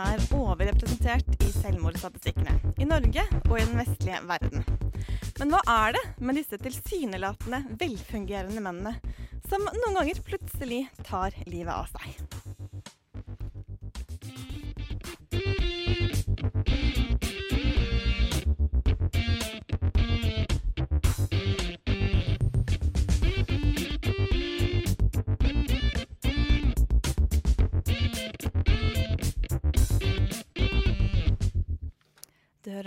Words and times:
Er 0.00 0.22
overrepresentert 0.36 1.44
i 1.44 1.50
selvmordsstatistikkene. 1.54 2.56
I 2.80 2.88
Norge 2.88 3.24
og 3.44 3.56
i 3.58 3.64
den 3.64 3.80
vestlige 3.80 4.20
verden. 4.28 4.64
Men 5.40 5.54
hva 5.54 5.60
er 5.76 5.96
det 5.96 6.04
med 6.20 6.40
disse 6.40 6.58
tilsynelatende 6.60 7.62
velfungerende 7.80 8.64
mennene 8.64 8.96
som 9.50 9.64
noen 9.66 9.98
ganger 10.00 10.22
plutselig 10.26 10.84
tar 11.06 11.36
livet 11.46 11.74
av 11.74 11.90
seg? 11.92 12.39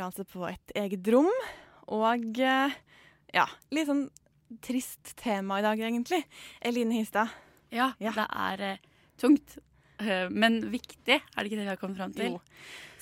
Altså 0.03 0.25
på 0.27 0.45
et 0.49 0.73
eget 0.80 1.07
rom, 1.13 1.30
og 1.94 2.39
eh, 2.39 2.73
ja, 3.33 3.45
litt 3.73 3.89
sånn 3.89 4.05
trist 4.64 5.16
tema 5.17 5.59
i 5.61 5.66
dag, 5.66 5.80
egentlig. 5.81 6.22
Eline 6.61 7.00
Histad. 7.00 7.31
Ja, 7.73 7.91
Ja. 8.03 8.11
det 8.14 8.25
er 8.30 8.61
eh, 8.73 8.77
tungt, 9.17 9.58
eh, 10.00 10.27
men 10.30 10.59
viktig. 10.73 11.17
Er 11.22 11.38
det 11.42 11.50
ikke 11.50 11.58
det 11.61 11.66
vi 11.66 11.72
har 11.73 11.81
kommet 11.81 11.97
fram 12.02 12.14
til? 12.14 12.36
Jo. 12.36 12.42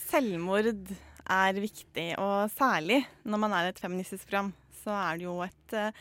Selvmord 0.08 0.70
er 1.32 1.60
viktig, 1.60 2.08
og 2.20 2.50
særlig 2.56 3.02
når 3.28 3.44
man 3.44 3.54
er 3.58 3.70
et 3.72 3.80
feministisk 3.82 4.28
program, 4.30 4.54
så 4.82 4.96
er 4.96 5.20
det 5.20 5.28
jo 5.28 5.36
et 5.46 5.76
eh, 5.78 5.92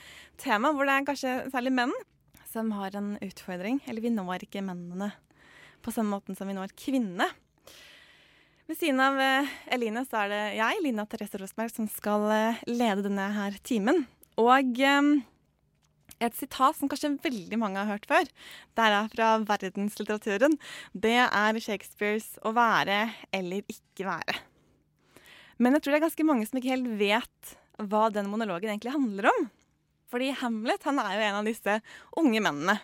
tema 0.41 0.71
hvor 0.73 0.87
det 0.89 0.95
er 0.97 1.09
kanskje 1.11 1.35
særlig 1.53 1.75
menn 1.77 1.93
som 2.51 2.71
har 2.75 2.95
en 2.99 3.13
utfordring. 3.23 3.81
Eller 3.87 4.03
vi 4.03 4.11
når 4.11 4.47
ikke 4.47 4.63
mennene 4.67 5.13
på 5.85 5.93
samme 5.95 6.15
måten 6.17 6.37
som 6.37 6.49
vi 6.51 6.57
når 6.57 6.73
kvinnene. 6.79 7.27
Ved 8.71 8.79
siden 8.79 9.01
av 9.03 9.17
eh, 9.19 9.49
Eline 9.75 10.05
så 10.07 10.21
er 10.21 10.29
det 10.31 10.43
jeg, 10.55 10.79
Lina 10.85 11.03
Therese 11.11 11.41
Rosberg, 11.41 11.73
som 11.75 11.89
skal 11.91 12.23
eh, 12.31 12.59
lede 12.71 13.03
denne 13.03 13.25
her 13.35 13.57
timen. 13.67 14.05
Og 14.39 14.79
eh, 14.79 15.09
et 16.23 16.37
sitat 16.39 16.79
som 16.79 16.87
kanskje 16.87 17.17
veldig 17.25 17.59
mange 17.59 17.81
har 17.81 17.91
hørt 17.91 18.07
før, 18.07 18.31
det 18.79 18.85
er 18.87 19.09
fra 19.11 19.31
verdenslitteraturen. 19.49 20.55
Det 20.95 21.17
er 21.19 21.59
Shakespeares 21.59 22.37
'å 22.45 22.53
være 22.55 23.01
eller 23.35 23.67
ikke 23.67 24.07
være'. 24.07 24.39
Men 25.59 25.75
jeg 25.75 25.83
tror 25.83 25.97
det 25.97 25.99
er 25.99 26.07
ganske 26.07 26.29
mange 26.31 26.47
som 26.47 26.63
ikke 26.63 26.75
helt 26.77 26.95
vet 27.03 27.57
hva 27.91 28.05
den 28.15 28.31
monologen 28.31 28.71
egentlig 28.71 28.95
handler 28.95 29.33
om. 29.33 29.51
Fordi 30.15 30.31
Hamlet 30.45 30.87
han 30.87 31.03
er 31.03 31.17
jo 31.17 31.27
en 31.27 31.41
av 31.43 31.51
disse 31.51 31.81
unge 32.23 32.39
mennene 32.39 32.79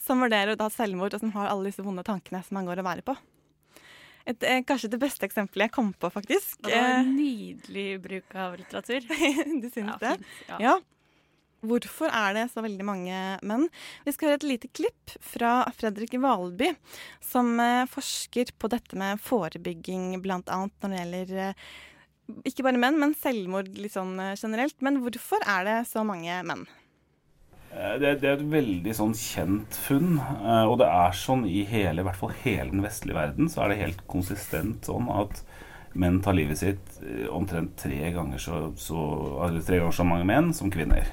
som 0.00 0.24
vurderer 0.24 0.56
å 0.56 0.62
ta 0.64 0.72
selvmord, 0.72 1.12
og 1.12 1.20
som 1.20 1.36
har 1.36 1.52
alle 1.52 1.68
disse 1.68 1.84
vonde 1.84 2.08
tankene 2.08 2.40
som 2.40 2.56
han 2.56 2.72
går 2.72 2.80
og 2.80 2.88
bærer 2.88 3.04
på. 3.04 3.20
Et, 4.26 4.42
eh, 4.48 4.62
kanskje 4.64 4.88
det 4.94 4.98
beste 5.02 5.26
eksempelet 5.26 5.66
jeg 5.66 5.72
kom 5.76 5.92
på, 6.00 6.08
faktisk. 6.12 6.56
Det 6.64 6.72
var 6.72 6.90
en 6.94 7.06
Eh, 7.06 7.12
nydelig 7.12 7.86
bruk 8.02 8.34
av 8.40 8.54
litteratur. 8.56 9.04
du 9.62 9.68
syns 9.70 9.90
Ja, 9.92 9.96
det? 10.00 10.12
fint. 10.16 10.48
Ja. 10.48 10.58
Ja. 10.64 10.74
Hvorfor 11.64 12.10
er 12.12 12.34
det 12.36 12.44
så 12.52 12.60
veldig 12.64 12.84
mange 12.84 13.18
menn? 13.42 13.68
Vi 14.04 14.12
skal 14.12 14.28
høre 14.30 14.40
et 14.42 14.46
lite 14.48 14.68
klipp 14.76 15.14
fra 15.24 15.64
Fredrik 15.76 16.12
Valby, 16.20 16.74
som 17.24 17.54
eh, 17.60 17.84
forsker 17.88 18.52
på 18.60 18.68
dette 18.72 18.96
med 19.00 19.20
forebygging, 19.24 20.10
annet 20.20 20.72
når 20.84 20.92
det 20.92 21.02
gjelder 21.02 21.54
ikke 22.48 22.64
bare 22.64 22.80
menn, 22.80 22.96
men 23.00 23.12
selvmord 23.20 23.68
litt 23.76 23.92
sånn 23.92 24.16
generelt. 24.40 24.76
Men 24.84 25.02
hvorfor 25.04 25.44
er 25.44 25.64
det 25.68 25.78
så 25.88 26.04
mange 26.04 26.36
menn? 26.48 26.64
Eh, 27.74 27.98
Det, 28.00 28.14
det 28.22 28.28
er 28.28 28.38
et 28.38 28.46
veldig 28.54 28.94
sånn 28.94 29.14
kjent 29.18 29.78
funn, 29.86 30.16
eh, 30.20 30.64
og 30.68 30.78
det 30.82 30.88
er 30.90 31.18
sånn 31.18 31.44
i 31.48 31.64
hele, 31.68 32.02
i 32.02 32.06
hvert 32.06 32.20
fall 32.20 32.34
hele 32.44 32.70
den 32.70 32.84
vestlige 32.84 33.18
verden, 33.18 33.50
så 33.50 33.64
er 33.64 33.72
det 33.72 33.82
helt 33.82 34.06
konsistent 34.10 34.86
sånn 34.86 35.10
at 35.10 35.42
menn 35.94 36.20
tar 36.22 36.36
livet 36.38 36.58
sitt 36.58 36.96
eh, 37.02 37.26
omtrent 37.34 37.76
tre 37.80 38.12
ganger 38.14 38.42
så, 38.42 38.64
så, 38.78 39.04
tre 39.66 39.80
ganger 39.80 39.94
så 39.94 40.06
mange 40.06 40.26
menn 40.28 40.52
som 40.54 40.70
kvinner. 40.74 41.10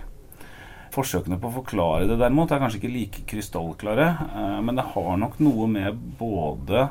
Forsøkene 0.92 1.40
på 1.40 1.48
å 1.48 1.58
forklare 1.62 2.08
det 2.10 2.20
derimot 2.20 2.52
er 2.52 2.60
kanskje 2.60 2.82
ikke 2.82 2.92
like 2.92 3.22
krystallklare, 3.30 4.08
men 4.60 4.76
det 4.76 4.90
har 4.92 5.14
nok 5.22 5.38
noe 5.40 5.70
med 5.72 6.02
både 6.20 6.90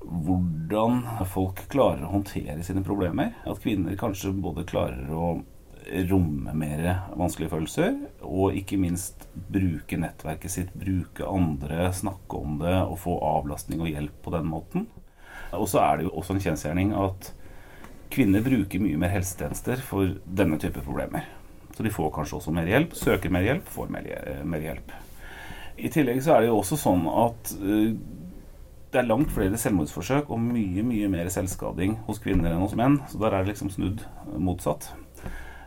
hvordan 0.00 1.02
folk 1.28 1.60
klarer 1.68 2.06
å 2.06 2.14
håndtere 2.14 2.64
sine 2.64 2.80
problemer. 2.86 3.34
At 3.44 3.60
kvinner 3.60 3.98
kanskje 4.00 4.32
både 4.32 4.64
klarer 4.68 5.12
å 5.12 5.34
romme 6.10 6.54
mer 6.56 6.82
vanskelige 7.16 7.52
følelser, 7.52 7.96
og 8.24 8.56
ikke 8.56 8.78
minst 8.80 9.26
bruke 9.34 9.98
nettverket 10.00 10.52
sitt, 10.52 10.74
bruke 10.78 11.26
andre, 11.28 11.88
snakke 11.94 12.40
om 12.40 12.58
det 12.62 12.76
og 12.82 12.98
få 13.04 13.16
avlastning 13.28 13.82
og 13.84 13.90
hjelp 13.92 14.20
på 14.24 14.34
den 14.34 14.48
måten. 14.50 14.86
Og 15.54 15.68
så 15.70 15.82
er 15.84 15.98
det 15.98 16.08
jo 16.08 16.14
også 16.18 16.36
en 16.36 16.44
kjensgjerning 16.44 16.94
at 16.98 17.30
kvinner 18.14 18.44
bruker 18.44 18.82
mye 18.82 18.98
mer 19.00 19.12
helsetjenester 19.14 19.82
for 19.84 20.16
denne 20.24 20.58
type 20.62 20.82
problemer. 20.84 21.26
Så 21.74 21.82
de 21.82 21.90
får 21.90 22.12
kanskje 22.14 22.38
også 22.38 22.54
mer 22.54 22.68
hjelp, 22.70 22.94
søker 22.94 23.32
mer 23.34 23.46
hjelp, 23.46 23.70
får 23.70 23.90
mer, 23.90 24.60
hjelp. 24.62 24.92
I 25.74 25.90
tillegg 25.90 26.20
så 26.22 26.36
er 26.36 26.44
det 26.44 26.52
jo 26.52 26.60
også 26.60 26.78
sånn 26.78 27.08
at 27.10 27.54
eh, 27.58 27.96
det 28.94 29.00
er 29.00 29.08
langt 29.08 29.32
flere 29.34 29.58
selvmordsforsøk 29.58 30.28
og 30.30 30.38
mye 30.38 30.84
mye 30.86 31.08
mer 31.10 31.30
selvskading 31.34 31.96
hos 32.06 32.22
kvinner 32.22 32.52
enn 32.52 32.62
hos 32.62 32.76
menn. 32.78 33.00
Så 33.10 33.18
der 33.18 33.34
er 33.34 33.42
det 33.42 33.56
liksom 33.56 33.72
snudd 33.74 34.04
motsatt. 34.38 34.92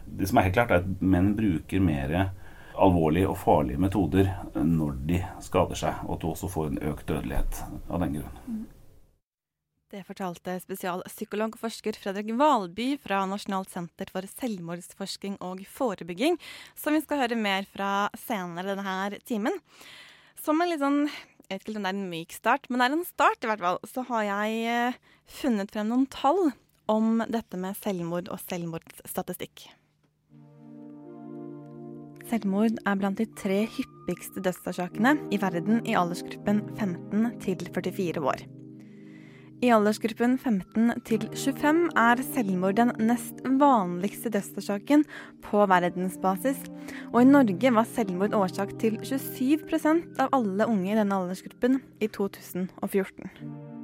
Det 0.07 0.29
som 0.29 0.40
er 0.40 0.47
helt 0.47 0.57
klart, 0.57 0.72
er 0.72 0.84
at 0.84 1.03
menn 1.03 1.34
bruker 1.38 1.84
mer 1.84 2.16
alvorlige 2.78 3.29
og 3.31 3.40
farlige 3.41 3.81
metoder 3.81 4.31
når 4.56 4.97
de 5.09 5.22
skader 5.44 5.79
seg, 5.79 6.01
og 6.06 6.18
at 6.18 6.23
du 6.23 6.28
også 6.31 6.50
får 6.53 6.72
en 6.72 6.81
økt 6.91 7.07
dødelighet 7.09 7.62
av 7.90 8.03
den 8.03 8.19
grunn. 8.19 8.66
Det 9.88 10.01
fortalte 10.03 10.57
spesialpsykolog 10.59 11.53
og 11.56 11.62
forsker 11.62 11.96
Fredrik 11.96 12.34
Valby 12.35 12.90
fra 13.00 13.22
Nasjonalt 13.29 13.72
senter 13.72 14.09
for 14.12 14.28
selvmordsforsking 14.28 15.38
og 15.47 15.62
forebygging, 15.72 16.35
som 16.75 16.97
vi 16.97 17.00
skal 17.06 17.22
høre 17.23 17.40
mer 17.40 17.63
fra 17.72 18.09
senere 18.19 18.75
denne 18.75 19.22
timen. 19.23 19.56
Som 20.44 20.59
en 20.62 20.73
litt 20.73 20.84
sånn 20.84 21.06
jeg 21.47 21.62
vet 21.62 21.69
ikke 21.69 21.79
om 21.79 21.85
det 21.85 21.91
er 21.94 21.96
en 21.96 22.09
myk 22.12 22.34
start, 22.35 22.66
men 22.67 22.81
det 22.81 22.85
er 22.90 22.94
en 22.97 23.07
start 23.07 23.46
i 23.46 23.47
hvert 23.47 23.62
fall. 23.63 23.78
Så 23.88 24.03
har 24.09 24.25
jeg 24.28 24.57
eh, 24.67 24.97
funnet 25.31 25.72
frem 25.72 25.88
noen 25.88 26.03
tall 26.12 26.50
om 26.91 27.22
dette 27.31 27.59
med 27.59 27.78
selvmord 27.79 28.28
og 28.28 28.41
selvmordsstatistikk. 28.44 29.69
Selvmord 32.28 32.76
er 32.84 33.00
blant 33.00 33.20
de 33.22 33.26
tre 33.40 33.62
hyppigste 33.72 34.42
dødsårsakene 34.44 35.16
i 35.32 35.40
verden 35.40 35.80
i 35.88 35.96
aldersgruppen 35.96 36.60
15 36.76 37.30
til 37.44 37.68
44 37.72 38.24
år. 38.24 38.44
I 39.64 39.72
aldersgruppen 39.74 40.36
15 40.38 40.92
til 41.08 41.24
25 41.34 41.80
er 41.98 42.20
selvmord 42.28 42.76
den 42.78 42.92
nest 43.08 43.40
vanligste 43.48 44.30
dødsårsaken 44.36 45.06
på 45.48 45.64
verdensbasis, 45.72 46.60
og 47.14 47.24
i 47.24 47.32
Norge 47.32 47.74
var 47.80 47.88
selvmord 47.96 48.36
årsak 48.38 48.76
til 48.84 49.00
27% 49.02 50.20
av 50.22 50.36
alle 50.36 50.68
unge 50.68 50.92
i 50.92 51.00
denne 51.00 51.24
aldersgruppen 51.24 51.82
i 51.98 52.12
2014. 52.12 53.77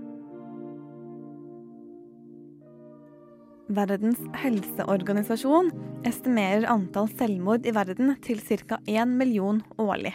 Verdens 3.71 4.19
helseorganisasjon 4.35 5.69
estimerer 6.03 6.65
antall 6.67 7.07
selvmord 7.15 7.63
i 7.63 7.71
verden 7.71 8.11
til 8.25 8.41
ca. 8.43 8.79
1 8.83 9.07
million 9.07 9.61
årlig. 9.79 10.11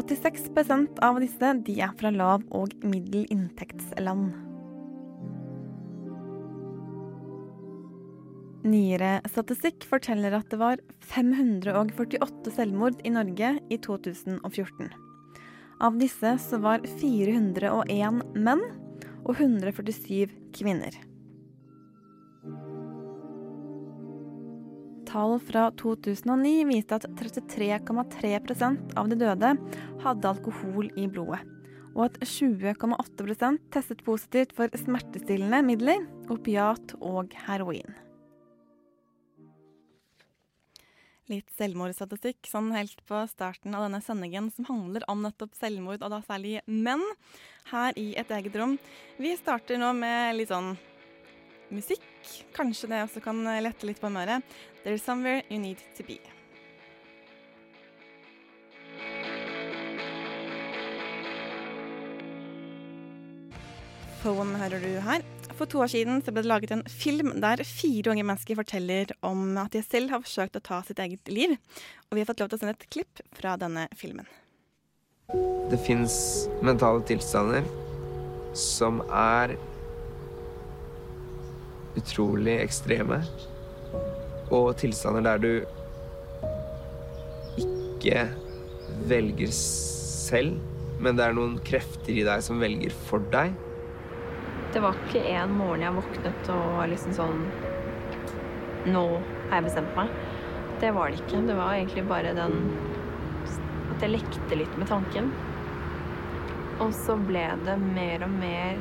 86% 0.00 1.02
av 1.04 1.18
disse 1.20 1.50
er 1.50 1.92
fra 1.98 2.12
lav- 2.14 2.46
og 2.56 2.72
middelinntektsland. 2.80 4.30
Nyere 8.64 9.12
statistikk 9.28 9.84
forteller 9.88 10.36
at 10.36 10.48
det 10.52 10.60
var 10.60 10.80
548 11.12 12.56
selvmord 12.56 13.00
i 13.04 13.12
Norge 13.12 13.54
i 13.68 13.80
2014. 13.80 14.90
Av 15.80 15.96
disse 16.00 16.34
var 16.60 16.84
401 17.00 18.24
menn 18.36 18.66
og 19.24 19.32
147 19.36 20.28
kvinner. 20.56 21.09
Tall 25.10 25.40
fra 25.42 25.70
2009 25.74 26.68
viste 26.68 27.00
at 27.00 27.06
33,3% 27.18 28.92
av 29.00 29.08
de 29.10 29.16
døde 29.18 29.56
hadde 30.04 30.30
alkohol 30.30 30.92
i 30.94 31.08
blodet. 31.10 31.42
og 31.90 32.04
at 32.06 32.20
20,8% 32.22 33.64
testet 33.74 34.04
positivt 34.06 34.52
for 34.54 34.70
smertestillende 34.78 35.58
midler, 35.66 36.04
opiat 36.30 36.94
og 37.02 37.34
heroin. 37.48 37.96
Litt 41.30 41.50
selvmordsstatistikk 41.58 42.46
sånn 42.50 42.70
helt 42.74 43.02
på 43.10 43.20
starten 43.30 43.74
av 43.74 43.88
denne 43.88 44.00
sendingen 44.02 44.48
som 44.54 44.66
handler 44.70 45.04
om 45.10 45.26
nettopp 45.26 45.54
selvmord, 45.58 45.98
og 46.02 46.14
da 46.14 46.22
særlig 46.26 46.56
menn, 46.66 47.02
her 47.70 47.94
i 47.98 48.12
et 48.18 48.30
eget 48.34 48.56
rom. 48.58 48.78
Vi 49.18 49.34
starter 49.38 49.78
nå 49.78 49.92
med 49.98 50.38
litt 50.38 50.50
sånn 50.50 50.72
musikk. 51.74 52.04
Kanskje 52.56 52.90
det 52.90 53.04
også 53.04 53.22
kan 53.24 53.40
lette 53.62 53.88
litt 53.88 54.00
på 54.00 54.10
humøret. 54.10 54.44
There's 54.84 55.04
somewhere 55.04 55.42
you 55.48 55.58
need 55.60 55.82
to 55.96 56.06
be. 56.06 56.20
Poem 64.20 64.52
hører 64.60 64.82
du 64.82 64.90
her. 65.00 65.22
For 65.56 65.68
to 65.68 65.80
år 65.80 65.90
siden 65.92 66.20
ble 66.24 66.42
det 66.42 66.48
laget 66.48 66.72
en 66.74 66.82
film 66.88 67.34
der 67.40 67.62
fire 67.64 68.12
unge 68.12 68.24
mennesker 68.24 68.56
forteller 68.58 69.12
om 69.24 69.56
at 69.60 69.72
de 69.72 69.82
selv 69.84 70.12
har 70.12 70.22
forsøkt 70.24 70.56
å 70.56 70.62
ta 70.64 70.80
sitt 70.84 71.00
eget 71.00 71.28
liv. 71.32 71.56
Og 72.08 72.16
vi 72.16 72.22
har 72.22 72.28
fått 72.28 72.40
lov 72.44 72.50
til 72.52 72.60
å 72.60 72.62
sende 72.62 72.76
et 72.76 72.88
klipp 72.92 73.22
fra 73.36 73.56
denne 73.60 73.86
filmen. 73.96 74.28
Det 75.70 75.78
fins 75.86 76.14
mentale 76.66 77.04
tilstander 77.08 77.64
som 78.56 79.00
er 79.08 79.54
utrolig 82.00 82.56
ekstreme. 82.64 83.20
Og 84.50 84.72
tilstander 84.80 85.22
der 85.28 85.42
du 85.44 85.52
ikke 87.60 88.26
velger 89.10 89.52
selv, 89.54 90.58
men 91.00 91.16
det 91.16 91.26
er 91.26 91.36
noen 91.36 91.58
krefter 91.64 92.16
i 92.16 92.24
deg 92.26 92.42
som 92.44 92.60
velger 92.62 92.94
for 93.08 93.24
deg. 93.32 93.54
Det 94.70 94.82
var 94.82 94.98
ikke 95.06 95.22
en 95.34 95.54
morgen 95.58 95.82
jeg 95.82 95.96
våknet 95.96 96.50
og 96.54 96.66
var 96.78 96.90
liksom 96.92 97.14
sånn 97.16 97.40
Nå 98.86 99.02
har 99.50 99.58
jeg 99.58 99.64
bestemt 99.66 99.96
meg. 99.98 100.12
Det 100.80 100.92
var 100.96 101.10
det 101.10 101.18
ikke. 101.20 101.42
Det 101.44 101.56
var 101.58 101.74
egentlig 101.74 102.04
bare 102.08 102.30
den 102.32 102.54
At 103.90 104.04
jeg 104.06 104.14
lekte 104.14 104.56
litt 104.56 104.78
med 104.80 104.88
tanken. 104.88 105.28
Og 106.80 106.94
så 106.96 107.18
ble 107.20 107.42
det 107.66 107.74
mer 107.82 108.24
og 108.24 108.32
mer 108.40 108.80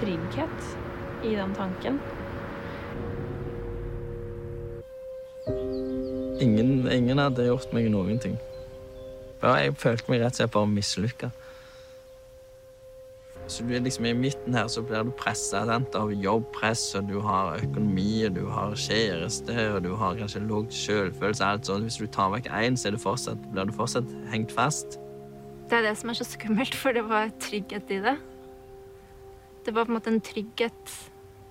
trygghet 0.00 0.72
i 1.24 1.34
den 1.36 1.54
tanken. 1.54 2.00
Ingen, 6.40 6.88
ingen 6.92 7.18
hadde 7.20 7.44
gjort 7.50 7.72
meg 7.76 7.90
noen 7.92 8.20
ting. 8.22 8.38
Jeg 9.40 9.76
følte 9.80 10.12
meg 10.12 10.22
rett 10.22 10.34
og 10.34 10.40
slett 10.40 10.54
bare 10.54 10.68
mislykka. 10.68 11.30
Så 13.50 13.64
du 13.66 13.72
er 13.74 13.82
liksom 13.82 14.06
I 14.06 14.12
midten 14.14 14.54
her 14.54 14.68
så 14.70 14.82
blir 14.86 15.02
du 15.02 15.10
pressa 15.18 15.64
av 15.66 16.12
jobbpress, 16.12 16.94
og 16.94 17.08
du 17.08 17.18
har 17.24 17.58
økonomi, 17.58 18.24
og 18.28 18.36
du 18.36 18.44
har 18.46 18.76
kjæreste, 18.78 19.56
og 19.74 19.82
du 19.84 19.94
har 19.98 20.18
kanskje 20.20 20.44
lav 20.46 20.68
selvfølelse. 20.70 21.44
alt 21.44 21.66
sånt. 21.66 21.88
Hvis 21.88 21.98
du 21.98 22.06
tar 22.06 22.30
vekk 22.30 22.46
én, 22.46 22.76
så 22.76 22.92
det 22.94 23.00
fortsatt, 23.02 23.42
blir 23.52 23.66
du 23.66 23.72
fortsatt 23.74 24.06
hengt 24.30 24.52
fast. 24.54 25.00
Det 25.70 25.78
er 25.78 25.88
det 25.88 25.96
som 25.98 26.10
er 26.10 26.18
så 26.20 26.24
skummelt, 26.24 26.74
for 26.74 26.94
det 26.94 27.02
var 27.08 27.32
trygghet 27.40 27.90
i 27.90 27.98
det. 28.06 28.16
Det 29.66 29.74
var 29.74 29.84
på 29.84 29.92
en 29.92 29.98
måte 29.98 30.14
en 30.14 30.20
trygghet 30.20 30.94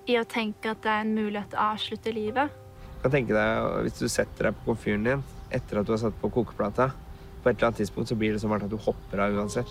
i 0.10 0.18
å 0.20 0.26
tenke 0.28 0.74
at 0.74 0.82
det 0.84 0.92
er 0.92 1.06
en 1.06 1.14
mulighet 1.16 1.52
til 1.52 1.60
å 1.60 1.68
avslutte 1.74 2.14
livet. 2.16 2.56
Kan 3.04 3.14
tenke 3.14 3.36
deg, 3.36 3.84
Hvis 3.86 4.00
du 4.02 4.08
setter 4.12 4.50
deg 4.50 4.58
på 4.60 4.72
komfyren 4.74 5.06
din 5.08 5.24
etter 5.56 5.80
at 5.80 5.88
du 5.88 5.94
har 5.96 6.02
satt 6.02 6.18
på 6.22 6.30
kokeplata, 6.34 6.92
på 7.40 7.50
et 7.50 7.56
eller 7.56 7.70
annet 7.70 7.80
tidspunkt 7.82 8.10
så 8.12 8.18
blir 8.20 8.36
det 8.36 8.42
som 8.42 8.52
at 8.54 8.66
du 8.70 8.78
hopper 8.78 9.24
av 9.24 9.38
uansett. 9.38 9.70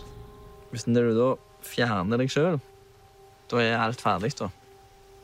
Hvis 0.72 0.86
du 0.88 0.96
da 0.96 1.28
fjerner 1.64 2.20
deg 2.20 2.32
sjøl, 2.32 2.58
da 3.48 3.60
er 3.62 3.78
alt 3.80 4.00
ferdig, 4.00 4.32
da. 4.38 4.50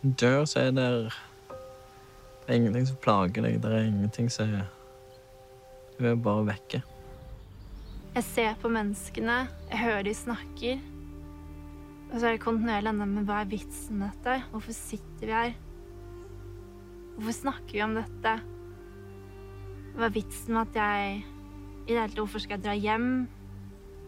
Dør, 0.04 0.44
så 0.44 0.66
er 0.66 0.74
det 0.76 0.88
Det 2.44 2.52
er 2.52 2.58
ingenting 2.58 2.86
som 2.86 2.96
plager 3.00 3.42
deg. 3.42 3.60
Det 3.62 3.70
er 3.72 3.86
ingenting 3.88 4.28
som 4.30 4.50
Du 5.98 6.04
er 6.10 6.16
bare 6.16 6.44
vekke. 6.50 6.82
Jeg 8.14 8.24
ser 8.24 8.54
på 8.62 8.68
menneskene, 8.68 9.48
jeg 9.70 9.78
hører 9.78 10.02
de 10.06 10.14
snakker. 10.14 10.82
Og 12.14 12.20
så 12.20 12.28
er 12.28 12.36
det 12.36 12.44
kontinuerlig 12.44 12.92
enda 12.92 13.06
med 13.10 13.24
hva 13.26 13.40
er 13.42 13.48
vitsen 13.50 13.96
med 13.98 14.12
dette? 14.12 14.44
Hvorfor 14.52 14.74
sitter 14.76 15.26
vi 15.26 15.32
her? 15.34 15.54
Hvorfor 17.16 17.34
snakker 17.34 17.72
vi 17.74 17.80
om 17.82 17.96
dette? 17.98 18.34
Hva 19.96 20.06
er 20.06 20.12
vitsen 20.14 20.54
med 20.54 20.60
at 20.68 20.78
jeg 20.78 21.16
i 21.18 21.88
det 21.88 21.96
hele 21.96 22.04
tatt 22.12 22.20
Hvorfor 22.20 22.44
skal 22.44 22.60
jeg 22.60 22.64
dra 22.68 22.74
hjem? 22.78 23.08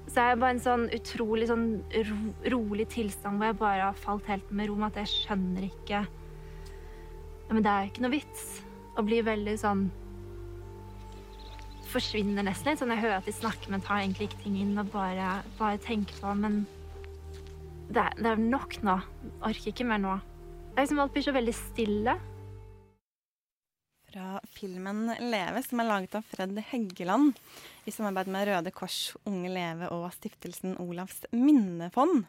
Så 0.06 0.22
er 0.22 0.30
jeg 0.30 0.38
bare 0.44 0.54
en 0.54 0.62
sånn 0.62 0.84
utrolig 0.94 1.48
sånn 1.50 1.66
ro, 2.06 2.20
rolig 2.54 2.86
tilstand 2.94 3.40
hvor 3.40 3.50
jeg 3.50 3.58
bare 3.64 3.88
har 3.88 3.98
falt 3.98 4.30
helt 4.30 4.54
med 4.54 4.70
ro 4.70 4.78
med 4.78 4.92
at 4.92 5.02
jeg 5.02 5.12
skjønner 5.24 5.66
ikke 5.66 6.04
ja, 6.04 7.50
Men 7.50 7.66
det 7.66 7.72
er 7.72 7.90
ikke 7.90 8.06
noe 8.06 8.14
vits. 8.14 8.46
Og 8.94 9.10
blir 9.10 9.26
veldig 9.26 9.56
sånn 9.64 9.88
Forsvinner 11.90 12.46
nesten 12.46 12.70
litt. 12.70 12.78
Sånn 12.78 12.94
jeg 12.94 13.02
hører 13.02 13.18
at 13.18 13.26
de 13.26 13.34
snakker, 13.34 13.74
men 13.74 13.82
tar 13.82 14.04
egentlig 14.04 14.30
ikke 14.30 14.44
ting 14.46 14.62
inn 14.62 14.78
og 14.78 14.94
bare, 14.94 15.40
bare 15.58 15.82
tenker 15.82 16.22
på 16.22 16.38
Men 16.38 16.62
det 17.90 18.06
det 18.18 18.30
er 18.32 18.40
nok 18.40 18.78
nå. 18.86 18.96
Orker 19.46 19.70
ikke 19.72 19.86
mer 19.86 20.00
nå. 20.02 20.16
Det 20.72 20.80
er 20.80 20.86
liksom 20.86 21.02
Alt 21.04 21.14
blir 21.14 21.26
så 21.26 21.34
veldig 21.36 21.54
stille. 21.56 22.16
Fra 24.06 24.40
filmen 24.54 25.10
'Leve', 25.20 25.62
som 25.66 25.80
er 25.80 25.88
laget 25.90 26.14
av 26.14 26.24
Fred 26.24 26.58
Heggeland 26.70 27.38
i 27.84 27.92
samarbeid 27.92 28.30
med 28.32 28.48
Røde 28.48 28.72
Kors, 28.72 29.16
Unge 29.26 29.50
Leve 29.52 29.90
og 29.92 30.08
stiftelsen 30.14 30.78
Olavs 30.80 31.24
minnefond. 31.32 32.24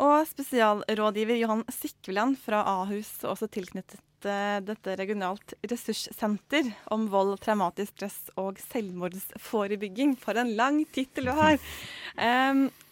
Og 0.00 0.26
spesialrådgiver 0.26 1.38
Johan 1.40 1.64
Sikveland 1.68 2.38
fra 2.38 2.62
Ahus, 2.64 3.20
også 3.24 3.50
tilknyttet 3.50 4.00
dette 4.22 4.96
regionalt 4.98 5.54
ressurssenter 5.62 6.72
om 6.94 7.06
vold, 7.12 7.36
traumatisk 7.40 7.94
stress 7.94 8.18
og 8.40 8.58
selvmordsforebygging. 8.60 10.16
For 10.20 10.36
en 10.40 10.54
lang 10.58 10.82
tittel 10.92 11.30
du 11.30 11.34
har! 11.38 11.58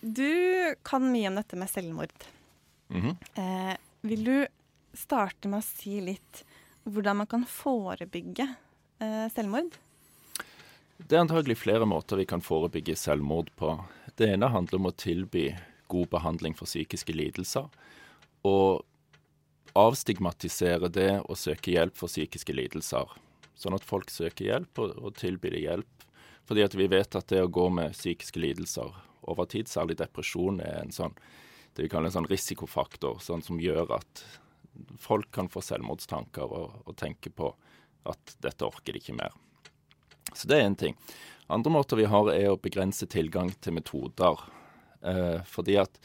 Du 0.01 0.75
kan 0.87 1.03
mye 1.11 1.29
om 1.29 1.35
dette 1.35 1.57
med 1.59 1.69
selvmord. 1.69 2.13
Mm 2.89 3.03
-hmm. 3.03 3.77
vil 4.01 4.25
du 4.25 4.47
starte 4.95 5.49
med 5.49 5.59
å 5.59 5.67
si 5.67 6.01
litt 6.01 6.45
hvordan 6.89 7.17
man 7.17 7.27
kan 7.27 7.45
forebygge 7.45 8.47
uh, 9.03 9.29
selvmord? 9.35 9.77
Det 10.99 11.15
er 11.17 11.23
antagelig 11.23 11.59
flere 11.61 11.87
måter 11.87 12.19
vi 12.19 12.27
kan 12.27 12.43
forebygge 12.43 12.97
selvmord 12.99 13.51
på. 13.57 13.77
Det 14.19 14.33
ene 14.35 14.51
handler 14.51 14.81
om 14.81 14.89
å 14.91 14.97
tilby 14.99 15.53
god 15.89 16.09
behandling 16.11 16.57
for 16.59 16.67
psykiske 16.67 17.15
lidelser. 17.15 17.69
Og 18.49 18.83
avstigmatisere 19.79 20.91
det 20.93 21.11
å 21.25 21.37
søke 21.39 21.73
hjelp 21.75 21.97
for 21.99 22.11
psykiske 22.11 22.55
lidelser. 22.55 23.11
Sånn 23.59 23.77
at 23.77 23.87
folk 23.87 24.11
søker 24.11 24.51
hjelp 24.51 24.81
og, 24.83 24.95
og 24.99 25.17
tilbyr 25.19 25.59
hjelp. 25.59 26.07
Fordi 26.49 26.65
at 26.65 26.75
vi 26.79 26.89
vet 26.91 27.17
at 27.19 27.29
det 27.31 27.43
å 27.45 27.53
gå 27.53 27.69
med 27.75 27.97
psykiske 27.97 28.41
lidelser 28.41 28.95
over 29.29 29.49
tid, 29.51 29.69
særlig 29.69 29.99
depresjon, 30.01 30.63
er 30.65 30.83
en 30.83 30.95
sånn 30.95 31.17
det 31.79 31.85
vi 31.85 31.91
kaller 31.93 32.11
en 32.11 32.17
sånn 32.17 32.27
risikofaktor, 32.27 33.21
sånn 33.23 33.43
som 33.45 33.61
gjør 33.63 33.93
at 33.95 34.23
folk 34.99 35.29
kan 35.31 35.47
få 35.53 35.63
selvmordstanker 35.63 36.51
og, 36.51 36.73
og 36.89 36.97
tenke 36.99 37.31
på 37.31 37.53
at 38.09 38.33
dette 38.43 38.67
orker 38.67 38.97
de 38.97 39.03
ikke 39.03 39.15
mer. 39.15 39.37
Så 40.33 40.49
det 40.51 40.59
er 40.59 40.67
én 40.67 40.75
ting. 40.79 40.97
Andre 41.47 41.73
måter 41.73 42.01
vi 42.01 42.09
har, 42.11 42.33
er 42.33 42.51
å 42.51 42.59
begrense 42.59 43.07
tilgang 43.07 43.53
til 43.63 43.77
metoder. 43.79 44.43
Eh, 45.07 45.39
fordi 45.47 45.79
at 45.79 46.01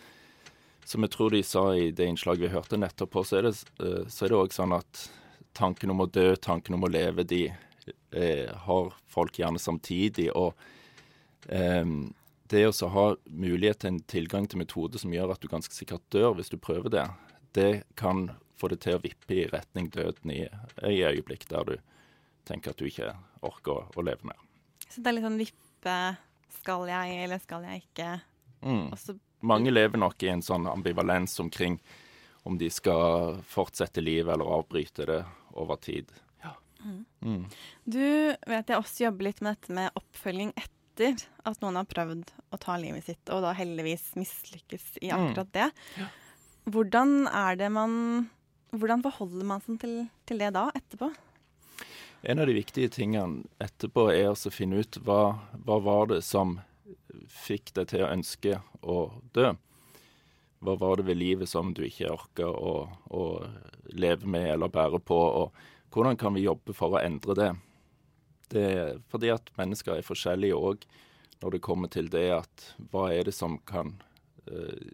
som 0.85 1.05
jeg 1.05 1.13
tror 1.13 1.33
de 1.33 1.43
sa 1.45 1.65
i 1.75 1.91
det 1.95 2.07
innslaget 2.09 2.47
vi 2.47 2.53
hørte 2.53 2.79
nettopp 2.79 3.13
på, 3.15 3.23
så 3.27 3.39
er 3.39 3.49
det, 3.49 3.53
eh, 3.79 4.03
det 4.07 4.31
også 4.35 4.61
sånn 4.61 4.75
at 4.77 5.03
tanken 5.53 5.93
om 5.93 6.03
å 6.03 6.09
dø, 6.09 6.33
tanken 6.35 6.75
om 6.77 6.83
å 6.83 6.91
leve, 6.91 7.23
de 7.23 7.45
eh, 8.11 8.49
har 8.65 8.93
folk 9.07 9.39
gjerne 9.39 9.61
samtidig. 9.61 10.29
Og 10.35 10.53
eh, 11.47 11.85
det 12.53 12.63
å 12.67 12.89
ha 12.93 13.05
mulighet 13.25 13.83
til 13.83 13.93
en 13.93 14.01
tilgang 14.09 14.47
til 14.49 14.61
metode 14.61 14.99
som 15.01 15.13
gjør 15.13 15.33
at 15.33 15.41
du 15.41 15.49
ganske 15.51 15.73
sikkert 15.75 16.05
dør 16.13 16.35
hvis 16.37 16.51
du 16.53 16.57
prøver 16.61 16.93
det, 16.93 17.07
det 17.53 17.71
kan 17.99 18.29
få 18.59 18.69
det 18.71 18.81
til 18.83 18.97
å 18.97 19.03
vippe 19.03 19.35
i 19.35 19.47
retning 19.51 19.89
døden 19.93 20.31
i, 20.33 20.43
i 20.87 21.01
øyeblikk 21.03 21.47
der 21.49 21.67
du 21.67 21.75
tenker 22.47 22.73
at 22.73 22.79
du 22.79 22.87
ikke 22.87 23.13
orker 23.43 23.73
å, 23.73 23.85
å 23.95 24.05
leve 24.05 24.27
mer. 24.27 24.39
Så 24.89 25.01
det 25.01 25.09
er 25.09 25.17
litt 25.17 25.25
sånn 25.25 25.41
vippe 25.41 25.97
Skal 26.59 26.85
jeg, 26.87 27.15
eller 27.25 27.41
skal 27.41 27.65
jeg 27.67 27.81
ikke? 27.83 28.09
Mm. 28.63 28.91
Og 28.93 28.99
så 28.99 29.15
mange 29.43 29.71
lever 29.71 30.00
nok 30.00 30.23
i 30.23 30.31
en 30.31 30.43
sånn 30.43 30.67
ambivalens 30.71 31.35
omkring 31.43 31.77
om 32.43 32.57
de 32.59 32.69
skal 32.71 33.39
fortsette 33.47 34.03
livet 34.03 34.33
eller 34.33 34.51
avbryte 34.57 35.07
det 35.07 35.19
over 35.59 35.79
tid. 35.83 36.12
Ja. 36.43 36.55
Mm. 36.83 37.03
Mm. 37.21 37.43
Du 37.83 38.05
vet 38.47 38.71
jeg 38.71 38.79
også 38.79 39.05
jobber 39.05 39.29
litt 39.29 39.43
med 39.43 39.55
dette 39.55 39.75
med 39.75 40.00
oppfølging 40.00 40.53
etter 40.59 41.23
at 41.47 41.63
noen 41.63 41.79
har 41.79 41.88
prøvd 41.89 42.33
å 42.53 42.59
ta 42.62 42.75
livet 42.77 43.07
sitt, 43.07 43.23
og 43.33 43.43
da 43.45 43.53
heldigvis 43.57 44.12
mislykkes 44.19 45.00
i 45.01 45.12
mm. 45.12 45.15
akkurat 45.15 45.53
det. 45.55 45.69
Ja. 46.00 46.09
Hvordan 46.71 47.27
er 47.27 47.59
det 47.59 47.69
man 47.75 48.00
Hvordan 48.73 49.03
forholder 49.05 49.45
man 49.45 49.59
seg 49.62 49.75
til, 49.83 49.91
til 50.25 50.39
det 50.41 50.47
da, 50.55 50.63
etterpå? 50.73 51.12
En 52.25 52.39
av 52.41 52.47
de 52.50 52.55
viktige 52.55 52.89
tingene 52.89 53.43
etterpå 53.62 54.07
er 54.09 54.31
å 54.31 54.50
finne 54.50 54.79
ut 54.81 54.97
hva, 55.05 55.35
hva 55.62 55.77
var 55.85 56.07
det 56.09 56.23
som 56.25 56.55
fikk 57.29 57.73
deg 57.77 57.91
til 57.91 58.05
å 58.05 58.12
ønske 58.13 58.59
å 58.81 58.97
dø? 59.35 59.53
Hva 60.63 60.77
var 60.79 60.97
det 60.97 61.09
ved 61.09 61.19
livet 61.19 61.50
som 61.51 61.73
du 61.75 61.83
ikke 61.85 62.13
orka 62.13 62.47
å, 62.47 62.88
å 63.12 63.23
leve 63.91 64.29
med 64.29 64.47
eller 64.53 64.71
bære 64.71 65.01
på? 65.03 65.19
Og 65.41 65.93
hvordan 65.93 66.17
kan 66.19 66.35
vi 66.38 66.45
jobbe 66.45 66.75
for 66.77 66.95
å 66.95 67.03
endre 67.03 67.35
det? 67.38 67.51
det 68.53 68.63
er 68.63 69.01
fordi 69.12 69.31
at 69.33 69.51
mennesker 69.57 69.97
er 69.97 70.05
forskjellige 70.05 70.57
òg 70.57 70.85
når 71.41 71.55
det 71.55 71.63
kommer 71.65 71.91
til 71.91 72.09
det 72.12 72.27
at 72.35 72.67
hva 72.91 73.09
er 73.13 73.27
det 73.27 73.35
som 73.35 73.57
kan 73.67 73.95
eh, 74.47 74.93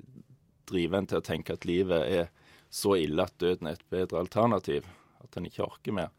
drive 0.70 0.98
en 0.98 1.10
til 1.10 1.20
å 1.20 1.26
tenke 1.26 1.56
at 1.56 1.68
livet 1.68 2.06
er 2.08 2.30
så 2.70 2.96
ille 3.02 3.26
at 3.26 3.38
døden 3.42 3.70
er 3.70 3.78
et 3.78 3.88
bedre 3.92 4.22
alternativ? 4.24 4.88
At 5.24 5.38
en 5.38 5.48
ikke 5.50 5.66
orker 5.66 5.96
mer. 5.96 6.10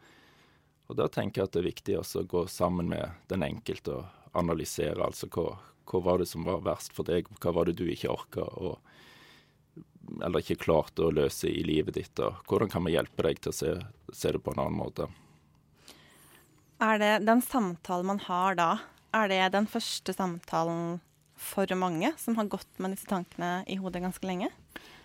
Og 0.90 0.96
Da 0.98 1.06
tenker 1.08 1.40
jeg 1.40 1.48
at 1.48 1.54
det 1.54 1.62
er 1.62 1.70
viktig 1.70 1.98
også 1.98 2.22
å 2.22 2.30
gå 2.30 2.44
sammen 2.50 2.90
med 2.90 3.14
den 3.30 3.44
enkelte 3.46 4.00
og 4.00 4.34
analysere. 4.34 5.02
altså 5.02 5.28
hva, 5.30 5.54
hva 5.88 6.00
var 6.04 6.20
det 6.20 6.28
som 6.30 6.44
var 6.46 6.62
verst 6.66 6.94
for 6.96 7.08
deg, 7.08 7.28
hva 7.40 7.54
var 7.56 7.68
det 7.68 7.78
du 7.80 7.86
ikke 7.90 8.12
orka 8.12 8.46
eller 10.20 10.42
ikke 10.42 10.58
klarte 10.64 11.04
å 11.06 11.12
løse 11.14 11.46
i 11.46 11.62
livet 11.62 11.94
ditt, 11.94 12.18
og 12.18 12.40
hvordan 12.50 12.70
kan 12.72 12.82
vi 12.86 12.96
hjelpe 12.96 13.22
deg 13.26 13.38
til 13.42 13.52
å 13.52 13.56
se, 13.56 13.74
se 14.12 14.32
det 14.34 14.40
på 14.42 14.54
en 14.54 14.64
annen 14.64 14.80
måte? 14.80 15.06
Er 16.80 16.98
det 16.98 17.12
den 17.28 17.42
samtalen 17.44 18.08
man 18.08 18.22
har 18.24 18.56
da, 18.58 18.70
er 19.14 19.30
det 19.30 19.42
den 19.54 19.68
første 19.70 20.14
samtalen 20.16 20.98
for 21.40 21.70
mange 21.76 22.12
som 22.20 22.36
har 22.36 22.50
gått 22.52 22.80
med 22.80 22.94
disse 22.94 23.08
tankene 23.08 23.60
i 23.70 23.78
hodet 23.80 24.02
ganske 24.04 24.26
lenge? 24.26 24.50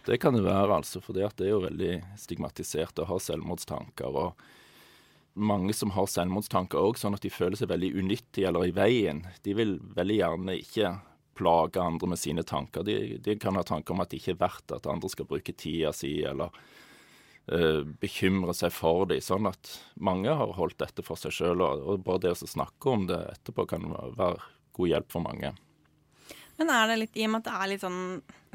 Det 0.06 0.20
kan 0.22 0.36
det 0.36 0.44
være, 0.46 0.76
altså. 0.76 1.02
For 1.02 1.18
det 1.18 1.26
er 1.26 1.50
jo 1.50 1.64
veldig 1.64 1.94
stigmatisert 2.20 3.00
å 3.02 3.08
ha 3.10 3.18
selvmordstanker. 3.22 4.12
og 4.14 4.44
mange 5.36 5.74
som 5.76 5.92
har 5.96 6.08
selvmordstanker 6.10 6.80
òg, 6.80 7.00
sånn 7.00 7.18
at 7.18 7.26
de 7.26 7.32
føler 7.34 7.60
seg 7.60 7.70
veldig 7.72 7.92
unyttige 8.00 8.48
eller 8.50 8.70
i 8.70 8.76
veien. 8.76 9.26
De 9.44 9.56
vil 9.58 9.78
veldig 9.96 10.18
gjerne 10.20 10.58
ikke 10.62 10.96
plage 11.36 11.82
andre 11.82 12.08
med 12.14 12.20
sine 12.20 12.46
tanker. 12.48 12.86
De, 12.88 13.18
de 13.22 13.36
kan 13.40 13.58
ha 13.60 13.64
tanker 13.68 13.94
om 13.94 14.04
at 14.04 14.12
det 14.12 14.22
ikke 14.22 14.36
er 14.38 14.42
verdt 14.46 14.76
at 14.78 14.88
andre 14.90 15.12
skal 15.12 15.28
bruke 15.28 15.56
tida 15.58 15.92
si, 15.96 16.14
eller 16.24 16.56
uh, 17.52 17.84
bekymre 18.02 18.56
seg 18.56 18.74
for 18.74 19.10
dem. 19.12 19.22
Sånn 19.24 19.50
at 19.52 19.76
mange 20.00 20.32
har 20.32 20.56
holdt 20.56 20.80
dette 20.82 21.04
for 21.06 21.20
seg 21.20 21.36
sjøl, 21.36 21.64
og, 21.66 21.84
og, 21.84 22.02
bare 22.08 22.24
det 22.26 22.36
å 22.38 22.52
snakke 22.56 22.96
om 22.96 23.08
det 23.12 23.20
etterpå 23.36 23.68
kan 23.76 23.92
være 23.92 24.40
god 24.76 24.92
hjelp 24.94 25.12
for 25.12 25.28
mange. 25.28 25.52
Men 26.56 26.72
er 26.72 26.88
det 26.88 27.00
litt, 27.02 27.18
i 27.20 27.28
og 27.28 27.34
med 27.34 27.44
at 27.44 27.50
det 27.50 27.60
er 27.60 27.72
litt 27.74 27.84
sånn 27.84 28.04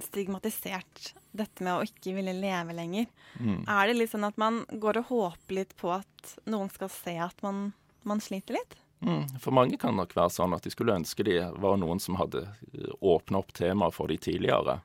stigmatisert, 0.00 1.10
dette 1.32 1.64
med 1.64 1.76
å 1.76 1.86
ikke 1.86 2.14
ville 2.16 2.34
leve 2.36 2.74
lenger, 2.74 3.06
mm. 3.38 3.64
er 3.68 3.90
det 3.90 3.96
litt 3.98 4.12
sånn 4.12 4.26
at 4.26 4.38
man 4.40 4.64
går 4.70 5.02
og 5.02 5.10
håper 5.12 5.60
litt 5.60 5.74
på 5.78 5.92
at 5.94 6.36
noen 6.50 6.70
skal 6.72 6.90
se 6.92 7.16
at 7.22 7.42
man, 7.46 7.70
man 8.02 8.22
sliter 8.24 8.58
litt? 8.58 8.78
Mm. 9.00 9.38
For 9.40 9.54
mange 9.56 9.78
kan 9.80 9.96
nok 9.96 10.12
være 10.16 10.32
sånn 10.34 10.54
at 10.56 10.66
de 10.66 10.72
skulle 10.74 10.94
ønske 10.98 11.24
de 11.24 11.38
var 11.62 11.78
noen 11.80 12.02
som 12.02 12.18
hadde 12.20 12.44
eh, 12.74 12.92
åpna 13.00 13.40
opp 13.40 13.54
temaet 13.56 13.96
for 13.96 14.12
de 14.12 14.18
tidligere. 14.20 14.80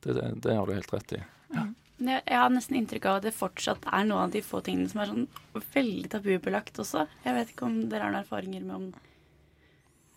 Det, 0.00 0.14
det, 0.14 0.28
det, 0.44 0.54
har 0.56 0.66
du 0.66 0.76
helt 0.76 0.94
rett 0.94 1.16
i. 1.18 1.22
Ja. 1.56 1.66
Jeg 2.00 2.32
har 2.32 2.48
nesten 2.48 2.78
inntrykk 2.78 3.10
av 3.10 3.18
at 3.18 3.26
det 3.26 3.34
fortsatt 3.36 3.84
er 3.84 4.06
noen 4.08 4.28
av 4.28 4.30
de 4.32 4.40
få 4.40 4.62
tingene 4.64 4.88
som 4.88 5.02
er 5.02 5.10
sånn 5.10 5.26
veldig 5.74 6.08
tabubelagt 6.14 6.78
også. 6.80 7.04
Jeg 7.26 7.36
vet 7.36 7.52
ikke 7.52 7.66
om 7.66 7.82
dere 7.92 8.06
har 8.06 8.14
noen 8.14 8.22
erfaringer 8.22 8.64
med 8.64 8.76
om, 8.78 8.86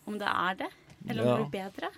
om 0.07 0.21
det 0.21 0.29
er 0.29 0.61
det? 0.61 0.69
Eller 1.09 1.25
om 1.25 1.27
ja. 1.27 1.33
det 1.33 1.41
blir 1.41 1.65
bedre? 1.65 1.89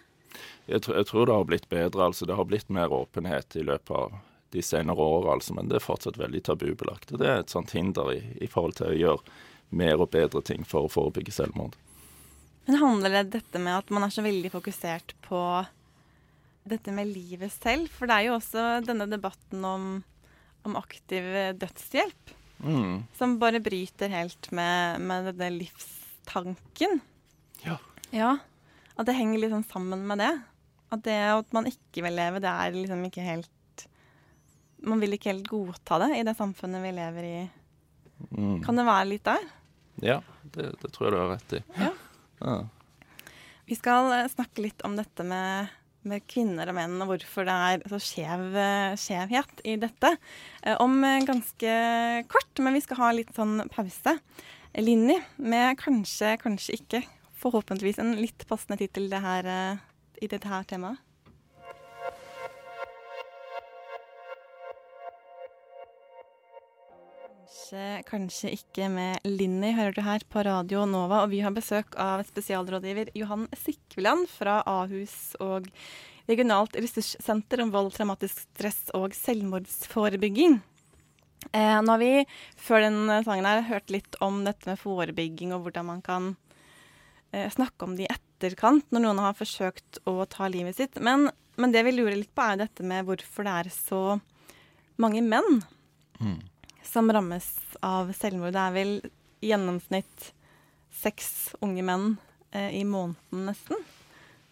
Jeg, 0.66 0.82
tror, 0.86 0.98
jeg 1.00 1.10
tror 1.10 1.26
det 1.26 1.38
har 1.38 1.50
blitt 1.50 1.68
bedre. 1.70 2.06
altså 2.10 2.26
Det 2.26 2.38
har 2.38 2.48
blitt 2.50 2.70
mer 2.74 2.94
åpenhet 2.94 3.56
i 3.56 3.66
løpet 3.66 3.96
av 3.96 4.18
de 4.56 4.62
senere 4.64 5.02
åra, 5.02 5.34
altså, 5.36 5.54
men 5.58 5.68
det 5.68 5.80
er 5.80 5.84
fortsatt 5.84 6.20
veldig 6.20 6.42
tabubelagt. 6.48 7.12
Og 7.12 7.20
det 7.20 7.28
er 7.28 7.42
et 7.44 7.52
sånt 7.52 7.74
hinder 7.76 8.14
i, 8.14 8.22
i 8.42 8.48
forhold 8.48 8.78
til 8.78 8.92
å 8.92 9.00
gjøre 9.00 9.40
mer 9.76 10.00
og 10.00 10.12
bedre 10.14 10.42
ting 10.46 10.64
for 10.68 10.86
å 10.86 10.92
forebygge 10.92 11.34
selvmord. 11.36 11.76
Men 12.66 12.80
handler 12.82 13.18
det 13.18 13.24
dette 13.36 13.62
med 13.62 13.78
at 13.78 13.92
man 13.94 14.06
er 14.06 14.14
så 14.14 14.24
veldig 14.26 14.52
fokusert 14.54 15.14
på 15.26 15.42
dette 16.66 16.94
med 16.96 17.12
livet 17.12 17.54
selv? 17.54 17.92
For 17.94 18.10
det 18.10 18.18
er 18.18 18.30
jo 18.30 18.38
også 18.40 18.66
denne 18.86 19.10
debatten 19.10 19.66
om, 19.68 19.90
om 20.66 20.80
aktiv 20.80 21.28
dødshjelp 21.62 22.34
mm. 22.64 23.04
som 23.18 23.38
bare 23.42 23.62
bryter 23.64 24.10
helt 24.14 24.50
med, 24.56 25.02
med 25.02 25.30
denne 25.34 25.52
livstanken. 25.60 27.00
Ja. 27.66 27.78
ja. 28.10 28.38
At 28.96 29.10
det 29.10 29.18
henger 29.18 29.50
sånn 29.52 29.68
sammen 29.68 30.06
med 30.08 30.22
det. 30.24 30.32
At 30.94 31.04
det 31.08 31.18
at 31.34 31.54
man 31.56 31.68
ikke 31.70 32.06
vil 32.06 32.16
leve, 32.16 32.42
det 32.44 32.52
er 32.52 32.76
liksom 32.76 33.04
ikke 33.08 33.26
helt 33.26 33.52
Man 34.86 35.02
vil 35.02 35.16
ikke 35.16 35.32
helt 35.32 35.48
godta 35.50 35.98
det 36.04 36.12
i 36.20 36.26
det 36.28 36.36
samfunnet 36.38 36.84
vi 36.84 36.92
lever 36.94 37.26
i. 37.26 37.38
Mm. 38.30 38.60
Kan 38.64 38.78
det 38.78 38.86
være 38.86 39.08
litt 39.10 39.24
der? 39.26 39.48
Ja, 40.04 40.20
det, 40.54 40.76
det, 40.82 40.92
tror 40.94 41.08
jeg 41.08 41.16
du 41.16 41.18
har 41.22 41.32
rett 41.32 41.56
i. 41.58 41.62
Ja. 41.80 41.90
ja. 42.44 42.58
Vi 43.66 43.78
skal 43.80 44.12
eh, 44.14 44.30
snakke 44.30 44.62
litt 44.62 44.84
om 44.86 44.98
dette 45.00 45.26
med, 45.26 45.72
med, 46.06 46.26
kvinner 46.30 46.70
og 46.70 46.78
menn, 46.78 47.00
og 47.02 47.14
hvorfor 47.14 47.48
det 47.48 47.56
er 47.70 47.86
så 47.90 48.02
skjev, 48.04 48.46
eh, 48.62 48.98
skjevhet 49.00 49.64
i 49.66 49.78
dette. 49.82 50.12
Eh, 50.62 50.78
om 50.84 51.00
ganske 51.26 51.74
kort, 52.30 52.62
men 52.62 52.78
vi 52.78 52.84
skal 52.86 53.02
ha 53.02 53.12
litt 53.16 53.34
sånn 53.36 53.64
pause. 53.74 54.18
Linni 54.76 55.18
med 55.40 55.80
kanskje, 55.80 56.36
kanskje 56.42 56.78
ikke, 56.78 57.02
forhåpentligvis 57.46 58.02
en 58.02 58.16
litt 58.20 58.48
passende 58.50 58.82
tittel 58.82 59.08
det 59.12 59.22
her, 59.24 59.52
i 60.22 60.30
dette 60.32 60.50
her 60.50 60.66
temaet. 60.68 61.06
Kanskje, 67.66 68.04
kanskje 68.06 68.50
ikke 68.54 68.90
med 68.94 69.24
Linni, 69.26 69.72
hører 69.74 69.96
du 69.96 70.02
her 70.06 70.22
på 70.30 70.44
Radio 70.46 70.84
Nova. 70.86 71.24
Og 71.24 71.32
vi 71.32 71.40
har 71.42 71.54
besøk 71.56 71.96
av 71.98 72.22
spesialrådgiver 72.28 73.10
Johan 73.18 73.48
Sikveland 73.58 74.30
fra 74.30 74.60
Ahus 74.70 75.34
og 75.42 75.66
Regionalt 76.30 76.78
ressurssenter 76.78 77.62
om 77.62 77.72
vold, 77.74 77.92
traumatisk 77.94 78.44
stress 78.44 78.94
og 78.98 79.14
selvmordsforebygging. 79.18 80.60
Eh, 81.52 81.82
nå 81.82 81.92
har 81.92 82.02
vi 82.02 82.26
før 82.58 82.86
den 82.86 83.12
sangen 83.26 83.50
her 83.50 83.66
hørt 83.66 83.90
litt 83.94 84.18
om 84.22 84.44
dette 84.46 84.70
med 84.70 84.82
forebygging 84.82 85.54
og 85.54 85.66
hvordan 85.66 85.90
man 85.90 86.02
kan 86.06 86.32
eh, 86.34 86.45
snakke 87.32 87.88
om 87.88 87.96
det 87.98 88.06
i 88.06 88.12
etterkant 88.14 88.92
når 88.94 89.02
noen 89.04 89.24
har 89.24 89.38
forsøkt 89.38 90.00
å 90.08 90.22
ta 90.30 90.48
livet 90.52 90.78
sitt. 90.78 91.00
Men, 91.04 91.30
men 91.60 91.74
det 91.74 91.82
vi 91.88 91.96
lurer 91.96 92.16
litt 92.16 92.34
på, 92.36 92.46
er 92.46 92.62
dette 92.62 92.86
med 92.86 93.08
hvorfor 93.08 93.48
det 93.48 93.56
er 93.62 93.72
så 93.74 94.02
mange 95.02 95.24
menn. 95.26 95.64
Mm 96.22 96.40
som 96.96 97.14
rammes 97.14 97.60
av 97.80 98.14
selvmord. 98.16 98.54
Det 98.56 98.62
er 98.62 98.76
vel 98.76 98.92
i 99.44 99.50
gjennomsnitt 99.50 100.30
seks 100.96 101.56
unge 101.60 101.84
menn 101.84 102.14
eh, 102.56 102.72
i 102.80 102.86
måneden 102.88 103.50
nesten 103.50 103.82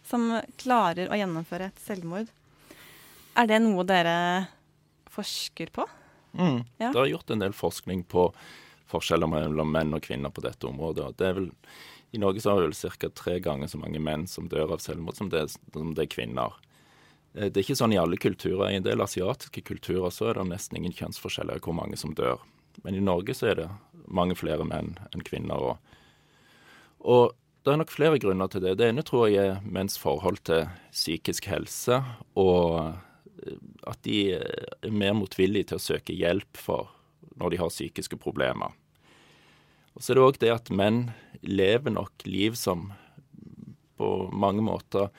som 0.04 0.26
klarer 0.60 1.08
å 1.08 1.16
gjennomføre 1.16 1.70
et 1.70 1.80
selvmord. 1.80 2.28
Er 3.40 3.48
det 3.48 3.62
noe 3.64 3.86
dere 3.88 4.16
forsker 5.14 5.72
på? 5.72 5.86
Mm. 6.36 6.60
Ja. 6.82 6.90
Det 6.90 7.00
er 7.00 7.10
gjort 7.14 7.32
en 7.32 7.46
del 7.46 7.56
forskning 7.56 8.04
på 8.12 8.26
forskjeller 8.92 9.30
mellom 9.30 9.72
menn 9.72 9.96
og 9.96 10.04
kvinner 10.04 10.34
på 10.34 10.44
dette 10.44 10.68
området. 10.68 11.14
Det 11.16 11.30
er 11.30 11.38
vel, 11.38 11.48
I 12.14 12.18
Norge 12.22 12.40
så 12.40 12.52
har 12.54 12.62
vel 12.62 12.74
ca. 12.74 13.08
tre 13.10 13.40
ganger 13.42 13.66
så 13.66 13.78
mange 13.80 13.98
menn 13.98 14.28
som 14.30 14.46
dør 14.48 14.76
av 14.76 14.82
selvmord, 14.84 15.16
som 15.18 15.32
det, 15.32 15.48
som 15.74 15.94
det 15.98 16.04
er 16.04 16.12
kvinner. 16.12 16.52
Eh, 17.34 17.48
det 17.48 17.58
er 17.58 17.64
ikke 17.64 17.78
sånn 17.80 17.94
i 17.94 17.98
alle 17.98 18.18
kulturer. 18.22 18.68
I 18.70 18.78
en 18.78 18.86
del 18.86 19.02
asiatiske 19.02 19.64
kulturer 19.66 20.14
så 20.14 20.30
er 20.30 20.38
det 20.38 20.44
nesten 20.52 20.78
ingen 20.78 20.94
kjønnsforskjeller 20.94 21.58
i 21.58 21.64
hvor 21.64 21.74
mange 21.74 21.98
som 21.98 22.14
dør. 22.14 22.38
Men 22.86 22.94
i 22.94 23.02
Norge 23.02 23.34
så 23.34 23.50
er 23.50 23.58
det 23.58 23.70
mange 24.06 24.36
flere 24.38 24.66
menn 24.68 24.94
enn 25.10 25.26
kvinner. 25.26 25.58
Og, 25.58 25.98
og 27.02 27.34
det 27.66 27.72
er 27.72 27.82
nok 27.82 27.96
flere 27.96 28.20
grunner 28.22 28.52
til 28.52 28.62
det. 28.62 28.76
Det 28.78 28.92
ene 28.92 29.06
tror 29.06 29.26
jeg 29.32 29.50
er 29.56 29.66
menns 29.66 29.98
forhold 29.98 30.38
til 30.46 30.68
psykisk 30.94 31.50
helse, 31.50 31.98
og 32.38 32.78
eh, 33.42 33.58
at 33.90 34.06
de 34.06 34.20
er 34.38 34.94
mer 34.94 35.18
motvillige 35.18 35.72
til 35.72 35.82
å 35.82 35.86
søke 35.90 36.14
hjelp 36.14 36.62
for 36.62 36.94
når 37.34 37.50
de 37.50 37.62
har 37.64 37.74
psykiske 37.74 38.22
problemer. 38.22 38.70
Og 39.94 40.02
så 40.02 40.12
er 40.12 40.18
det 40.18 40.26
òg 40.26 40.40
det 40.42 40.52
at 40.54 40.72
menn 40.74 41.06
lever 41.42 41.94
nok 41.94 42.26
liv 42.26 42.56
som 42.58 42.90
på 43.98 44.10
mange 44.34 44.64
måter 44.64 45.10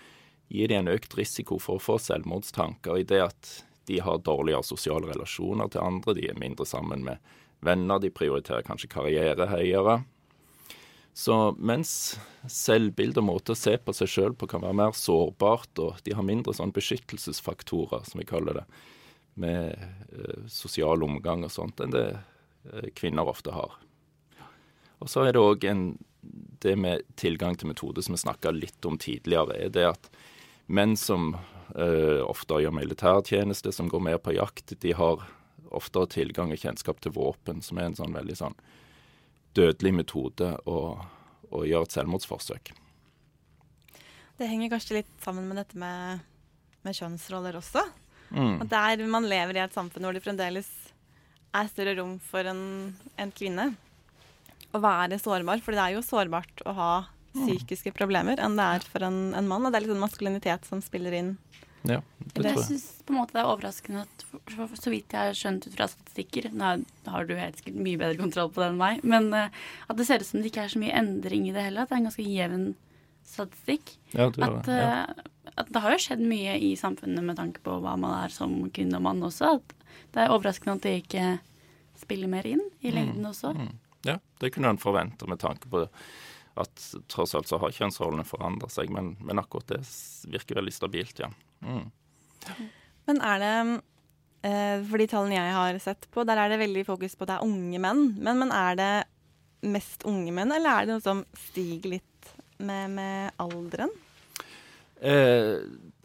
gir 0.51 0.69
de 0.69 0.77
en 0.77 0.91
økt 0.91 1.15
risiko 1.17 1.57
for 1.61 1.79
å 1.79 1.83
få 1.83 1.95
selvmordstanker 2.01 2.99
i 2.99 3.07
det 3.07 3.21
at 3.23 3.53
de 3.87 4.01
har 4.01 4.23
dårligere 4.25 4.65
sosiale 4.65 5.07
relasjoner 5.11 5.69
til 5.71 5.83
andre, 5.83 6.15
de 6.17 6.27
er 6.29 6.41
mindre 6.41 6.65
sammen 6.67 7.05
med 7.05 7.21
venner, 7.65 8.01
de 8.01 8.11
prioriterer 8.13 8.65
kanskje 8.65 8.91
karriere 8.91 9.47
høyere. 9.49 9.99
Så 11.15 11.55
mens 11.55 12.17
selvbilde 12.51 13.21
og 13.21 13.29
måte 13.29 13.53
å 13.53 13.57
se 13.57 13.77
på 13.79 13.93
seg 13.95 14.09
sjøl 14.11 14.33
på 14.35 14.49
kan 14.51 14.65
være 14.65 14.79
mer 14.81 14.97
sårbart, 14.97 15.71
og 15.79 16.01
de 16.03 16.15
har 16.17 16.25
mindre 16.27 16.53
sånn 16.57 16.73
beskyttelsesfaktorer, 16.75 18.03
som 18.09 18.19
vi 18.19 18.27
kaller 18.27 18.59
det, 18.59 18.65
med 19.39 19.71
eh, 19.79 20.43
sosial 20.51 21.05
omgang 21.07 21.45
og 21.47 21.53
sånt, 21.53 21.79
enn 21.79 21.95
det 21.95 22.07
eh, 22.11 22.89
kvinner 22.97 23.31
ofte 23.31 23.55
har. 23.55 23.77
Og 25.03 25.11
så 25.11 25.25
er 25.25 25.35
det 25.35 25.41
òg 25.43 25.65
det 26.65 26.75
med 26.79 27.01
tilgang 27.19 27.57
til 27.57 27.69
metode 27.69 28.03
som 28.03 28.15
vi 28.15 28.21
snakka 28.23 28.53
litt 28.55 28.85
om 28.85 28.97
tidligere, 28.97 29.57
er 29.67 29.73
det 29.73 29.85
at 29.91 30.07
menn 30.65 30.95
som 30.97 31.35
uh, 31.35 32.21
ofte 32.25 32.61
gjør 32.63 32.73
militærtjeneste, 32.73 33.73
som 33.75 33.89
går 33.91 34.01
mer 34.01 34.17
på 34.17 34.33
jakt, 34.33 34.73
de 34.81 34.95
har 34.97 35.21
oftere 35.75 36.09
tilgang 36.15 36.53
og 36.53 36.61
kjennskap 36.61 37.01
til 37.03 37.13
våpen, 37.13 37.61
som 37.61 37.77
er 37.77 37.91
en 37.91 37.99
sånn 37.99 38.15
veldig 38.15 38.37
sånn 38.39 38.57
dødelig 39.55 39.93
metode 40.01 40.49
å, 40.67 40.79
å 41.51 41.63
gjøre 41.67 41.87
et 41.87 41.95
selvmordsforsøk. 41.95 42.73
Det 44.35 44.49
henger 44.49 44.73
kanskje 44.73 44.99
litt 44.99 45.13
sammen 45.23 45.47
med 45.47 45.61
dette 45.61 45.79
med, 45.79 46.25
med 46.83 46.97
kjønnsroller 46.97 47.55
også. 47.61 47.85
Mm. 48.35 48.57
At 48.65 48.71
der 48.73 49.05
man 49.07 49.29
lever 49.29 49.55
i 49.55 49.63
et 49.63 49.75
samfunn 49.75 50.03
hvor 50.03 50.15
det 50.15 50.23
fremdeles 50.25 50.67
er 51.55 51.69
større 51.71 51.93
rom 52.01 52.17
for 52.19 52.47
en, 52.49 52.65
en 53.21 53.31
kvinne 53.31 53.69
å 54.75 54.81
være 54.83 55.19
sårbar. 55.21 55.63
For 55.63 55.75
det 55.75 55.83
er 55.83 55.95
jo 55.95 56.05
sårbart 56.05 56.65
å 56.67 56.75
ha 56.77 56.93
psykiske 57.35 57.91
problemer 57.95 58.39
enn 58.39 58.55
det 58.55 58.65
er 58.77 58.85
for 58.87 59.03
en, 59.03 59.33
en 59.35 59.49
mann. 59.49 59.65
Og 59.65 59.73
det 59.73 59.79
er 59.79 59.85
litt 59.85 59.93
sånn 59.93 60.03
maskulinitet 60.03 60.67
som 60.69 60.83
spiller 60.83 61.15
inn. 61.17 61.35
Ja, 61.85 61.99
det 62.17 62.25
Jeg 62.25 62.33
tror 62.33 62.47
jeg. 62.47 62.65
syns 62.65 62.85
på 63.05 63.13
en 63.13 63.19
måte 63.19 63.35
det 63.35 63.41
er 63.43 63.51
overraskende 63.51 64.05
at 64.05 64.23
for, 64.25 64.41
for, 64.55 64.79
så 64.79 64.89
vidt 64.89 65.13
jeg 65.13 65.29
har 65.29 65.37
skjønt 65.37 65.67
ut 65.67 65.75
fra 65.75 65.85
statistikker 65.91 66.47
Nå 66.55 66.71
har 67.13 67.27
du 67.29 67.35
helt 67.37 67.59
sikkert 67.59 67.77
mye 67.77 67.99
bedre 68.01 68.17
kontroll 68.17 68.49
på 68.49 68.63
det 68.63 68.71
enn 68.71 68.79
meg, 68.79 69.03
men 69.05 69.29
uh, 69.35 69.53
at 69.85 69.99
det 69.99 70.07
ser 70.07 70.23
ut 70.23 70.25
som 70.25 70.41
det 70.41 70.49
ikke 70.49 70.63
er 70.65 70.73
så 70.73 70.81
mye 70.81 70.97
endring 70.97 71.45
i 71.45 71.53
det 71.53 71.67
heller. 71.67 71.85
At 71.85 71.91
det 71.91 71.97
er 71.97 72.01
en 72.01 72.09
ganske 72.09 72.25
jevn 72.25 72.65
statistikk. 73.25 73.95
Ja, 74.15 74.29
det 74.33 74.47
At, 74.47 74.59
det. 74.65 74.79
Ja. 74.81 74.89
eh, 75.05 75.53
at 75.55 75.71
det 75.71 75.81
har 75.85 75.93
jo 75.93 76.01
skjedd 76.03 76.21
mye 76.25 76.57
i 76.61 76.73
samfunnet 76.79 77.25
med 77.25 77.37
tanke 77.39 77.61
på 77.65 77.77
hva 77.83 77.93
man 77.99 78.17
er 78.17 78.33
som 78.33 78.57
kvinne 78.73 78.97
og 78.99 79.05
mann 79.05 79.23
også. 79.25 79.55
At 79.59 79.75
det 80.15 80.23
er 80.25 80.33
overraskende 80.33 80.77
at 80.79 80.85
det 80.85 80.97
ikke 81.03 81.27
spiller 82.01 82.29
mer 82.31 82.47
inn 82.49 82.63
i 82.81 82.91
lengden 82.93 83.25
også. 83.29 83.53
Mm. 83.55 83.71
Ja, 84.05 84.19
det 84.41 84.51
kunne 84.53 84.73
en 84.73 84.81
forvente 84.81 85.27
med 85.29 85.41
tanke 85.41 85.69
på 85.71 85.85
at 86.55 86.85
tross 87.11 87.35
alt 87.35 87.49
så 87.49 87.59
har 87.59 87.73
kjønnsrollene 87.75 88.23
forandret 88.27 88.71
seg, 88.71 88.91
men, 88.93 89.15
men 89.25 89.41
akkurat 89.41 89.73
det 89.73 89.81
virker 90.31 90.61
veldig 90.61 90.73
stabilt, 90.73 91.19
ja. 91.19 91.27
Mm. 91.65 91.89
Men 93.09 93.19
er 93.25 93.41
det 93.41 93.55
eh, 94.45 94.83
For 94.85 95.01
de 95.01 95.07
tallene 95.09 95.39
jeg 95.39 95.55
har 95.57 95.79
sett 95.83 96.07
på, 96.13 96.23
der 96.27 96.39
er 96.39 96.53
det 96.53 96.61
veldig 96.61 96.85
fokus 96.87 97.17
på 97.17 97.25
at 97.25 97.33
det 97.33 97.37
er 97.39 97.47
unge 97.47 97.81
menn. 97.81 98.05
Men, 98.15 98.39
men 98.43 98.53
er 98.55 98.79
det 98.79 98.93
mest 99.65 100.05
unge 100.07 100.31
menn, 100.35 100.53
eller 100.53 100.71
er 100.71 100.85
det 100.85 100.95
noe 100.95 101.03
som 101.03 101.23
stiger 101.49 101.97
litt 101.97 102.31
med, 102.57 102.95
med 102.95 103.41
alderen? 103.41 103.91
Eh, 105.01 105.57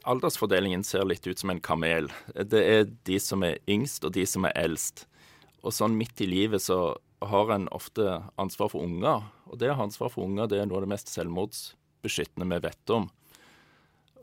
aldersfordelingen 0.08 0.82
ser 0.84 1.06
litt 1.06 1.26
ut 1.28 1.38
som 1.38 1.52
en 1.54 1.62
kamel. 1.62 2.10
Det 2.34 2.64
er 2.64 2.88
de 3.06 3.20
som 3.22 3.44
er 3.46 3.60
yngst, 3.70 4.04
og 4.04 4.16
de 4.16 4.26
som 4.26 4.48
er 4.48 4.56
eldst. 4.58 5.06
Og 5.60 5.76
sånn 5.76 5.96
midt 5.98 6.20
i 6.24 6.28
livet 6.28 6.64
så 6.64 6.96
har 7.20 7.52
en 7.52 7.68
ofte 7.68 8.22
ansvar 8.40 8.70
for 8.72 8.84
unger. 8.84 9.26
Og 9.50 9.58
det 9.60 9.70
å 9.70 9.76
ha 9.78 9.86
ansvar 9.86 10.12
for 10.12 10.24
unger, 10.24 10.48
det 10.48 10.60
er 10.60 10.68
noe 10.68 10.80
av 10.80 10.86
det 10.86 10.92
mest 10.94 11.12
selvmordsbeskyttende 11.12 12.48
vi 12.54 12.60
vet 12.64 12.94
om. 12.96 13.10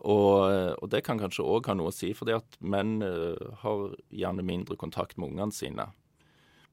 Og, 0.08 0.38
og 0.78 0.90
det 0.94 1.04
kan 1.06 1.20
kanskje 1.20 1.46
òg 1.46 1.70
ha 1.70 1.76
noe 1.78 1.92
å 1.92 1.96
si, 1.96 2.14
fordi 2.16 2.36
at 2.38 2.58
menn 2.62 3.02
eh, 3.06 3.48
har 3.64 3.96
gjerne 4.14 4.46
mindre 4.46 4.78
kontakt 4.80 5.18
med 5.18 5.34
ungene 5.34 5.54
sine. 5.54 5.90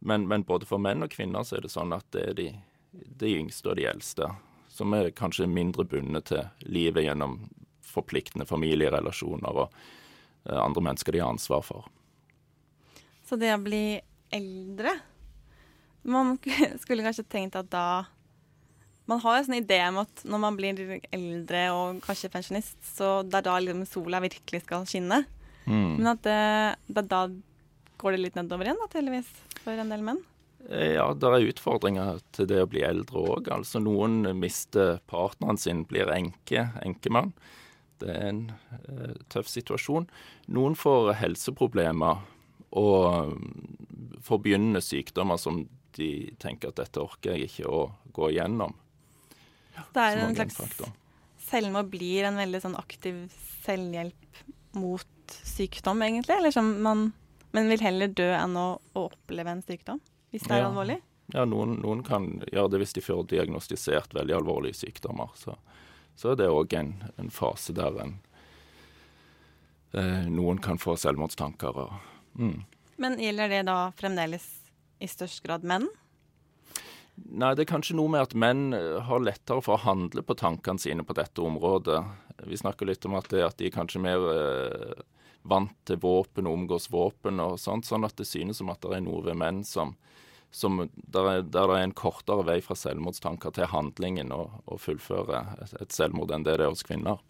Men, 0.04 0.26
men 0.28 0.44
både 0.44 0.68
for 0.68 0.82
menn 0.82 1.04
og 1.04 1.12
kvinner 1.14 1.46
så 1.46 1.58
er 1.58 1.64
det 1.64 1.72
sånn 1.72 1.94
at 1.96 2.06
det 2.12 2.24
er 2.28 2.36
de, 2.38 2.48
de 2.92 3.32
yngste 3.40 3.72
og 3.72 3.78
de 3.80 3.88
eldste 3.88 4.28
som 4.74 4.92
er 4.96 5.12
kanskje 5.14 5.46
mindre 5.48 5.86
bundet 5.86 6.28
til 6.32 6.42
livet 6.66 7.06
gjennom 7.06 7.38
forpliktende 7.86 8.46
familierelasjoner 8.48 9.60
og 9.62 9.68
eh, 10.48 10.58
andre 10.58 10.82
mennesker 10.90 11.14
de 11.14 11.22
har 11.22 11.32
ansvar 11.32 11.64
for. 11.64 11.88
Så 13.24 13.38
det 13.40 13.54
å 13.54 13.62
bli 13.62 13.86
eldre 14.34 14.98
Man 16.04 16.36
skulle 16.82 17.04
kanskje 17.06 17.26
tenkt 17.28 17.56
at 17.58 17.70
da 17.72 17.86
Man 19.08 19.20
har 19.20 19.36
jo 19.36 19.42
en 19.42 19.46
sånn 19.48 19.58
idé 19.60 19.80
om 19.88 19.98
at 20.00 20.22
når 20.24 20.40
man 20.40 20.56
blir 20.56 21.00
eldre 21.12 21.64
og 21.76 21.98
kanskje 22.04 22.30
pensjonist, 22.32 22.78
så 22.96 23.18
det 23.20 23.42
er 23.42 23.48
da 23.50 23.58
liksom 23.60 23.82
sola 23.88 24.20
virkelig 24.24 24.62
skal 24.64 24.86
skinne. 24.88 25.18
Mm. 25.68 25.98
Men 25.98 26.08
at 26.14 26.22
det, 26.24 26.38
det, 26.88 27.04
da 27.10 27.26
går 28.00 28.16
det 28.16 28.22
litt 28.22 28.38
nedover 28.38 28.70
igjen, 28.70 28.80
da, 28.80 28.88
tydeligvis, 28.88 29.28
for 29.60 29.76
en 29.76 29.92
del 29.92 30.06
menn. 30.06 30.22
Eh, 30.70 30.94
Ja, 30.96 31.10
det 31.12 31.28
er 31.28 31.50
utfordringer 31.50 32.20
til 32.32 32.48
det 32.48 32.62
å 32.64 32.70
bli 32.70 32.80
eldre 32.84 33.26
òg. 33.36 33.52
Altså, 33.52 33.82
noen 33.84 34.24
mister 34.40 34.98
partneren 35.10 35.60
sin, 35.60 35.84
blir 35.88 36.08
enke, 36.12 36.70
enkemann. 36.80 37.34
Det 38.00 38.10
er 38.10 38.28
en 38.30 38.42
eh, 38.88 39.16
tøff 39.32 39.52
situasjon. 39.52 40.08
Noen 40.48 40.76
får 40.80 41.14
helseproblemer 41.20 42.24
og 42.74 43.34
mm, 43.36 44.20
får 44.24 44.44
begynnende 44.44 44.82
sykdommer 44.84 45.38
som 45.40 45.66
de 45.96 46.34
tenker 46.42 46.70
at 46.72 46.80
dette 46.80 47.00
orker 47.02 47.34
jeg 47.34 47.48
ikke 47.50 47.70
å 47.70 47.82
gå 48.14 48.30
igjennom. 48.34 48.74
Det 49.94 50.02
er 50.02 50.20
en 50.22 50.36
slags. 50.36 50.82
Selvmord 51.44 51.90
blir 51.92 52.24
en 52.28 52.38
veldig 52.40 52.60
sånn 52.62 52.76
aktiv 52.78 53.24
selvhjelp 53.64 54.44
mot 54.78 55.34
sykdom, 55.44 56.02
egentlig. 56.02 56.36
Eller 56.38 56.54
som 56.54 56.70
man 56.82 57.12
Men 57.54 57.68
vil 57.70 57.78
heller 57.86 58.08
dø 58.10 58.32
enn 58.34 58.56
å, 58.58 58.80
å 58.98 59.02
oppleve 59.06 59.52
en 59.52 59.60
sykdom, 59.62 60.00
hvis 60.34 60.42
det 60.42 60.56
er 60.56 60.64
Ja. 60.64 60.70
alvorlig. 60.72 60.96
Ja, 61.32 61.44
noen, 61.46 61.76
noen 61.80 62.02
kan 62.02 62.42
gjøre 62.50 62.72
det 62.72 62.80
hvis 62.82 62.92
de 62.96 63.00
får 63.00 63.28
diagnostisert 63.30 64.12
veldig 64.14 64.34
alvorlige 64.34 64.74
sykdommer. 64.74 65.30
Så, 65.38 65.54
så 66.18 66.32
er 66.32 66.40
det 66.40 66.48
òg 66.50 66.74
en, 66.74 66.90
en 67.16 67.30
fase 67.30 67.72
der 67.72 67.94
en 68.02 68.16
eh, 69.94 70.26
Noen 70.26 70.58
kan 70.58 70.78
få 70.82 70.96
selvmordstanker 70.98 71.78
og 71.78 71.94
mm. 72.34 72.64
Men 72.96 73.16
gjelder 73.18 73.48
det 73.48 73.62
da 73.66 73.92
fremdeles 73.98 74.44
i 75.02 75.08
størst 75.10 75.42
grad 75.46 75.64
menn? 75.66 75.88
Nei, 77.14 77.52
det 77.54 77.64
er 77.64 77.70
kanskje 77.70 77.96
noe 77.98 78.10
med 78.10 78.24
at 78.26 78.34
menn 78.38 78.74
eh, 78.74 79.00
har 79.06 79.22
lettere 79.22 79.62
for 79.62 79.76
å 79.76 79.84
handle 79.84 80.24
på 80.26 80.34
tankene 80.38 80.82
sine 80.82 81.04
på 81.06 81.14
dette 81.14 81.42
området. 81.42 82.00
Vi 82.50 82.58
snakker 82.58 82.88
litt 82.88 83.06
om 83.06 83.14
at, 83.18 83.28
det, 83.30 83.44
at 83.46 83.58
de 83.60 83.68
er 83.68 83.74
kanskje 83.74 84.02
mer 84.02 84.24
eh, 84.32 85.04
vant 85.46 85.76
til 85.86 86.00
våpen 86.02 86.48
og 86.48 86.58
omgås 86.58 86.88
våpen 86.90 87.42
og 87.44 87.60
sånt, 87.62 87.86
sånn 87.86 88.06
at 88.06 88.16
det 88.18 88.26
synes 88.26 88.58
som 88.58 88.72
at 88.72 88.82
det 88.82 88.96
er 88.96 89.04
noe 89.06 89.22
ved 89.26 89.38
menn 89.38 89.62
som, 89.68 89.94
som 90.50 90.82
der, 90.96 91.28
er, 91.28 91.44
der 91.44 91.70
det 91.70 91.78
er 91.78 91.86
en 91.86 91.94
kortere 91.94 92.46
vei 92.48 92.58
fra 92.64 92.76
selvmordstanker 92.78 93.54
til 93.54 93.70
handlingen 93.70 94.34
og, 94.34 94.58
og 94.66 94.82
fullføre 94.82 95.44
et, 95.62 95.78
et 95.84 95.94
selvmord 95.94 96.34
enn 96.34 96.46
det 96.48 96.58
det 96.58 96.66
er 96.66 96.74
hos 96.74 96.86
kvinner. 96.86 97.22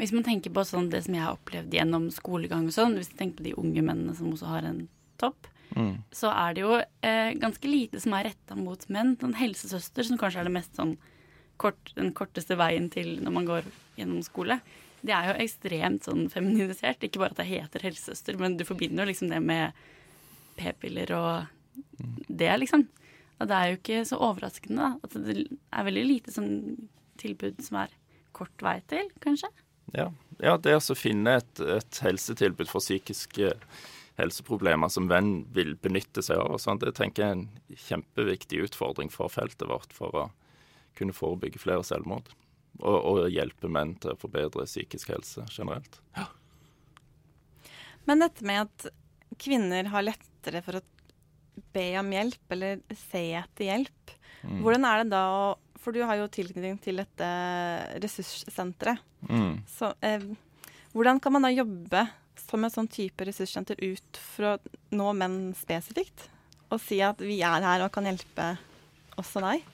Hvis 0.00 0.14
man 0.16 0.24
tenker 0.24 0.54
på 0.56 0.64
sånn 0.64 0.88
det 0.88 1.02
som 1.04 1.16
jeg 1.18 1.26
har 1.26 1.36
opplevd 1.36 1.74
gjennom 1.76 2.08
skolegang 2.14 2.70
og 2.70 2.72
sånn, 2.72 2.96
hvis 2.96 3.10
man 3.12 3.18
tenker 3.18 3.42
på 3.42 3.48
de 3.50 3.58
unge 3.60 3.82
mennene 3.84 4.16
som 4.16 4.30
også 4.32 4.48
har 4.48 4.64
en 4.64 4.86
topp, 5.20 5.50
Mm. 5.76 6.02
så 6.10 6.32
er 6.34 6.54
det 6.56 6.62
jo 6.64 6.76
eh, 7.06 7.30
ganske 7.38 7.68
lite 7.70 8.00
som 8.02 8.14
er 8.18 8.30
retta 8.30 8.56
mot 8.58 8.82
menn. 8.90 9.14
En 9.22 9.36
helsesøster, 9.38 10.06
som 10.06 10.18
kanskje 10.20 10.42
er 10.42 10.48
det 10.48 10.56
mest 10.56 10.78
sånn 10.78 10.96
kort, 11.60 11.92
den 11.94 12.12
korteste 12.16 12.56
veien 12.58 12.88
til 12.92 13.18
når 13.22 13.36
man 13.36 13.48
går 13.48 13.68
gjennom 13.98 14.24
skole, 14.26 14.60
det 15.06 15.14
er 15.16 15.30
jo 15.30 15.38
ekstremt 15.44 16.06
sånn 16.08 16.26
feminisert. 16.32 17.04
Ikke 17.06 17.22
bare 17.22 17.34
at 17.36 17.42
det 17.42 17.48
heter 17.50 17.86
helsesøster, 17.88 18.38
men 18.40 18.58
du 18.58 18.66
forbinder 18.68 19.04
jo 19.04 19.12
liksom 19.12 19.30
det 19.32 19.40
med 19.44 19.76
p-piller 20.60 21.12
og 21.16 21.46
det, 22.28 22.50
liksom. 22.60 22.86
Og 23.40 23.48
det 23.48 23.56
er 23.56 23.70
jo 23.70 23.78
ikke 23.78 24.02
så 24.08 24.18
overraskende, 24.20 24.90
da. 24.90 24.90
At 25.06 25.16
det 25.16 25.46
er 25.48 25.86
veldig 25.88 26.04
lite 26.04 26.34
sånn 26.34 26.52
tilbud 27.20 27.62
som 27.64 27.82
er 27.84 27.94
kort 28.36 28.64
vei 28.64 28.78
til, 28.90 29.08
kanskje. 29.24 29.48
Ja, 29.96 30.10
ja 30.42 30.56
det 30.60 30.76
å 30.76 30.98
finne 30.98 31.38
et, 31.40 31.62
et 31.64 32.02
helsetilbud 32.04 32.68
for 32.70 32.84
psykiske 32.84 33.54
helseproblemer 34.20 34.90
som 34.92 35.08
venn 35.10 35.46
vil 35.54 35.74
benytte 35.82 36.22
seg 36.24 36.38
av. 36.38 36.52
og 36.56 36.60
sånt, 36.62 36.84
Det 36.84 36.94
tenker 36.98 37.22
jeg 37.22 37.30
er 37.30 37.38
en 37.38 37.48
kjempeviktig 37.88 38.62
utfordring 38.68 39.10
for 39.12 39.28
feltet 39.32 39.68
vårt 39.68 39.92
for 39.96 40.14
å 40.14 40.26
kunne 40.98 41.16
forebygge 41.16 41.62
flere 41.62 41.84
selvmord. 41.86 42.30
Og, 42.80 42.96
og 43.04 43.30
hjelpe 43.32 43.68
menn 43.68 43.96
til 44.00 44.12
å 44.14 44.20
forbedre 44.20 44.64
psykisk 44.68 45.10
helse 45.12 45.44
generelt. 45.50 45.98
Men 48.08 48.22
dette 48.24 48.46
med 48.46 48.68
at 48.68 48.86
kvinner 49.40 49.90
har 49.92 50.06
lettere 50.06 50.62
for 50.64 50.78
å 50.80 50.84
be 51.74 51.86
om 52.00 52.08
hjelp, 52.14 52.40
eller 52.54 52.80
se 53.10 53.26
etter 53.42 53.68
hjelp, 53.72 54.16
Mm. 54.40 54.62
hvordan 54.64 54.84
er 54.88 55.02
det 55.02 55.10
da 55.12 55.24
å 55.28 55.58
For 55.80 55.92
du 55.92 56.02
har 56.04 56.16
jo 56.16 56.26
tilknytning 56.28 56.78
til 56.80 56.96
dette 57.00 57.26
ressurssenteret. 58.00 58.98
Mm. 59.28 59.62
Så 59.68 59.94
eh, 60.04 60.20
hvordan 60.92 61.20
kan 61.20 61.32
man 61.32 61.46
da 61.46 61.48
jobbe 61.48 62.02
som 62.50 62.66
en 62.66 62.72
sånn 62.72 62.90
type 62.90 63.24
ressurssenter 63.26 63.78
ut 63.80 64.20
for 64.20 64.52
å 64.52 64.56
nå 64.96 65.12
menn 65.16 65.38
spesifikt? 65.58 66.28
Og 66.70 66.82
si 66.82 67.00
at 67.02 67.22
vi 67.22 67.40
er 67.46 67.64
her 67.66 67.84
og 67.86 67.92
kan 67.94 68.06
hjelpe 68.06 68.52
også 69.18 69.42
deg? 69.42 69.64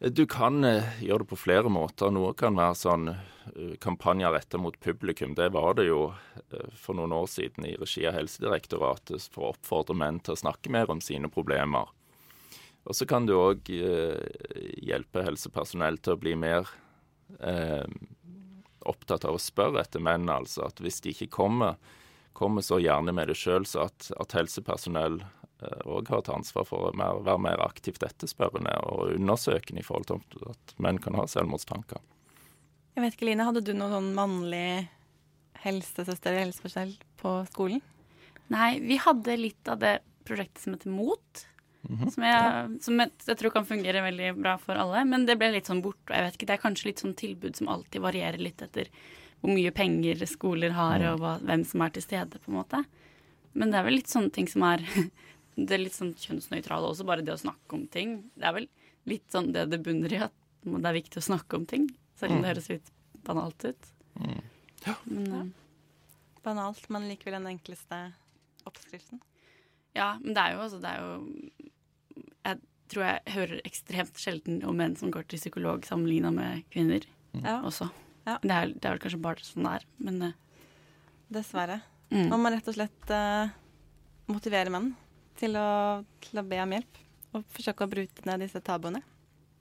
Du 0.00 0.24
kan 0.26 0.64
eh, 0.64 0.86
gjøre 1.04 1.26
det 1.26 1.28
på 1.28 1.36
flere 1.36 1.68
måter. 1.68 2.08
Noe 2.14 2.32
kan 2.38 2.56
være 2.56 2.76
sånn 2.78 3.10
eh, 3.12 3.74
kampanjer 3.84 4.32
retta 4.32 4.58
mot 4.58 4.78
publikum. 4.80 5.34
Det 5.36 5.50
var 5.52 5.76
det 5.76 5.90
jo 5.90 6.06
eh, 6.08 6.70
for 6.80 6.96
noen 6.96 7.12
år 7.12 7.28
siden 7.28 7.68
i 7.68 7.74
regi 7.76 8.06
av 8.08 8.16
Helsedirektoratet 8.16 9.28
for 9.28 9.44
å 9.44 9.52
oppfordre 9.52 9.98
menn 10.00 10.22
til 10.24 10.34
å 10.34 10.40
snakke 10.40 10.72
mer 10.72 10.88
om 10.88 11.02
sine 11.04 11.28
problemer. 11.28 11.92
Og 12.88 12.96
så 12.96 13.04
kan 13.04 13.26
du 13.28 13.34
òg 13.36 13.68
hjelpe 13.68 15.20
helsepersonell 15.26 15.98
til 16.00 16.16
å 16.16 16.20
bli 16.22 16.32
mer 16.32 16.64
eh, 17.44 17.84
opptatt 18.88 19.26
av 19.28 19.36
å 19.36 19.42
spørre 19.42 19.82
etter 19.82 20.02
menn. 20.02 20.28
Altså 20.32 20.64
at 20.68 20.80
hvis 20.82 21.00
de 21.04 21.14
ikke 21.14 21.30
kommer, 21.40 21.76
kommer 22.36 22.64
så 22.64 22.80
gjerne 22.80 23.14
med 23.16 23.30
det 23.30 23.38
sjøl, 23.38 23.66
så 23.68 23.88
at, 23.88 24.10
at 24.20 24.36
helsepersonell 24.38 25.20
òg 25.84 26.08
har 26.08 26.22
et 26.22 26.30
ansvar 26.32 26.64
for 26.64 26.88
å 26.88 26.92
mer, 26.96 27.20
være 27.26 27.42
mer 27.44 27.60
aktivt 27.64 28.04
etterspørrende 28.06 28.72
og 28.88 29.12
undersøkende 29.18 29.82
i 29.82 29.86
forhold 29.86 30.08
til 30.08 30.48
at 30.48 30.74
menn 30.80 31.00
kan 31.02 31.18
ha 31.18 31.26
selvmordstanker. 31.28 32.00
Jeg 32.96 33.04
vet 33.04 33.16
ikke, 33.16 33.28
Line, 33.28 33.46
hadde 33.46 33.62
du 33.64 33.74
noen 33.74 33.92
sånn 33.94 34.10
mannlig 34.16 34.88
helsesøster 35.60 36.32
eller 36.32 36.46
helsepersonell 36.48 36.94
på 37.20 37.34
skolen? 37.52 37.82
Nei, 38.50 38.80
vi 38.82 38.96
hadde 38.98 39.36
litt 39.38 39.68
av 39.70 39.82
det 39.82 39.98
prosjektet 40.26 40.64
som 40.64 40.74
heter 40.74 40.90
MOT. 40.92 41.44
Mhm. 41.88 42.10
Som, 42.12 42.24
jeg, 42.28 42.80
som 42.84 43.00
jeg, 43.00 43.12
jeg 43.24 43.38
tror 43.40 43.52
kan 43.54 43.64
fungere 43.66 44.02
veldig 44.04 44.34
bra 44.36 44.56
for 44.60 44.76
alle. 44.76 45.04
Men 45.08 45.24
det 45.28 45.38
ble 45.40 45.48
litt 45.54 45.70
sånn 45.70 45.82
borte. 45.84 46.12
Jeg 46.12 46.26
vet 46.26 46.36
ikke, 46.36 46.48
Det 46.50 46.56
er 46.56 46.64
kanskje 46.66 46.90
litt 46.90 47.02
sånn 47.02 47.16
tilbud 47.16 47.56
som 47.56 47.70
alltid 47.72 48.04
varierer 48.04 48.42
litt 48.42 48.62
etter 48.64 48.90
hvor 49.40 49.54
mye 49.56 49.72
penger 49.72 50.20
skoler 50.28 50.74
har, 50.76 51.00
og 51.08 51.22
hva, 51.22 51.38
hvem 51.40 51.62
som 51.64 51.80
er 51.80 51.94
til 51.94 52.04
stede, 52.04 52.40
på 52.42 52.52
en 52.52 52.58
måte. 52.58 52.82
Men 53.56 53.72
det 53.72 53.78
er 53.80 53.86
vel 53.86 53.96
litt 53.96 54.12
sånne 54.12 54.32
ting 54.34 54.48
som 54.50 54.66
er 54.68 54.84
Det 55.60 55.74
er 55.74 55.82
litt 55.82 55.96
sånn 55.96 56.12
kjønnsnøytrale 56.16 56.88
også, 56.88 57.04
bare 57.04 57.24
det 57.26 57.34
å 57.34 57.40
snakke 57.40 57.74
om 57.76 57.82
ting. 57.92 58.12
Det 58.38 58.46
er 58.48 58.54
vel 58.56 58.68
litt 59.10 59.26
sånn 59.32 59.50
det 59.52 59.66
det 59.68 59.80
bunner 59.84 60.12
i, 60.14 60.20
at 60.24 60.32
det 60.62 60.88
er 60.88 60.96
viktig 60.96 61.20
å 61.20 61.24
snakke 61.26 61.58
om 61.58 61.66
ting. 61.68 61.88
Selv 62.16 62.36
om 62.36 62.44
det 62.44 62.52
høres 62.52 62.68
litt 62.70 62.92
banalt 63.26 63.66
ut. 63.66 63.90
Mm. 64.14 64.38
Men, 65.10 65.26
ja. 65.26 65.42
Banalt, 66.46 66.86
men 66.88 67.08
likevel 67.10 67.36
den 67.36 67.50
enkleste 67.50 67.98
oppskriften. 68.68 69.20
Ja, 69.96 70.14
men 70.22 70.36
det 70.38 70.46
er 70.46 70.54
jo 70.54 70.64
altså 70.64 70.80
det 70.80 70.94
er 70.94 71.02
jo 71.02 71.59
tror 72.90 73.04
jeg 73.06 73.34
hører 73.34 73.60
ekstremt 73.68 74.18
sjelden 74.20 74.60
om 74.66 74.76
menn 74.78 74.96
som 74.98 75.10
går 75.14 75.26
til 75.30 75.38
psykolog 75.42 75.84
sammenligna 75.88 76.30
med 76.34 76.64
kvinner 76.74 77.06
Ja. 77.38 77.60
også. 77.62 77.86
Ja. 78.26 78.36
Det, 78.42 78.50
er, 78.50 78.72
det 78.74 78.84
er 78.84 78.96
vel 78.96 79.02
kanskje 79.04 79.20
bare 79.22 79.44
sånn 79.46 79.64
det 79.66 79.74
er, 79.78 79.84
men 80.06 80.22
uh. 80.30 80.32
Dessverre. 81.30 81.80
mm. 82.10 82.26
Man 82.32 82.42
må 82.42 82.50
rett 82.50 82.66
og 82.68 82.74
slett 82.74 83.12
uh, 83.14 83.52
motivere 84.30 84.72
menn 84.74 84.90
til 85.38 85.54
å, 85.56 86.02
til 86.26 86.40
å 86.42 86.44
be 86.46 86.58
om 86.64 86.74
hjelp. 86.74 86.98
Og 87.38 87.44
forsøke 87.54 87.86
å 87.86 87.90
brute 87.92 88.24
ned 88.26 88.42
disse 88.42 88.58
tabuene. 88.66 89.04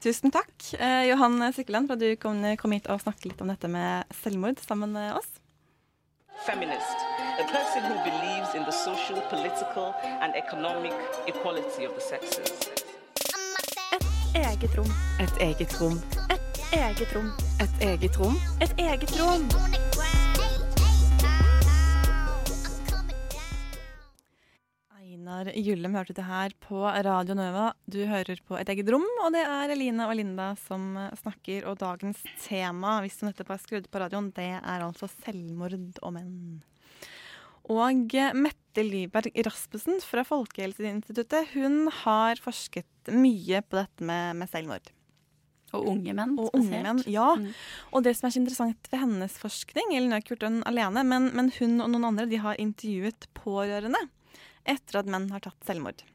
Tusen 0.01 0.31
takk, 0.33 0.55
eh, 0.79 1.03
Johan 1.11 1.37
Sykkeland, 1.53 1.85
for 1.89 1.99
at 1.99 2.01
du 2.01 2.15
kom, 2.17 2.39
kom 2.57 2.71
hit 2.73 2.87
og 2.89 3.01
snakket 3.03 3.25
litt 3.29 3.41
om 3.43 3.51
dette 3.51 3.69
med 3.69 4.09
selvmord 4.23 4.57
sammen 4.63 4.93
med 4.95 5.11
oss. 5.19 5.27
Feminist, 6.47 7.03
a 7.37 7.45
person 7.51 7.83
who 7.83 7.97
believes 8.07 8.55
in 8.55 8.63
the 8.63 8.71
social, 8.71 9.19
political, 9.29 9.93
and 10.23 10.33
economic 10.39 10.95
equality 11.27 11.83
of 11.85 11.93
the 11.93 12.01
sexes. 12.01 12.78
Eget 14.35 14.75
rom. 14.77 14.89
Et 15.19 15.41
eget 15.41 15.73
rom. 15.81 15.97
Et 16.29 16.73
Eget 16.73 17.13
rom. 17.15 17.29
Et 17.61 17.81
eget 17.81 18.17
rom. 18.19 18.35
Et 18.61 18.73
eget 18.77 19.13
rom. 19.17 19.45
Einar 24.99 25.49
Gyllem 25.55 25.95
hørte 25.97 26.13
det 26.13 26.27
her 26.27 26.53
på 26.61 26.83
Radio 26.85 27.35
Nøva. 27.37 27.71
Du 27.89 27.99
hører 28.05 28.41
på 28.45 28.57
Et 28.59 28.69
eget 28.69 28.91
rom, 28.93 29.05
og 29.25 29.33
det 29.33 29.41
er 29.41 29.73
Eline 29.73 30.05
og 30.05 30.15
Linda 30.19 30.51
som 30.67 30.93
snakker. 31.23 31.65
Og 31.65 31.79
dagens 31.81 32.21
tema, 32.45 32.99
hvis 33.01 33.17
du 33.19 33.25
nettopp 33.27 33.55
har 33.55 33.63
skrudd 33.63 33.89
på 33.89 34.01
radioen, 34.03 34.29
det 34.37 34.51
er 34.59 34.85
altså 34.85 35.09
selvmord 35.23 35.73
og 36.03 36.13
menn. 36.13 36.61
Og 37.69 38.15
eh, 38.17 38.33
Mette 38.79 38.87
Lyberg 38.87 39.35
Rasmussen 39.43 39.99
fra 39.99 40.23
Folkehelseinstituttet 40.23 41.51
hun 41.51 41.89
har 42.03 42.39
forsket 42.39 43.11
mye 43.11 43.59
på 43.65 43.75
dette 43.75 44.05
med, 44.05 44.37
med 44.39 44.49
selvmord. 44.51 44.87
Og 45.75 45.85
unge 45.91 46.13
menn 46.15 46.37
Og 46.39 46.53
unge 46.55 46.79
menn, 46.81 47.01
ja. 47.11 47.33
Mm. 47.35 47.49
Og 47.91 48.05
det 48.05 48.15
som 48.17 48.29
er 48.29 48.33
så 48.33 48.39
interessant 48.39 48.87
ved 48.89 49.01
hennes 49.03 49.35
forskning, 49.41 49.91
eller 49.91 50.07
hun 50.07 50.15
har 50.15 50.23
ikke 50.23 50.33
gjort 50.33 50.45
den 50.47 50.61
alene, 50.69 51.03
men, 51.03 51.27
men 51.35 51.51
hun 51.59 51.75
og 51.83 51.91
noen 51.91 52.07
andre 52.13 52.25
de 52.29 52.39
har 52.41 52.61
intervjuet 52.61 53.27
pårørende 53.37 54.01
etter 54.69 55.01
at 55.01 55.11
menn 55.11 55.27
har 55.33 55.43
tatt 55.43 55.67
selvmord. 55.67 56.05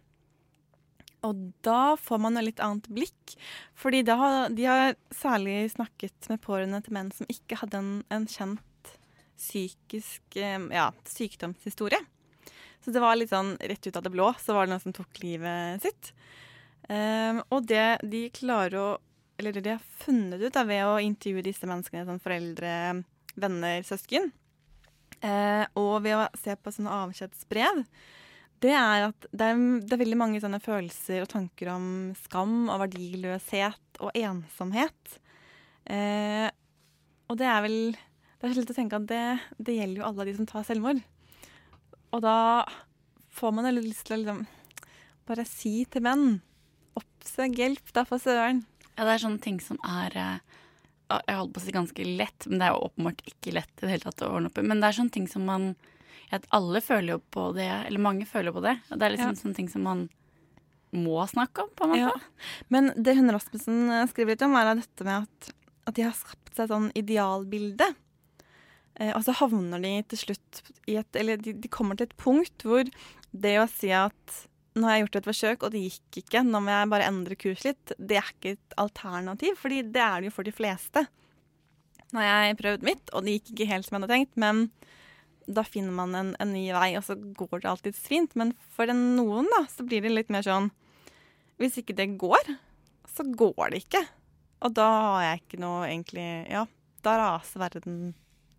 Og 1.25 1.45
da 1.65 1.95
får 2.01 2.21
man 2.21 2.41
jo 2.41 2.47
litt 2.49 2.65
annet 2.65 2.89
blikk, 2.93 3.37
fordi 3.77 4.03
har, 4.09 4.49
de 4.57 4.67
har 4.69 4.97
særlig 5.15 5.69
snakket 5.77 6.33
med 6.33 6.43
pårørende 6.45 6.81
til 6.85 6.97
menn 6.97 7.13
som 7.13 7.29
ikke 7.33 7.61
hadde 7.61 7.81
en, 7.81 7.95
en 8.13 8.27
kjent 8.29 8.97
psykisk 9.37 10.41
eh, 10.41 10.61
ja, 10.73 10.89
sykdomshistorie. 11.11 12.01
Så 12.85 12.93
det 12.93 13.01
var 13.01 13.17
litt 13.17 13.33
sånn 13.33 13.55
rett 13.65 13.87
ut 13.87 13.97
av 13.97 14.05
det 14.05 14.13
blå, 14.13 14.29
så 14.41 14.53
var 14.53 14.67
det 14.67 14.75
noen 14.75 14.83
som 14.83 14.93
tok 14.93 15.23
livet 15.23 15.81
sitt. 15.85 16.11
Um, 16.85 17.41
og 17.49 17.65
det 17.65 18.05
de 18.05 18.27
klarer 18.37 18.77
å 18.77 18.89
Eller 19.41 19.55
det 19.57 19.63
de 19.65 19.73
har 19.73 19.87
funnet 20.05 20.39
ut 20.39 20.53
da, 20.55 20.63
ved 20.69 20.85
å 20.87 21.01
intervjue 21.03 21.43
disse 21.43 21.67
menneskene 21.67 22.05
som 22.07 22.21
foreldre, 22.23 23.03
venner, 23.35 23.81
søsken, 23.83 24.29
uh, 25.25 25.65
og 25.75 26.05
ved 26.05 26.15
å 26.15 26.29
se 26.39 26.55
på 26.55 26.71
sånne 26.71 26.93
avskjedsbrev, 27.01 27.81
det 28.63 28.71
er 28.79 29.09
at 29.09 29.27
det 29.35 29.49
er, 29.49 29.65
det 29.83 29.97
er 29.97 30.03
veldig 30.05 30.21
mange 30.21 30.43
sånne 30.45 30.61
følelser 30.63 31.25
og 31.25 31.33
tanker 31.33 31.73
om 31.73 31.89
skam 32.21 32.69
og 32.69 32.85
verdiløshet 32.85 33.99
og 33.99 34.15
ensomhet. 34.15 35.19
Uh, 35.91 36.47
og 37.27 37.41
det 37.41 37.51
er 37.51 37.61
vel 37.67 37.77
Det 38.39 38.47
er 38.47 38.55
så 38.55 38.63
å 38.63 38.77
tenke 38.77 39.03
at 39.03 39.11
det, 39.11 39.25
det 39.59 39.81
gjelder 39.81 39.99
jo 39.99 40.07
alle 40.13 40.29
de 40.29 40.37
som 40.39 40.47
tar 40.47 40.65
selvmord. 40.69 41.03
Og 42.15 42.23
da 42.23 42.65
får 43.35 43.55
man 43.57 43.67
lyst 43.75 44.07
til 44.07 44.17
å 44.17 44.21
liksom 44.23 44.43
bare 45.27 45.47
si 45.49 45.77
til 45.91 46.05
menn 46.05 46.27
Oppsøk 46.95 47.57
hjelp, 47.59 47.89
da, 47.97 48.05
for 48.07 48.23
søren. 48.23 48.61
Ja, 48.95 49.03
det 49.09 49.15
er 49.17 49.23
sånne 49.25 49.43
ting 49.43 49.57
som 49.65 49.81
er 49.83 50.15
eh, 50.15 50.37
Jeg 51.11 51.39
holdt 51.41 51.55
på 51.57 51.59
å 51.59 51.65
si 51.65 51.73
ganske 51.75 52.05
lett, 52.07 52.47
men 52.47 52.61
det 52.61 52.69
er 52.69 52.77
jo 52.77 52.85
åpenbart 52.87 53.25
ikke 53.27 53.55
lett 53.57 53.73
i 53.81 53.87
det 53.87 53.91
hele 53.97 54.07
tatt 54.07 54.23
å 54.23 54.29
ordne 54.37 54.53
opp 54.53 54.61
i. 54.61 54.67
Men 54.69 54.79
det 54.83 54.91
er 54.93 54.99
sånne 55.01 55.15
ting 55.17 55.27
som 55.31 55.49
man 55.49 55.73
at 56.35 56.47
Alle 56.57 56.81
føler 56.83 57.17
jo 57.17 57.19
på 57.35 57.49
det, 57.55 57.67
eller 57.89 58.03
mange 58.03 58.27
føler 58.27 58.55
på 58.55 58.63
det. 58.65 58.77
Og 58.91 58.99
det 59.01 59.07
er 59.09 59.13
liksom 59.17 59.33
Ja. 59.35 59.41
sånne 59.43 59.59
ting 59.59 59.69
som 59.71 59.83
man 59.87 60.07
må 60.95 61.19
snakke 61.27 61.65
om, 61.65 61.71
på 61.75 61.85
en 61.85 61.91
måte. 61.91 62.15
Ja. 62.15 62.55
Men 62.71 62.93
det 62.95 63.17
hun 63.19 63.31
Rasmussen 63.35 63.91
eh, 63.91 64.07
skriver 64.11 64.35
litt 64.35 64.43
om, 64.47 64.55
er 64.55 64.75
dette 64.79 65.07
med 65.07 65.27
at, 65.27 65.51
at 65.91 65.95
de 65.99 66.07
har 66.07 66.15
skapt 66.15 66.55
seg 66.55 66.65
et 66.69 66.73
sånn 66.75 66.91
idealbilde. 66.95 67.91
Eh, 69.01 69.13
og 69.15 69.25
så 69.27 69.35
havner 69.41 69.83
de 69.83 69.97
til 70.13 70.21
slutt 70.21 70.63
i 70.87 70.99
et 71.01 71.19
Eller 71.19 71.41
de, 71.41 71.57
de 71.59 71.71
kommer 71.73 71.99
til 71.99 72.07
et 72.07 72.19
punkt 72.21 72.67
hvor 72.67 72.87
det 73.35 73.57
å 73.59 73.67
si 73.71 73.91
at 73.95 74.43
nå 74.75 74.87
har 74.87 74.97
jeg 74.97 75.05
gjort 75.05 75.19
et 75.19 75.29
forsøk, 75.29 75.65
og 75.65 75.75
det 75.75 75.83
gikk 75.85 76.19
ikke, 76.25 76.41
nå 76.47 76.61
må 76.63 76.73
jeg 76.73 76.91
bare 76.91 77.07
endre 77.07 77.37
kurs 77.39 77.63
litt, 77.63 77.93
det 77.95 78.17
er 78.19 78.31
ikke 78.33 78.57
et 78.57 78.75
alternativ, 78.83 79.55
fordi 79.61 79.85
det 79.87 80.03
er 80.03 80.17
det 80.19 80.31
jo 80.31 80.35
for 80.35 80.47
de 80.47 80.55
fleste. 80.55 81.05
Nå 82.11 82.23
har 82.23 82.49
jeg 82.49 82.59
prøvd 82.59 82.87
mitt, 82.87 83.13
og 83.15 83.23
det 83.23 83.37
gikk 83.37 83.53
ikke 83.53 83.69
helt 83.71 83.87
som 83.87 83.97
jeg 83.97 84.03
hadde 84.03 84.17
tenkt, 84.17 84.35
men 84.43 84.65
da 85.47 85.65
finner 85.67 85.95
man 85.95 86.17
en, 86.19 86.33
en 86.43 86.53
ny 86.55 86.65
vei, 86.75 86.89
og 86.99 87.05
så 87.07 87.15
går 87.15 87.63
det 87.63 87.71
alltids 87.71 88.03
fint. 88.03 88.35
Men 88.39 88.55
for 88.75 88.91
noen, 88.91 89.49
da, 89.53 89.63
så 89.71 89.87
blir 89.87 90.03
det 90.05 90.15
litt 90.15 90.33
mer 90.33 90.47
sånn 90.47 90.71
Hvis 91.61 91.79
ikke 91.79 91.95
det 91.95 92.15
går, 92.19 92.55
så 93.15 93.27
går 93.29 93.75
det 93.75 93.85
ikke. 93.85 94.03
Og 94.65 94.75
da 94.75 94.89
har 94.91 95.25
jeg 95.29 95.43
ikke 95.43 95.63
noe 95.63 95.85
egentlig 95.87 96.29
Ja, 96.51 96.65
da 97.05 97.19
raser 97.21 97.63
verden 97.63 98.15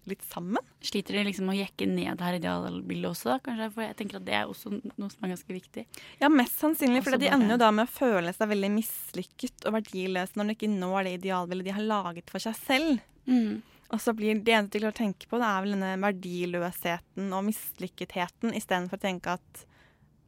litt 0.09 0.23
sammen. 0.29 0.63
Sliter 0.85 1.17
de 1.17 1.25
liksom 1.27 1.49
å 1.51 1.57
jekke 1.57 1.87
ned 1.89 2.19
det 2.19 2.25
her 2.25 2.37
idealbildet 2.39 3.09
også, 3.09 3.31
da, 3.33 3.37
kanskje? 3.45 3.69
For 3.75 3.85
jeg 3.85 3.97
tenker 3.99 4.19
at 4.19 4.25
det 4.27 4.37
er 4.37 4.49
også 4.51 4.73
noe 4.77 5.11
som 5.11 5.25
er 5.25 5.33
ganske 5.33 5.55
viktig. 5.57 5.85
Ja, 6.21 6.31
mest 6.31 6.57
sannsynlig, 6.61 7.03
for 7.05 7.19
de 7.21 7.29
ender 7.31 7.55
jo 7.55 7.61
da 7.61 7.71
med 7.75 7.87
å 7.87 7.93
føle 7.95 8.33
seg 8.35 8.51
veldig 8.51 8.71
mislykket 8.77 9.67
og 9.69 9.77
verdiløse 9.79 10.39
når 10.39 10.51
de 10.51 10.57
ikke 10.57 10.73
når 10.73 10.97
det 11.07 11.15
idealbildet 11.19 11.69
de 11.69 11.77
har 11.77 11.87
laget 11.93 12.33
for 12.33 12.43
seg 12.43 12.57
selv. 12.59 13.05
Mm. 13.29 13.63
Og 13.93 14.01
så 14.01 14.15
blir 14.17 14.37
det 14.41 14.53
eneste 14.55 14.77
de 14.77 14.83
klarer 14.83 14.95
å 14.95 14.97
tenke 14.97 15.29
på, 15.29 15.39
det 15.39 15.47
er 15.47 15.63
vel 15.63 15.75
denne 15.75 15.93
verdiløsheten 16.01 17.33
og 17.37 17.47
mislykketheten, 17.51 18.55
istedenfor 18.57 18.97
å 18.97 19.05
tenke 19.05 19.37
at 19.37 19.65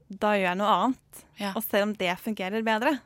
da 0.07 0.35
gjør 0.37 0.51
jeg 0.51 0.59
noe 0.61 0.73
annet. 0.73 1.23
Ja. 1.41 1.51
Og 1.53 1.63
selv 1.65 1.89
om 1.89 1.95
det 1.99 2.13
fungerer 2.21 2.65
bedre. 2.65 2.97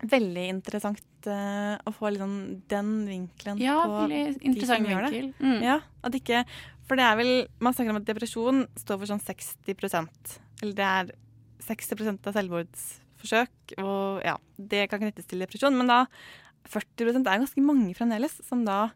Veldig 0.00 0.44
interessant 0.48 1.28
uh, 1.28 1.76
å 1.84 1.92
få 1.92 2.12
liksom 2.14 2.34
den 2.70 2.92
vinkelen 3.08 3.60
Ja, 3.60 3.78
på 3.84 4.06
de 4.08 4.64
som 4.64 4.86
gjør 4.88 5.08
det. 5.10 5.22
Mm. 5.40 5.58
Ja, 5.64 5.80
at 6.06 6.16
ikke 6.16 6.44
For 6.88 6.96
det 6.96 7.04
er 7.04 7.18
vel 7.18 7.32
Man 7.60 7.76
snakker 7.76 7.92
om 7.92 8.00
at 8.00 8.08
depresjon 8.08 8.62
står 8.80 9.02
for 9.02 9.10
sånn 9.10 9.20
60% 9.20 10.38
Eller 10.62 10.78
det 10.78 10.86
er 10.86 11.12
60 11.60 12.24
av 12.26 12.32
selvmordsforsøk, 12.34 13.74
og 13.84 14.22
ja, 14.24 14.38
det 14.56 14.86
kan 14.88 15.02
knyttes 15.02 15.28
til 15.28 15.42
depresjon. 15.44 15.76
Men 15.76 15.90
da 15.92 15.98
40 16.72 17.20
er 17.20 17.42
ganske 17.42 17.62
mange 17.62 17.92
fremdeles, 17.94 18.38
som 18.48 18.64
da 18.64 18.88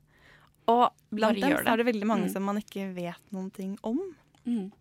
Og 0.72 0.88
blant 1.12 1.36
dem 1.36 1.58
så 1.60 1.74
er 1.74 1.82
det 1.82 1.86
veldig 1.90 2.08
mange 2.08 2.30
Mm. 2.30 2.32
som 2.32 2.42
man 2.48 2.56
ikke 2.56 2.88
vet 2.96 3.20
noen 3.36 3.52
ting 3.52 3.76
om. 3.84 4.00
Mm. 4.48 4.72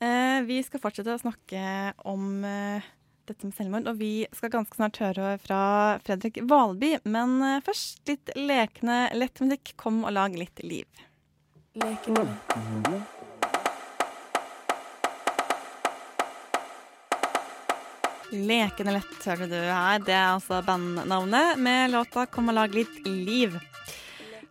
Eh, 0.00 0.42
vi 0.48 0.60
skal 0.64 0.80
fortsette 0.80 1.12
å 1.12 1.20
snakke 1.20 1.94
om 2.08 2.44
eh, 2.44 2.84
dette 3.30 3.46
med 3.46 3.54
selvmord, 3.54 3.86
og 3.90 4.00
vi 4.00 4.26
skal 4.34 4.52
ganske 4.52 4.76
snart 4.78 4.98
høre 5.02 5.36
fra 5.42 5.60
Fredrik 6.04 6.40
Valby. 6.50 6.96
Men 7.06 7.38
eh, 7.46 7.62
først 7.64 8.02
litt 8.10 8.34
lekende 8.36 9.04
lett 9.16 9.40
musikk. 9.44 9.74
Kom 9.80 10.02
og 10.04 10.14
lag 10.16 10.34
litt 10.38 10.62
liv. 10.66 10.86
Lekende 11.78 12.26
Lekende 18.30 18.92
lett 18.94 19.24
hører 19.26 19.48
du 19.50 19.56
her. 19.58 20.02
Det 20.06 20.14
er 20.14 20.28
altså 20.36 20.60
bandnavnet 20.62 21.58
med 21.58 21.90
låta 21.90 22.26
'Kom 22.26 22.48
og 22.52 22.54
lag 22.54 22.74
litt 22.74 23.02
liv'. 23.06 23.58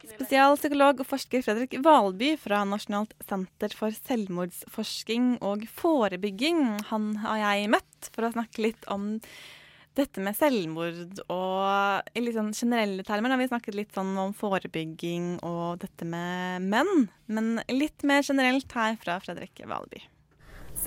Spesialpsykolog 0.10 1.04
og 1.04 1.08
forsker 1.08 1.43
Fredrik 1.45 1.78
Valby 1.86 2.34
fra 2.41 2.63
Nasjonalt 2.67 3.13
senter 3.28 3.74
for 3.78 3.93
selvmordsforsking 3.93 5.38
og 5.45 5.65
forebygging. 5.78 6.65
Han 6.89 7.13
har 7.24 7.41
jeg 7.43 7.72
møtt 7.76 8.10
for 8.13 8.28
å 8.28 8.34
snakke 8.34 8.65
litt 8.65 8.88
om 8.91 9.15
dette 9.98 10.22
med 10.24 10.38
selvmord 10.38 11.22
og 11.34 12.13
i 12.15 12.24
litt 12.24 12.38
sånn 12.38 12.54
generelle 12.56 13.04
termer. 13.08 13.34
har 13.34 13.41
vi 13.41 13.50
snakket 13.50 13.78
litt 13.78 13.95
sånn 13.95 14.13
om 14.22 14.36
forebygging 14.38 15.39
og 15.45 15.82
dette 15.84 16.08
med 16.08 16.67
menn. 16.69 17.10
Men 17.28 17.60
litt 17.72 18.06
mer 18.08 18.24
generelt 18.26 18.72
her 18.78 19.00
fra 19.02 19.19
Fredrik 19.24 19.63
Valby. 19.65 20.04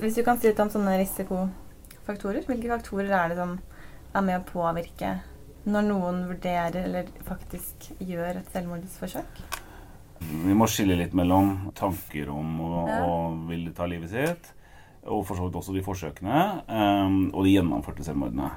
hvis 0.06 0.16
du 0.16 0.24
kan 0.24 0.38
si 0.38 0.48
litt 0.48 0.62
om 0.62 0.70
sånne 0.72 0.96
risikofaktorer, 1.02 2.46
Hvilke 2.48 2.70
faktorer 2.72 3.12
er 3.12 3.32
det 3.32 3.42
som 3.42 3.58
er 4.14 4.24
med 4.24 4.40
å 4.40 4.48
påvirke 4.48 5.18
når 5.64 5.84
noen 5.86 6.22
vurderer 6.28 6.84
eller 6.84 7.10
faktisk 7.26 7.92
gjør 8.02 8.40
et 8.40 8.48
selvmordsforsøk? 8.54 9.42
Vi 10.22 10.54
må 10.54 10.66
skille 10.70 10.96
litt 10.98 11.14
mellom 11.18 11.70
tanker 11.74 12.28
om 12.30 12.58
å, 12.62 12.88
Ja. 12.88 12.98
å 13.06 13.46
ville 13.48 13.72
ta 13.74 13.86
livet 13.86 14.10
sitt, 14.10 14.52
og 15.04 15.24
for 15.26 15.34
så 15.36 15.48
vidt 15.48 15.56
også 15.58 15.74
de 15.74 15.82
forsøkene, 15.82 16.62
um, 16.68 17.30
og 17.34 17.44
de 17.44 17.56
gjennomførte 17.56 18.04
selvmordene. 18.06 18.50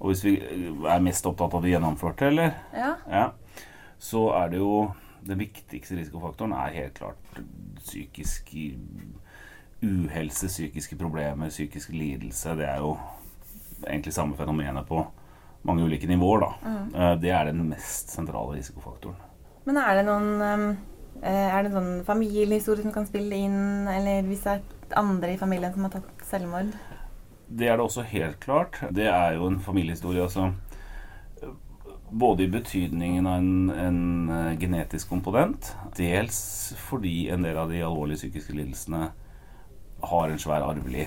Og 0.00 0.10
hvis 0.10 0.24
vi 0.24 0.34
er 0.88 1.00
mest 1.00 1.24
opptatt 1.26 1.54
av 1.54 1.62
de 1.62 1.70
gjennomførte, 1.70 2.26
eller? 2.28 2.54
Ja. 2.74 2.96
Ja, 3.08 3.30
så 3.98 4.28
er 4.42 4.48
det 4.50 4.58
jo 4.58 4.94
Den 5.24 5.38
viktigste 5.38 5.94
risikofaktoren 5.94 6.50
er 6.52 6.72
helt 6.74 6.94
klart 6.98 7.16
psykisk 7.78 8.48
uhelse, 9.82 10.48
psykiske 10.48 10.96
problemer, 10.98 11.48
psykisk 11.48 11.92
lidelse. 11.94 12.56
Det 12.58 12.66
er 12.68 12.78
jo 12.82 12.96
egentlig 13.86 14.12
samme 14.12 14.34
fenomenet 14.34 14.86
på 14.88 15.04
mange 15.64 15.84
ulike 15.86 16.08
nivåer, 16.10 16.40
da. 16.40 16.52
Mhm. 16.68 16.94
Eh, 16.94 17.14
Det 17.20 17.30
er 17.30 17.44
den 17.44 17.68
mest 17.68 18.10
sentrale 18.10 18.56
risikofaktoren. 18.56 19.16
Men 19.64 19.76
er 19.76 19.94
det 19.94 20.06
noen 20.06 20.42
um, 20.42 20.78
eh, 21.22 21.54
Er 21.54 21.62
det 21.62 21.72
sånn 21.72 22.04
familiehistorie 22.04 22.82
som 22.82 22.92
kan 22.92 23.06
spille 23.06 23.36
inn, 23.36 23.86
eller 23.88 24.22
hvis 24.26 24.42
det 24.42 24.56
er 24.56 24.96
andre 24.98 25.34
i 25.34 25.38
familien 25.38 25.72
som 25.72 25.82
har 25.86 25.90
tatt 25.90 26.26
selvmord? 26.26 26.72
Det 27.48 27.68
er 27.68 27.76
det 27.76 27.84
også 27.84 28.02
helt 28.08 28.40
klart. 28.40 28.80
Det 28.90 29.06
er 29.06 29.34
jo 29.36 29.46
en 29.46 29.60
familiehistorie, 29.60 30.22
altså. 30.22 30.52
Både 32.10 32.44
i 32.44 32.50
betydningen 32.52 33.26
av 33.26 33.38
en, 33.38 33.70
en 33.70 34.30
eh, 34.30 34.58
genetisk 34.58 35.08
komponent, 35.08 35.74
dels 35.96 36.74
fordi 36.76 37.30
en 37.30 37.42
del 37.42 37.56
av 37.56 37.70
de 37.70 37.80
alvorlige 37.80 38.16
psykiske 38.24 38.52
lidelsene 38.52 39.10
har 40.02 40.28
en 40.28 40.38
svær 40.38 40.64
arvelig 40.66 41.06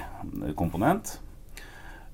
komponent. 0.56 1.20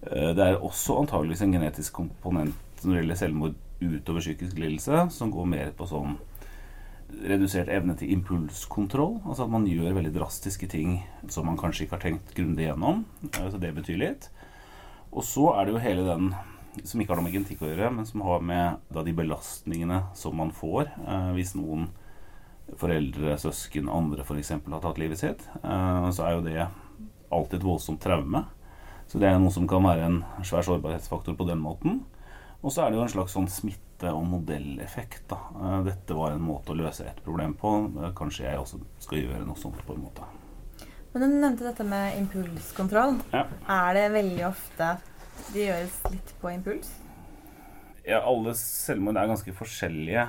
Eh, 0.07 0.33
Det 0.33 0.39
er 0.45 0.57
også 0.59 0.99
antageligvis 1.01 1.41
en 1.45 1.53
genetisk 1.53 1.93
komponent 1.93 2.55
når 2.83 2.93
det 2.95 3.01
gjelder 3.03 3.15
selvmord 3.19 3.55
utover 3.81 4.19
psykisk 4.21 4.57
lidelse, 4.57 5.09
som 5.11 5.31
går 5.33 5.45
mer 5.45 5.71
på 5.77 5.85
sånn 5.89 6.17
redusert 7.27 7.67
evne 7.69 7.93
til 7.99 8.11
impulskontroll. 8.15 9.19
Altså 9.27 9.43
at 9.45 9.51
man 9.51 9.65
gjør 9.67 9.93
veldig 9.97 10.13
drastiske 10.15 10.69
ting 10.71 11.01
som 11.29 11.45
man 11.45 11.57
kanskje 11.59 11.85
ikke 11.85 11.97
har 11.97 12.05
tenkt 12.05 12.33
grundig 12.37 12.69
gjennom. 12.69 13.03
Eh, 13.33 13.49
Så 13.51 13.59
det 13.59 13.73
betyr 13.75 13.97
litt. 13.99 14.29
Og 15.11 15.23
så 15.23 15.51
er 15.59 15.65
det 15.65 15.73
jo 15.73 15.79
hele 15.83 16.05
den 16.07 16.33
som 16.87 17.01
ikke 17.01 17.09
har 17.11 17.17
noe 17.19 17.25
med 17.27 17.33
genetikk 17.35 17.61
å 17.65 17.67
gjøre, 17.67 17.89
men 17.93 18.05
som 18.05 18.21
har 18.21 18.39
med 18.39 18.77
da, 18.93 19.03
de 19.03 19.11
belastningene 19.11 20.03
som 20.15 20.37
man 20.37 20.51
får 20.55 20.87
eh, 21.05 21.31
hvis 21.35 21.53
noen 21.55 21.89
foreldre, 22.79 23.35
søsken, 23.37 23.89
andre 23.91 24.23
f.eks. 24.23 24.49
har 24.55 24.79
tatt 24.81 24.97
livet 25.01 25.19
sitt. 25.19 25.43
Eh, 25.63 26.09
så 26.15 26.23
er 26.23 26.37
jo 26.37 26.45
det 26.45 26.67
alltid 27.31 27.59
et 27.59 27.65
voldsomt 27.67 27.99
traume. 28.01 28.45
Så 29.11 29.19
det 29.19 29.27
er 29.27 29.39
noe 29.43 29.51
som 29.51 29.65
kan 29.67 29.83
være 29.83 30.05
en 30.07 30.19
svær 30.47 30.63
sårbarhetsfaktor 30.63 31.35
på 31.35 31.43
den 31.49 31.59
måten. 31.59 31.97
Og 32.63 32.71
så 32.71 32.85
er 32.85 32.91
det 32.93 32.99
jo 32.99 33.03
en 33.03 33.11
slags 33.11 33.33
sånn 33.35 33.49
smitte- 33.51 34.13
og 34.15 34.23
modelleffekt. 34.29 35.25
Da. 35.27 35.39
Eh, 35.59 35.81
Dette 35.89 36.15
var 36.15 36.31
en 36.31 36.45
måte 36.45 36.71
å 36.71 36.77
løse 36.79 37.03
et 37.09 37.19
problem 37.25 37.57
på. 37.59 37.73
Eh, 37.99 38.13
Kanskje 38.15 38.45
jeg 38.47 38.61
også 38.61 38.79
skal 39.03 39.19
gjøre 39.19 39.43
noe 39.45 39.59
sånt 39.59 39.81
på 39.83 39.97
en 39.97 40.05
måte. 40.05 40.23
Men 41.11 41.25
du 41.25 41.27
nevnte 41.41 41.67
dette 41.67 41.83
med 41.83 42.21
impulskontroll. 42.21 43.17
Ja. 43.33 43.43
Er 43.67 43.97
det 43.97 44.05
veldig 44.13 44.45
ofte 44.47 44.93
det 45.51 45.67
gjøres 45.67 45.97
litt 46.13 46.31
på 46.39 46.53
impuls? 46.53 46.93
Ja, 48.07 48.21
alle 48.23 48.53
selvmord 48.55 49.19
er 49.19 49.27
ganske 49.27 49.51
forskjellige. 49.57 50.23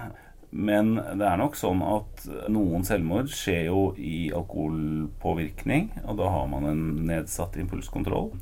Men 0.51 0.97
det 0.97 1.25
er 1.25 1.39
nok 1.39 1.55
sånn 1.57 1.81
at 1.87 2.27
noen 2.53 2.83
selvmord 2.85 3.31
skjer 3.33 3.71
jo 3.71 3.85
i 3.97 4.33
alkoholpåvirkning, 4.37 5.93
og 6.05 6.19
da 6.19 6.27
har 6.35 6.51
man 6.51 6.67
en 6.69 6.83
nedsatt 7.09 7.57
impulskontroll. 7.63 8.35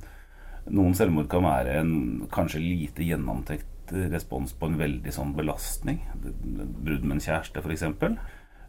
Noen 0.71 0.95
selvmord 0.95 1.29
kan 1.31 1.45
være 1.47 1.81
en 1.81 1.95
kanskje 2.33 2.63
lite 2.63 3.07
gjennomtenkt 3.07 3.95
respons 4.13 4.53
på 4.55 4.69
en 4.71 4.79
veldig 4.79 5.13
sånn 5.15 5.33
belastning. 5.35 5.99
Brudd 6.15 7.03
med 7.03 7.17
en 7.17 7.25
kjæreste, 7.25 7.63
f.eks. 7.63 7.87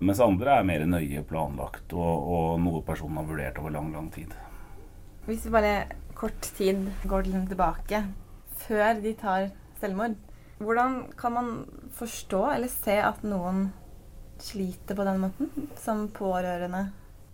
Mens 0.02 0.22
andre 0.24 0.56
er 0.58 0.66
mer 0.66 0.86
nøye 0.90 1.22
planlagt, 1.30 1.94
og, 1.94 2.32
og 2.36 2.56
noe 2.64 2.82
personen 2.86 3.20
har 3.22 3.28
vurdert 3.30 3.60
over 3.62 3.76
lang, 3.76 3.92
lang 3.94 4.08
tid. 4.14 4.34
Hvis 5.28 5.46
vi 5.46 5.54
bare 5.54 5.76
kort 6.18 6.50
tid 6.58 6.88
går 7.06 7.30
tilbake, 7.30 8.02
før 8.64 9.02
de 9.04 9.14
tar 9.20 9.52
selvmord, 9.82 10.18
hvordan 10.62 11.04
kan 11.18 11.34
man 11.38 11.52
forstå 11.98 12.42
eller 12.56 12.70
se 12.74 12.98
at 13.02 13.22
noen 13.26 13.70
sliter 14.42 14.98
på 14.98 15.06
den 15.06 15.22
måten, 15.22 15.70
som 15.78 16.08
pårørende? 16.14 16.88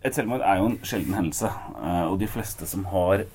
Et 0.06 0.14
selvmord 0.14 0.44
er 0.46 0.60
jo 0.60 0.68
en 0.70 0.80
sjelden 0.86 1.16
hendelse, 1.18 1.50
eh, 1.50 2.04
og 2.06 2.20
de 2.22 2.28
fleste 2.30 2.68
som 2.70 2.86
har 2.92 3.26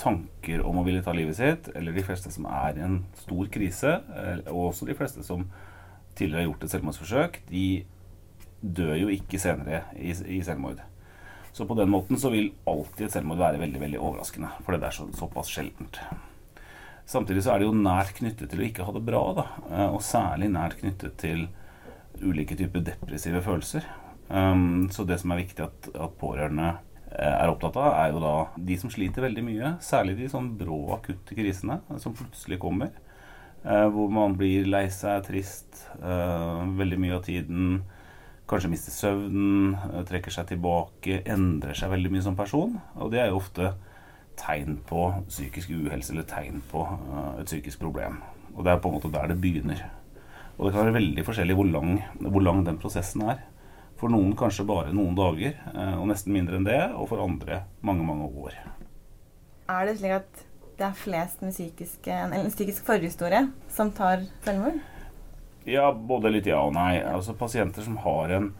tanker 0.00 0.62
om 0.64 0.80
å 0.80 0.84
ville 0.86 1.02
ta 1.04 1.12
livet 1.16 1.36
sitt, 1.38 1.68
eller 1.76 1.92
de 1.96 2.04
fleste 2.04 2.32
som 2.32 2.48
er 2.48 2.78
i 2.78 2.84
en 2.84 2.98
stor 3.20 3.50
krise, 3.52 3.92
eh, 4.16 4.40
og 4.52 4.70
også 4.70 4.88
de 4.88 4.96
fleste 4.96 5.24
som 5.26 5.44
tidligere 6.16 6.42
har 6.42 6.48
gjort 6.50 6.64
et 6.64 6.74
selvmordsforsøk, 6.74 7.40
de 7.50 7.66
dør 8.60 8.94
jo 8.96 9.10
ikke 9.12 9.40
senere 9.40 9.82
i, 10.00 10.40
selvmord. 10.44 10.80
Så 11.52 11.66
på 11.68 11.76
den 11.76 11.92
måten 11.92 12.18
så 12.20 12.32
vil 12.32 12.50
alltid 12.68 13.06
et 13.06 13.16
selvmord 13.16 13.40
være 13.40 13.60
veldig 13.60 13.80
veldig 13.84 14.00
overraskende, 14.00 14.50
for 14.64 14.76
det 14.76 14.88
er 14.88 14.96
så, 14.96 15.06
såpass 15.16 15.52
sjeldent. 15.52 16.00
Samtidig 17.06 17.44
så 17.44 17.52
er 17.54 17.60
det 17.60 17.68
jo 17.68 17.76
nært 17.76 18.16
knyttet 18.16 18.50
til 18.50 18.60
å 18.60 18.66
ikke 18.66 18.88
ha 18.88 18.96
det 18.96 19.04
bra, 19.06 19.22
da. 19.36 19.46
eh, 19.68 19.86
Og 19.92 20.02
særlig 20.04 20.50
nært 20.52 20.80
knyttet 20.80 21.20
til 21.20 21.46
ulike 22.24 22.56
typer 22.56 22.80
depressive 22.80 23.44
følelser. 23.44 23.84
Um, 24.28 24.88
så 24.90 25.06
det 25.06 25.20
som 25.22 25.32
er 25.32 25.42
viktig 25.44 25.62
at, 25.62 25.88
at 25.94 26.14
pårørende 26.18 26.72
eh, 27.12 27.32
er 27.32 27.50
opptatt 27.50 27.78
av, 27.78 27.92
er 27.94 28.14
jo 28.14 28.22
da 28.24 28.36
de 28.68 28.78
som 28.80 28.92
sliter 28.92 29.26
veldig 29.26 29.44
mye. 29.46 29.74
Særlig 29.84 30.16
de 30.20 30.30
sånn 30.32 30.52
brå, 30.58 30.80
akutte 30.96 31.36
krisene 31.38 31.80
som 32.02 32.16
plutselig 32.16 32.58
kommer. 32.62 32.94
Eh, 33.66 33.86
hvor 33.90 34.10
man 34.12 34.36
blir 34.38 34.66
lei 34.70 34.86
seg, 34.94 35.24
trist 35.26 35.86
eh, 35.98 36.64
veldig 36.78 36.98
mye 37.02 37.16
av 37.18 37.24
tiden. 37.26 37.80
Kanskje 38.46 38.70
mister 38.70 38.94
søvnen, 38.94 39.74
eh, 39.74 40.02
trekker 40.06 40.34
seg 40.34 40.52
tilbake, 40.52 41.22
endrer 41.26 41.74
seg 41.74 41.90
veldig 41.90 42.12
mye 42.14 42.22
som 42.22 42.38
person. 42.38 42.76
Og 42.94 43.10
det 43.14 43.24
er 43.24 43.32
jo 43.32 43.40
ofte 43.40 43.72
tegn 44.38 44.78
på 44.86 45.08
psykisk 45.26 45.72
uhelse 45.74 46.12
eller 46.14 46.28
tegn 46.30 46.62
på 46.70 46.84
eh, 46.86 47.40
et 47.40 47.50
psykisk 47.50 47.82
problem. 47.82 48.20
Og 48.54 48.64
det 48.64 48.72
er 48.72 48.82
på 48.82 48.92
en 48.92 48.98
måte 49.00 49.10
der 49.12 49.32
det 49.32 49.40
begynner. 49.42 49.82
Og 50.56 50.68
det 50.68 50.72
kan 50.72 50.86
være 50.86 50.98
veldig 51.00 51.24
forskjellig 51.26 51.56
hvor 51.58 51.68
lang, 51.68 51.98
hvor 52.20 52.44
lang 52.44 52.62
den 52.64 52.78
prosessen 52.80 53.26
er. 53.28 53.42
For 53.96 54.12
noen 54.12 54.34
kanskje 54.36 54.66
bare 54.68 54.92
noen 54.92 55.16
dager, 55.16 55.56
eh, 55.72 55.94
og 55.96 56.08
nesten 56.10 56.34
mindre 56.34 56.58
enn 56.58 56.68
det. 56.68 56.82
Og 56.94 57.08
for 57.12 57.22
andre 57.24 57.62
mange, 57.80 58.04
mange 58.04 58.28
år. 58.44 58.58
Er 59.72 59.88
det 59.88 59.96
slik 59.98 60.18
at 60.18 60.44
det 60.76 60.84
er 60.84 60.98
flest 61.00 61.40
med 61.42 61.54
psykiske, 61.54 62.12
eller 62.12 62.52
psykisk 62.52 62.84
forhistorie 62.86 63.46
som 63.72 63.90
tar 63.96 64.26
selvmord? 64.44 64.78
Ja, 65.66 65.88
både 65.90 66.30
litt 66.30 66.46
ja 66.46 66.60
og 66.62 66.76
nei. 66.76 67.00
Altså 67.00 67.34
Pasienter 67.34 67.82
som 67.82 67.96
har 68.04 68.34
en 68.36 68.52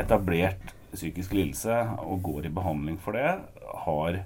etablert 0.00 0.72
psykisk 0.90 1.34
lidelse 1.36 1.76
og 2.02 2.22
går 2.26 2.48
i 2.48 2.54
behandling 2.54 2.96
for 3.02 3.14
det, 3.14 3.36
har 3.84 4.22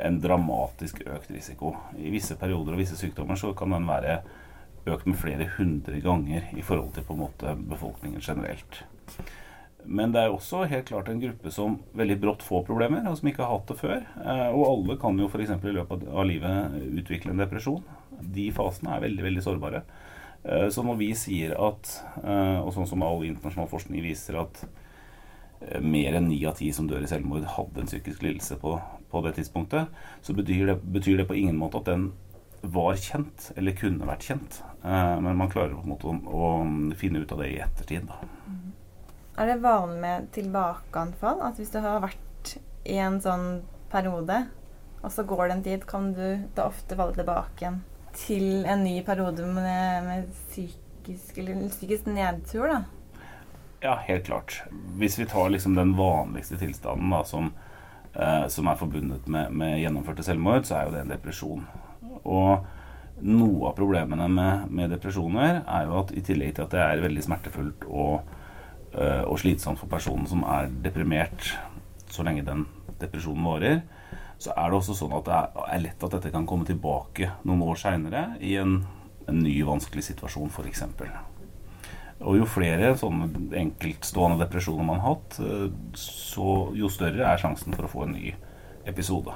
en 0.00 0.20
dramatisk 0.22 1.02
økt 1.04 1.30
risiko. 1.34 1.74
I 1.98 2.12
visse 2.14 2.38
perioder 2.40 2.76
og 2.76 2.80
visse 2.80 2.96
sykdommer 2.96 3.36
så 3.36 3.52
kan 3.58 3.74
den 3.74 3.88
være 3.88 4.20
økt 4.88 5.06
med 5.10 5.18
flere 5.20 5.50
hundre 5.58 6.00
ganger 6.00 6.48
i 6.56 6.64
forhold 6.64 6.94
til 6.96 7.04
på 7.04 7.16
en 7.16 7.22
måte 7.26 7.54
befolkningen 7.68 8.24
generelt. 8.24 8.80
Men 9.86 10.12
det 10.12 10.20
er 10.22 10.32
også 10.34 10.64
helt 10.68 10.86
klart 10.90 11.08
en 11.08 11.20
gruppe 11.22 11.50
som 11.54 11.78
veldig 11.96 12.16
brått 12.20 12.42
får 12.46 12.64
problemer, 12.68 13.06
og 13.08 13.16
som 13.18 13.28
ikke 13.30 13.42
har 13.44 13.54
hatt 13.58 13.70
det 13.70 13.78
før. 13.80 14.02
Eh, 14.24 14.48
Og 14.54 14.66
alle 14.68 14.96
kan 15.00 15.18
jo 15.18 15.28
f.eks. 15.28 15.50
i 15.50 15.72
løpet 15.76 16.04
av 16.08 16.26
livet 16.28 16.76
utvikle 17.00 17.32
en 17.32 17.42
depresjon. 17.42 17.82
De 18.20 18.50
fasene 18.52 18.92
er 18.96 19.00
veldig, 19.06 19.22
veldig 19.24 19.42
sårbare. 19.46 19.82
Eh, 20.44 20.68
Så 20.68 20.84
når 20.84 20.98
vi 21.00 21.10
sier 21.14 21.54
at, 21.56 21.94
eh, 22.22 22.60
og 22.60 22.72
sånn 22.74 22.86
som 22.88 23.02
all 23.02 23.24
internasjonal 23.24 23.68
forskning 23.70 24.02
viser 24.02 24.40
at 24.40 24.64
mer 25.84 26.14
enn 26.16 26.28
ni 26.28 26.38
av 26.48 26.54
ti 26.56 26.70
som 26.72 26.86
dør 26.88 27.02
i 27.04 27.06
selvmord, 27.10 27.44
hadde 27.44 27.82
en 27.82 27.86
psykisk 27.86 28.22
lidelse 28.24 28.56
på, 28.62 28.80
på 29.10 29.20
det 29.26 29.34
tidspunktet, 29.36 29.88
så 30.24 30.32
betyr 30.32 30.70
det, 30.70 30.76
betyr 30.92 31.18
det 31.20 31.26
på 31.28 31.36
ingen 31.36 31.58
måte 31.60 31.76
at 31.82 31.84
den 31.90 32.12
var 32.62 32.96
kjent, 32.96 33.50
eller 33.56 33.76
kunne 33.76 34.08
vært 34.08 34.24
kjent. 34.24 34.62
Men 34.82 35.36
man 35.36 35.50
klarer 35.52 35.74
på 35.76 35.84
en 35.84 35.92
måte 35.92 36.08
å, 36.08 36.16
å 36.32 36.94
finne 36.96 37.20
ut 37.20 37.32
av 37.32 37.42
det 37.42 37.50
i 37.52 37.60
ettertid. 37.60 38.08
Da. 38.08 38.39
Er 39.38 39.46
det 39.46 39.60
vanlig 39.62 40.00
med 40.02 40.30
tilbakeanfall? 40.34 41.42
At 41.46 41.60
hvis 41.60 41.72
du 41.72 41.80
har 41.84 42.02
vært 42.02 42.56
i 42.88 42.96
en 43.00 43.20
sånn 43.22 43.62
periode, 43.92 44.42
og 45.00 45.12
så 45.12 45.24
går 45.24 45.46
det 45.46 45.54
en 45.54 45.64
tid, 45.64 45.86
kan 45.88 46.10
du 46.16 46.24
da 46.56 46.68
ofte 46.68 46.98
falle 46.98 47.16
tilbake 47.16 47.62
igjen 47.62 47.80
til 48.16 48.66
en 48.66 48.82
ny 48.84 49.00
periode 49.06 49.46
med, 49.46 50.06
med 50.06 50.32
psykisk, 50.50 51.38
psykisk 51.70 52.08
nedtur, 52.10 52.66
da? 52.66 52.80
Ja, 53.80 53.94
helt 54.04 54.26
klart. 54.26 54.62
Hvis 55.00 55.18
vi 55.18 55.28
tar 55.30 55.48
liksom 55.50 55.74
den 55.78 55.94
vanligste 55.96 56.58
tilstanden 56.60 57.14
da, 57.14 57.22
som, 57.24 57.52
eh, 58.12 58.46
som 58.52 58.68
er 58.68 58.76
forbundet 58.76 59.28
med, 59.30 59.54
med 59.56 59.78
gjennomførte 59.80 60.26
selvmord, 60.26 60.66
så 60.68 60.76
er 60.76 60.88
jo 60.88 60.96
det 60.96 61.04
en 61.04 61.14
depresjon. 61.14 61.64
Og 62.20 62.66
noe 63.20 63.70
av 63.70 63.78
problemene 63.78 64.26
med, 64.28 64.68
med 64.68 64.92
depresjoner 64.92 65.62
er 65.62 65.88
jo 65.88 65.96
at 66.02 66.12
i 66.12 66.24
tillegg 66.24 66.54
til 66.56 66.66
at 66.66 66.76
det 66.76 66.84
er 66.84 67.04
veldig 67.06 67.24
smertefullt 67.24 67.88
og, 67.88 68.28
og 68.90 69.36
slitsomt 69.38 69.78
for 69.78 69.86
personen 69.86 70.26
som 70.26 70.40
er 70.50 70.70
deprimert, 70.82 71.52
så 72.10 72.24
lenge 72.26 72.42
den 72.42 72.64
depresjonen 72.98 73.46
varer, 73.46 73.82
så 74.40 74.54
er 74.56 74.70
det 74.70 74.78
også 74.78 74.96
sånn 74.96 75.14
at 75.18 75.26
det 75.28 75.36
er, 75.36 75.64
er 75.76 75.82
lett 75.84 76.06
at 76.06 76.14
dette 76.16 76.32
kan 76.32 76.46
komme 76.48 76.66
tilbake 76.68 77.28
noen 77.44 77.64
år 77.66 77.80
seinere 77.80 78.24
i 78.40 78.54
en, 78.60 78.78
en 79.28 79.42
ny 79.44 79.58
vanskelig 79.68 80.06
situasjon, 80.06 80.48
f.eks. 80.48 80.86
Og 82.20 82.36
jo 82.36 82.48
flere 82.48 82.94
sånne 83.00 83.30
enkeltstående 83.60 84.40
depresjoner 84.42 84.84
man 84.84 85.00
har 85.00 85.14
hatt, 85.14 85.38
eh, 85.44 85.68
så 85.96 86.56
jo 86.76 86.90
større 86.92 87.28
er 87.28 87.40
sjansen 87.40 87.76
for 87.76 87.86
å 87.86 87.92
få 87.92 88.06
en 88.06 88.16
ny 88.16 88.34
episode. 88.88 89.34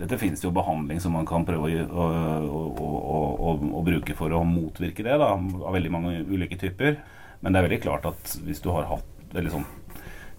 Dette 0.00 0.16
finnes 0.20 0.40
det 0.40 0.46
jo 0.46 0.54
behandling 0.56 1.00
som 1.00 1.12
man 1.12 1.26
kan 1.28 1.44
prøve 1.44 1.84
å, 1.84 2.04
å, 2.48 2.60
å, 2.80 3.54
å 3.76 3.82
bruke 3.84 4.16
for 4.16 4.32
å 4.32 4.44
motvirke 4.48 5.04
det, 5.04 5.16
da, 5.20 5.34
av 5.36 5.76
veldig 5.76 5.92
mange 5.92 6.14
ulike 6.24 6.56
typer. 6.60 6.96
Men 7.40 7.52
det 7.52 7.60
er 7.60 7.68
veldig 7.68 7.82
klart 7.82 8.08
at 8.10 8.34
hvis 8.44 8.60
du 8.64 8.70
har 8.74 8.88
hatt 8.90 9.34
veldig 9.34 9.52
sånn 9.54 9.68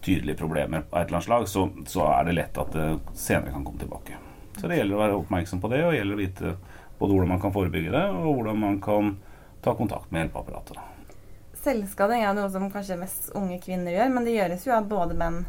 tydelige 0.02 0.38
problemer 0.38 0.84
av 0.90 1.02
et 1.02 1.08
eller 1.08 1.18
annet 1.20 1.28
slag, 1.28 1.48
så, 1.50 1.68
så, 1.90 2.06
er 2.10 2.28
det 2.28 2.38
lett 2.38 2.58
at 2.58 2.72
det 2.74 2.88
senere 3.18 3.54
kan 3.54 3.66
komme 3.66 3.82
tilbake. 3.82 4.18
Så 4.58 4.70
det 4.70 4.78
gjelder 4.80 4.98
å 4.98 5.02
være 5.02 5.18
oppmerksom 5.22 5.62
på 5.62 5.70
det, 5.72 5.84
og 5.86 5.94
det 5.94 6.00
gjelder 6.00 6.18
å 6.18 6.22
vite 6.22 6.54
både 7.00 7.16
hvordan 7.16 7.32
man 7.34 7.42
kan 7.42 7.54
forebygge 7.54 7.94
det, 7.94 8.06
og 8.14 8.32
hvordan 8.38 8.62
man 8.62 8.80
kan 8.84 9.16
ta 9.62 9.74
kontakt 9.78 10.12
med 10.12 10.26
hjelpeapparatet. 10.26 10.82
Selvskading 11.62 12.26
er 12.26 12.34
noe 12.34 12.50
som 12.50 12.70
kanskje 12.74 12.98
mest 12.98 13.30
unge 13.38 13.60
kvinner 13.62 13.94
gjør, 13.94 14.14
men 14.14 14.26
det 14.26 14.38
gjøres 14.38 14.66
jo 14.66 14.74
av 14.74 14.90
både 14.90 15.18
menn 15.18 15.44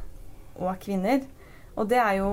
og 0.61 0.73
kvinner. 0.81 1.25
Og 1.73 1.89
det 1.89 2.01
er 2.01 2.19
jo 2.21 2.31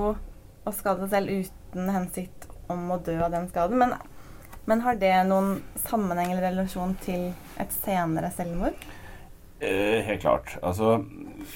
å 0.67 0.73
skade 0.75 1.08
seg 1.08 1.13
selv 1.15 1.45
uten 1.45 1.91
hensikt 1.95 2.47
om 2.71 2.91
å 2.91 2.99
dø 3.03 3.15
av 3.23 3.32
den 3.32 3.47
skaden. 3.51 3.79
Men, 3.79 3.95
men 4.67 4.84
har 4.84 4.99
det 4.99 5.13
noen 5.27 5.62
sammenheng 5.88 6.34
eller 6.34 6.49
relasjon 6.49 6.97
til 7.05 7.29
et 7.60 7.75
senere 7.79 8.32
selvmord? 8.36 8.75
Eh, 9.60 10.06
helt 10.08 10.22
klart. 10.22 10.54
Altså, 10.63 11.02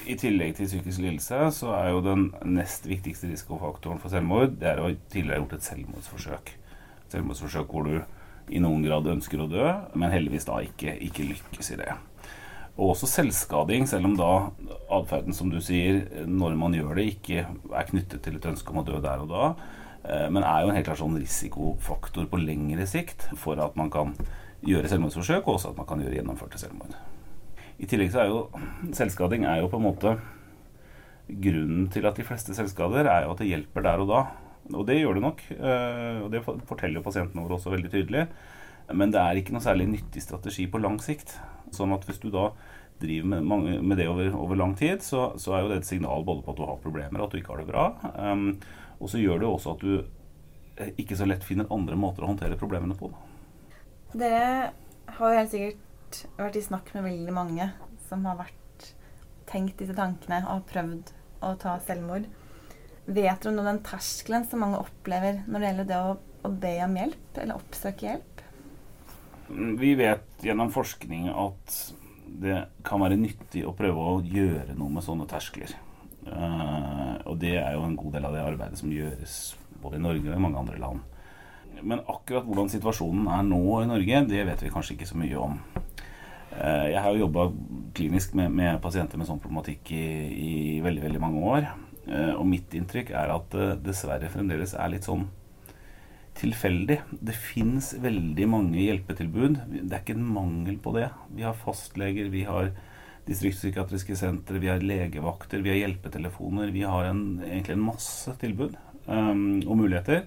I 0.07 0.17
tillegg 0.19 0.57
til 0.57 0.67
psykisk 0.67 0.99
lidelse 0.99 1.37
så 1.55 1.69
er 1.77 1.93
jo 1.93 2.01
den 2.03 2.25
nest 2.43 2.83
viktigste 2.89 3.29
risikofaktoren 3.31 4.01
for 4.03 4.11
selvmord 4.11 4.57
det 4.59 4.73
er 4.73 4.81
å 4.83 4.89
tidligere 5.07 5.37
ha 5.37 5.43
gjort 5.43 5.55
et 5.55 5.67
selvmordsforsøk. 5.69 6.51
Selvmordsforsøk 7.13 7.71
hvor 7.71 7.87
du 7.87 8.01
i 8.51 8.59
noen 8.59 8.83
grad 8.83 9.07
ønsker 9.07 9.39
å 9.39 9.47
dø, 9.47 9.69
men 9.95 10.11
heldigvis 10.11 10.49
da 10.49 10.59
ikke, 10.65 10.97
ikke 11.07 11.29
lykkes 11.29 11.71
i 11.71 11.79
det. 11.79 11.93
Og 12.73 12.91
også 12.91 13.07
selvskading, 13.07 13.87
selv 13.87 14.09
om 14.09 14.17
da 14.19 14.33
atferden, 14.91 15.31
som 15.37 15.47
du 15.53 15.61
sier, 15.63 16.03
når 16.27 16.59
man 16.59 16.75
gjør 16.75 16.99
det, 16.99 17.07
ikke 17.13 17.45
er 17.45 17.87
knyttet 17.87 18.25
til 18.25 18.35
et 18.35 18.49
ønske 18.51 18.75
om 18.75 18.81
å 18.81 18.85
dø 18.87 18.99
der 18.99 19.23
og 19.23 19.31
da, 19.31 19.53
eh, 20.03 20.27
men 20.27 20.43
er 20.43 20.65
jo 20.65 20.73
en 20.73 20.75
helt 20.75 20.91
klart 20.91 20.99
sånn 21.05 21.15
risikofaktor 21.21 22.27
på 22.27 22.43
lengre 22.43 22.89
sikt 22.89 23.29
for 23.39 23.63
at 23.63 23.79
man 23.79 23.93
kan 23.93 24.11
gjøre 24.67 24.91
selvmordsforsøk, 24.91 25.47
og 25.47 25.55
også 25.55 25.71
at 25.71 25.79
man 25.79 25.87
kan 25.87 26.03
gjøre 26.03 26.19
gjennomførte 26.19 26.59
selvmord. 26.59 26.99
I 27.81 27.89
tillegg 27.89 28.13
så 28.13 28.23
er 28.23 28.31
jo 28.31 28.45
selvskading 28.95 29.47
er 29.49 29.63
jo 29.63 29.69
på 29.71 29.79
en 29.79 29.87
måte 29.87 30.17
Grunnen 31.23 31.87
til 31.91 32.05
at 32.05 32.17
de 32.19 32.25
fleste 32.27 32.53
selvskader 32.53 33.07
er 33.07 33.23
jo 33.23 33.31
at 33.31 33.39
det 33.39 33.47
hjelper 33.47 33.85
der 33.85 34.01
og 34.03 34.09
da. 34.09 34.23
Og 34.75 34.83
det 34.87 34.97
gjør 34.99 35.17
det 35.17 35.23
nok. 35.23 35.43
Eh, 35.55 36.17
og 36.19 36.27
det 36.33 36.41
forteller 36.43 36.99
jo 36.99 37.05
pasientene 37.05 37.45
våre 37.45 37.55
også 37.55 37.71
veldig 37.71 37.91
tydelig. 37.93 38.25
Men 38.91 39.13
det 39.13 39.21
er 39.21 39.39
ikke 39.39 39.55
noe 39.55 39.63
særlig 39.63 39.87
nyttig 39.87 40.23
strategi 40.23 40.67
på 40.67 40.81
lang 40.83 40.99
sikt. 41.03 41.37
Sånn 41.73 41.95
at 41.95 42.03
hvis 42.07 42.19
du 42.19 42.27
da 42.33 42.49
driver 43.01 43.29
med, 43.33 43.47
mange, 43.47 43.77
med 43.81 43.99
det 43.99 44.09
over, 44.11 44.35
over, 44.35 44.59
lang 44.59 44.75
tid, 44.79 45.03
så, 45.03 45.31
så, 45.39 45.55
er 45.55 45.63
jo 45.63 45.71
det 45.71 45.79
et 45.81 45.89
signal 45.89 46.27
både 46.27 46.43
på 46.43 46.53
at 46.53 46.59
du 46.59 46.65
har 46.67 46.83
problemer 46.83 47.21
og 47.21 47.27
at 47.27 47.33
du 47.33 47.39
ikke 47.39 47.55
har 47.55 47.63
det 47.63 47.71
bra. 47.71 47.87
Um, 48.19 48.45
og 48.99 49.11
så 49.11 49.23
gjør 49.23 49.41
det 49.41 49.49
også 49.49 49.73
at 49.73 49.83
du 49.83 49.93
eh, 50.03 50.93
ikke 51.01 51.17
så 51.19 51.27
lett 51.27 51.47
finner 51.47 51.71
andre 51.73 51.97
måter 51.99 52.23
å 52.23 52.31
håndtere 52.31 52.59
problemene 52.59 52.99
på. 52.99 53.09
Dere 54.13 54.71
har 55.17 55.33
jo 55.33 55.39
helt 55.39 55.51
sikkert 55.51 55.89
vært 56.37 56.59
i 56.59 56.65
snakk 56.65 56.91
med 56.95 57.07
veldig 57.07 57.35
mange 57.35 57.69
som 58.07 58.25
har 58.29 58.39
vært 58.41 58.89
tenkt 59.49 59.79
disse 59.81 59.95
tankene 59.97 60.43
og 60.45 60.51
har 60.51 60.67
prøvd 60.71 61.13
å 61.43 61.53
ta 61.61 61.77
selvmord. 61.85 62.27
Vet 63.05 63.43
du 63.43 63.49
om 63.51 63.59
den 63.59 63.81
terskelen 63.83 64.45
som 64.47 64.63
mange 64.63 64.79
opplever 64.79 65.41
når 65.47 65.59
det 65.59 65.69
gjelder 65.69 65.89
det 65.89 65.99
å, 65.99 66.13
å 66.47 66.51
be 66.63 66.73
om 66.85 66.99
hjelp, 67.01 67.25
eller 67.35 67.59
oppsøke 67.59 68.07
hjelp? 68.07 68.43
Vi 69.83 69.91
vet 69.99 70.45
gjennom 70.45 70.71
forskning 70.73 71.27
at 71.29 71.79
det 72.43 72.61
kan 72.87 73.03
være 73.03 73.19
nyttig 73.19 73.65
å 73.67 73.75
prøve 73.77 74.05
å 74.13 74.21
gjøre 74.23 74.77
noe 74.77 74.95
med 74.95 75.05
sånne 75.05 75.27
terskler. 75.29 75.75
Uh, 76.23 77.19
og 77.27 77.35
det 77.41 77.57
er 77.59 77.75
jo 77.75 77.83
en 77.83 77.97
god 77.99 78.15
del 78.15 78.29
av 78.29 78.37
det 78.37 78.45
arbeidet 78.45 78.79
som 78.79 78.91
gjøres 78.93 79.57
både 79.83 79.99
i 79.99 80.03
Norge 80.05 80.29
og 80.29 80.37
i 80.37 80.43
mange 80.45 80.61
andre 80.61 80.79
land. 80.79 81.03
Men 81.83 82.03
akkurat 82.07 82.45
hvordan 82.47 82.71
situasjonen 82.71 83.27
er 83.27 83.43
nå 83.43 83.59
i 83.81 83.89
Norge, 83.89 84.21
det 84.29 84.45
vet 84.47 84.63
vi 84.63 84.71
kanskje 84.71 84.95
ikke 84.95 85.09
så 85.09 85.19
mye 85.19 85.41
om. 85.41 85.57
Eh, 86.53 86.87
jeg 86.93 87.01
har 87.01 87.13
jo 87.13 87.25
jobba 87.25 87.47
klinisk 87.97 88.35
med, 88.37 88.51
med, 88.53 88.81
pasienter 88.83 89.19
med 89.19 89.29
sånn 89.29 89.41
problematikk 89.41 89.93
i, 89.95 90.05
i, 90.33 90.51
veldig 90.85 91.05
veldig 91.05 91.21
mange 91.23 91.45
år. 91.53 91.69
Eh, 92.07 92.33
og 92.35 92.45
mitt 92.49 92.73
inntrykk 92.77 93.13
er 93.15 93.33
at 93.33 93.49
det 93.53 93.69
dessverre 93.87 94.31
fremdeles 94.33 94.75
er 94.77 94.93
litt 94.93 95.07
sånn 95.07 95.27
tilfeldig. 96.37 96.99
Det 97.21 97.35
fins 97.37 97.93
veldig 98.01 98.47
mange 98.49 98.81
hjelpetilbud. 98.81 99.59
Det 99.73 99.85
er 99.89 100.01
ikke 100.01 100.17
en 100.17 100.33
mangel 100.35 100.79
på 100.81 100.95
det. 100.97 101.09
Vi 101.33 101.45
har 101.45 101.57
fastleger, 101.57 102.31
vi 102.33 102.45
har 102.47 102.73
distriktspsykiatriske 103.27 104.17
sentre, 104.19 104.59
vi 104.59 104.71
har 104.71 104.83
legevakter, 104.83 105.61
vi 105.63 105.71
har 105.71 105.79
hjelpetelefoner. 105.83 106.73
Vi 106.75 106.83
har 106.87 107.07
en, 107.07 107.23
egentlig 107.45 107.77
en 107.77 107.85
masse 107.85 108.33
tilbud 108.41 108.75
um, 109.05 109.61
og 109.61 109.77
muligheter. 109.79 110.25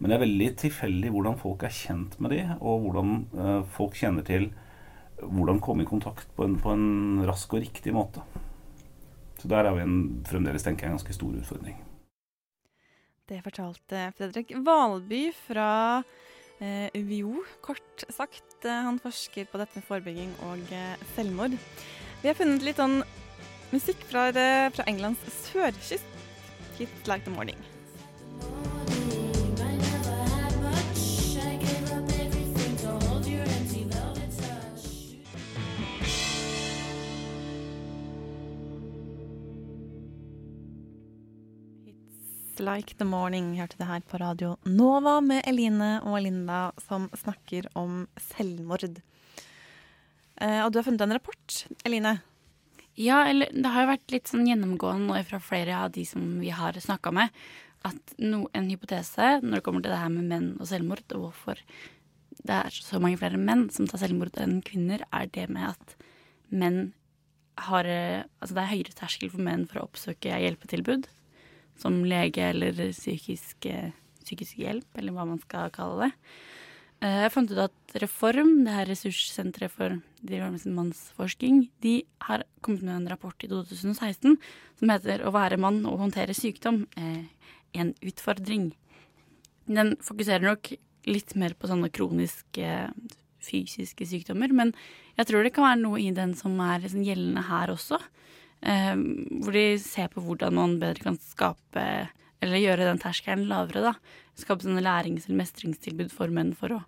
Men 0.00 0.10
det 0.10 0.16
er 0.16 0.24
veldig 0.24 0.48
tilfeldig 0.64 1.12
hvordan 1.14 1.38
folk 1.38 1.62
er 1.66 1.76
kjent 1.76 2.16
med 2.22 2.34
de, 2.34 2.40
og 2.58 2.88
hvordan 2.88 3.12
uh, 3.36 3.60
folk 3.76 3.94
kjenner 4.00 4.26
til 4.26 4.48
hvordan 5.30 5.60
komme 5.64 5.84
i 5.84 5.88
kontakt 5.88 6.30
på 6.36 6.46
en, 6.46 6.58
på 6.60 6.74
en, 6.74 7.24
rask 7.28 7.52
og 7.56 7.64
riktig 7.64 7.94
måte. 7.94 8.22
Så 9.40 9.50
der 9.50 9.68
er 9.68 9.76
vi 9.76 9.84
en, 9.84 9.98
fremdeles 10.28 10.64
tenker 10.64 10.86
jeg, 10.86 10.92
en 10.92 10.98
ganske 10.98 11.16
stor 11.16 11.34
utfordring. 11.40 11.80
Det 13.28 13.40
fortalte 13.44 14.10
Fredrik 14.18 14.52
Valby 14.66 15.26
fra 15.46 16.02
eh, 16.60 16.88
UiO, 16.92 17.44
kort 17.64 18.04
sagt. 18.12 18.64
Eh, 18.64 18.82
han 18.88 19.00
forsker 19.00 19.48
på 19.48 19.60
dette 19.60 19.80
med 19.80 19.88
forebygging 19.88 20.32
og 20.50 20.74
eh, 20.76 21.06
selvmord. 21.14 21.56
Vi 22.20 22.30
har 22.30 22.36
funnet 22.38 22.64
litt 22.64 22.80
sånn 22.80 23.00
musikk 23.72 24.04
fra, 24.10 24.28
eh, 24.28 24.68
fra 24.72 24.88
Englands 24.90 25.24
sørkyst. 25.48 26.10
Hit 26.78 27.08
like 27.08 27.24
the 27.24 27.32
morning. 27.32 27.73
Like 42.60 42.94
the 42.98 43.06
Morning 43.08 43.54
hørte 43.58 43.78
det 43.80 43.88
her 43.88 44.02
på 44.06 44.18
radio 44.22 44.54
Nova 44.68 45.16
med 45.24 45.42
Eline 45.48 45.98
og 46.06 46.20
Linda 46.22 46.68
som 46.86 47.08
snakker 47.16 47.66
om 47.78 48.04
selvmord. 48.20 48.84
Eh, 50.36 50.60
og 50.64 50.70
du 50.72 50.78
har 50.78 50.86
funnet 50.86 51.04
en 51.04 51.16
rapport, 51.16 51.56
Eline? 51.86 52.18
Ja, 52.94 53.24
eller 53.26 53.50
det 53.50 53.72
har 53.74 53.84
jo 53.84 53.92
vært 53.94 54.14
litt 54.14 54.30
sånn 54.30 54.46
gjennomgående 54.46 55.18
fra 55.26 55.40
flere 55.42 55.80
av 55.82 55.94
de 55.96 56.04
som 56.06 56.22
vi 56.42 56.52
har 56.54 56.78
snakka 56.78 57.10
med, 57.14 57.34
at 57.84 58.14
no, 58.22 58.44
en 58.54 58.70
hypotese 58.70 59.40
når 59.42 59.58
det 59.58 59.64
kommer 59.66 59.84
til 59.84 59.94
det 59.94 60.00
her 60.00 60.12
med 60.14 60.30
menn 60.30 60.52
og 60.60 60.68
selvmord, 60.70 61.04
og 61.16 61.26
hvorfor 61.26 61.60
det 62.44 62.60
er 62.60 62.76
så 62.76 63.00
mange 63.02 63.18
flere 63.20 63.40
menn 63.40 63.66
som 63.74 63.88
tar 63.90 64.02
selvmord 64.04 64.38
enn 64.42 64.60
kvinner, 64.64 65.02
er 65.10 65.26
det 65.34 65.48
med 65.50 65.74
at 65.74 65.96
menn 66.50 66.92
har 67.68 67.86
Altså 67.86 68.50
det 68.50 68.62
er 68.64 68.72
høyere 68.72 68.94
terskel 68.98 69.30
for 69.30 69.42
menn 69.46 69.68
for 69.70 69.78
å 69.78 69.84
oppsøke 69.86 70.40
hjelpetilbud 70.42 71.06
som 71.80 72.02
lege 72.06 72.42
eller 72.50 72.76
psykisk, 72.92 73.66
psykisk, 74.24 74.58
hjelp, 74.58 74.88
eller 74.98 75.14
hva 75.14 75.26
man 75.28 75.40
skal 75.42 75.72
kalle 75.74 76.06
det. 76.06 76.12
Eh, 77.04 77.20
jeg 77.24 77.32
fant 77.34 77.50
ut 77.50 77.60
at 77.66 77.96
Reform, 78.00 78.52
det 78.64 78.74
her 78.74 78.88
ressurssenteret 78.88 79.72
for 79.72 79.98
mannsforsking, 80.24 81.66
de 81.84 82.02
har 82.28 82.46
kommet 82.64 82.82
med 82.86 82.94
en 82.96 83.10
rapport 83.10 83.44
i 83.44 83.50
2016 83.50 84.38
som 84.78 84.88
heter 84.88 85.20
'Å 85.20 85.32
være 85.32 85.58
mann 85.58 85.84
og 85.86 85.98
håndtere 85.98 86.34
sykdom 86.34 86.86
eh, 86.96 87.24
en 87.74 87.94
utfordring'. 88.00 88.72
Den 89.66 89.96
fokuserer 89.96 90.42
nok 90.42 90.72
litt 91.06 91.36
mer 91.36 91.54
på 91.54 91.68
sånne 91.68 91.92
kroniske 91.92 92.90
fysiske 93.40 94.06
sykdommer, 94.06 94.52
men 94.52 94.72
jeg 95.18 95.26
tror 95.26 95.42
det 95.42 95.52
kan 95.52 95.64
være 95.64 95.82
noe 95.82 96.00
i 96.00 96.10
den 96.10 96.34
som 96.34 96.58
er 96.60 96.80
liksom 96.80 97.04
gjeldende 97.04 97.44
her 97.44 97.68
også. 97.68 98.00
Eh, 98.64 98.94
hvor 99.44 99.52
de 99.52 99.64
ser 99.82 100.08
på 100.12 100.22
hvordan 100.24 100.56
man 100.56 100.78
bedre 100.80 101.10
kan 101.10 101.18
skape 101.20 101.82
Eller 102.44 102.60
gjøre 102.60 102.86
den 102.88 103.00
terskelen 103.00 103.46
lavere, 103.48 103.80
da. 103.80 103.92
Skape 104.36 104.64
sånne 104.64 104.82
lærings- 104.84 105.28
eller 105.28 105.38
mestringstilbud 105.40 106.10
for 106.12 106.28
menn 106.28 106.52
for 106.56 106.76
å 106.76 106.80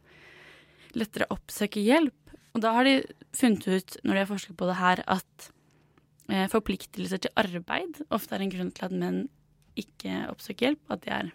lettere 0.97 1.29
oppsøke 1.33 1.81
hjelp. 1.81 2.17
Og 2.57 2.61
da 2.65 2.73
har 2.77 2.85
de 2.85 2.99
funnet 3.37 3.65
ut, 3.65 3.97
når 4.05 4.13
de 4.13 4.21
har 4.21 4.29
forsket 4.29 4.57
på 4.57 4.69
det 4.69 4.77
her, 4.77 5.03
at 5.07 5.49
eh, 6.29 6.45
forpliktelser 6.53 7.25
til 7.25 7.33
arbeid 7.41 8.03
ofte 8.11 8.37
er 8.37 8.45
en 8.45 8.53
grunn 8.53 8.71
til 8.77 8.89
at 8.89 8.97
menn 9.01 9.23
ikke 9.81 10.27
oppsøker 10.33 10.71
hjelp. 10.71 10.85
At 10.93 11.05
det 11.07 11.15
er 11.17 11.33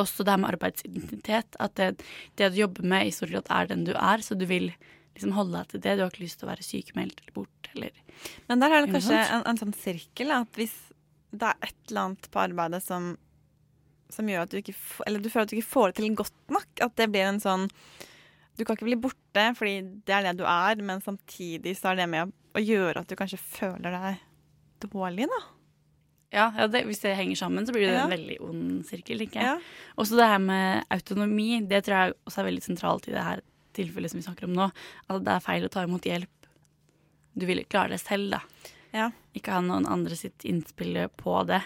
også 0.00 0.24
det 0.24 0.32
her 0.32 0.40
med 0.40 0.54
arbeidsidentitet. 0.54 1.60
At 1.60 1.76
det, 1.76 1.90
det 2.40 2.52
du 2.52 2.60
jobber 2.62 2.88
med, 2.88 3.08
i 3.08 3.14
stor 3.14 3.32
grad 3.32 3.52
er 3.52 3.72
den 3.72 3.84
du 3.88 3.92
er, 3.92 4.24
så 4.24 4.36
du 4.38 4.46
vil 4.48 4.70
liksom 5.14 5.34
holde 5.36 5.58
deg 5.58 5.72
til 5.72 5.82
det. 5.84 5.96
Du 5.96 6.04
har 6.04 6.12
ikke 6.12 6.24
lyst 6.24 6.40
til 6.40 6.48
å 6.48 6.52
være 6.52 6.66
sykemeldt 6.66 7.20
eller 7.22 7.36
borte 7.36 7.74
eller 7.74 8.00
Men 8.48 8.62
der 8.62 8.74
er 8.74 8.84
det 8.84 8.94
kanskje 8.94 9.18
en, 9.20 9.44
en, 9.48 9.60
sånn 9.60 9.76
sirkel, 9.76 10.32
at 10.34 10.58
hvis 10.60 10.74
det 11.32 11.48
er 11.48 11.68
et 11.68 11.76
eller 11.90 12.06
annet 12.06 12.28
på 12.32 12.42
arbeidet 12.42 12.82
som, 12.84 13.12
som 14.12 14.28
gjør 14.28 14.44
at 14.44 14.52
du 14.52 14.58
ikke 14.60 14.74
Eller 15.06 15.22
du 15.22 15.30
føler 15.32 15.46
at 15.46 15.52
du 15.52 15.56
ikke 15.56 15.70
får 15.70 15.92
det 15.92 16.00
til 16.00 16.18
godt 16.20 16.52
nok. 16.52 16.68
At 16.84 16.98
det 17.00 17.08
blir 17.12 17.24
en 17.30 17.40
sånn 17.40 17.64
Du 18.58 18.66
kan 18.66 18.76
ikke 18.76 18.90
bli 18.90 19.00
borte 19.00 19.46
fordi 19.56 19.78
det 20.04 20.18
er 20.18 20.28
det 20.28 20.36
du 20.42 20.44
er, 20.48 20.84
men 20.84 21.00
samtidig 21.04 21.72
så 21.78 21.92
er 21.92 22.02
det 22.02 22.10
med 22.12 22.28
å, 22.28 22.36
å 22.60 22.62
gjøre 22.62 23.00
at 23.00 23.08
du 23.08 23.16
kanskje 23.16 23.40
føler 23.40 23.96
deg 23.96 24.28
dårlig, 24.82 25.28
da. 25.30 25.42
Ja, 26.32 26.46
ja 26.56 26.66
det, 26.68 26.84
Hvis 26.88 27.00
det 27.04 27.14
henger 27.16 27.38
sammen, 27.38 27.66
så 27.66 27.72
blir 27.72 27.86
det 27.86 27.94
Ja. 27.94 28.04
en 28.04 28.12
veldig 28.12 28.36
ond 28.40 28.84
sirkel. 28.88 29.18
tenker 29.18 29.40
jeg. 29.40 29.44
Ja. 29.44 29.58
Også 29.96 30.16
det 30.16 30.26
her 30.26 30.38
med 30.38 30.84
autonomi, 30.90 31.60
det 31.68 31.84
tror 31.84 31.96
jeg 31.96 32.14
også 32.26 32.40
er 32.40 32.48
veldig 32.50 32.64
sentralt 32.64 33.08
i 33.08 33.12
det 33.12 33.24
her 33.24 33.42
tilfellet 33.76 34.12
som 34.12 34.20
vi 34.20 34.26
snakker 34.26 34.48
om 34.48 34.54
nå. 34.56 34.68
At 35.08 35.24
det 35.26 35.34
er 35.34 35.44
feil 35.44 35.66
å 35.66 35.72
ta 35.72 35.84
imot 35.86 36.06
hjelp. 36.08 36.48
Du 37.32 37.48
vil 37.48 37.64
klare 37.64 37.94
det 37.94 38.02
selv, 38.02 38.34
da. 38.34 38.42
Ja. 38.92 39.08
Ikke 39.32 39.54
ha 39.54 39.62
noen 39.64 39.86
andre 39.88 40.16
sitt 40.18 40.44
innspill 40.44 40.98
på 41.16 41.38
det. 41.48 41.62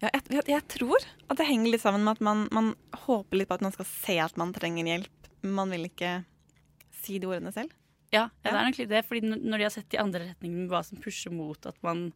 Ja, 0.00 0.08
jeg, 0.08 0.22
jeg, 0.32 0.44
jeg 0.54 0.64
tror 0.72 1.04
at 1.28 1.36
det 1.36 1.48
henger 1.48 1.74
litt 1.74 1.84
sammen 1.84 2.06
med 2.06 2.16
at 2.16 2.24
man, 2.24 2.46
man 2.56 2.72
håper 3.04 3.38
litt 3.40 3.50
på 3.50 3.58
at 3.58 3.64
man 3.66 3.74
skal 3.74 3.88
se 3.88 4.16
at 4.24 4.38
man 4.40 4.54
trenger 4.56 4.88
hjelp. 4.88 5.28
Man 5.44 5.74
vil 5.74 5.90
ikke 5.90 6.22
si 7.04 7.20
de 7.20 7.28
ordene 7.28 7.52
selv. 7.52 7.72
Ja, 8.14 8.28
ja, 8.44 8.48
det 8.48 8.54
er 8.54 8.68
nok 8.70 8.80
litt 8.80 8.92
det. 8.94 9.02
Fordi 9.08 9.34
når 9.34 9.58
de 9.58 9.66
har 9.66 9.74
sett 9.74 9.96
i 9.96 10.00
andre 10.00 10.30
retningen 10.30 10.70
hva 10.70 10.80
som 10.86 11.00
pusher 11.02 11.34
mot 11.34 11.68
at 11.68 11.76
man 11.84 12.06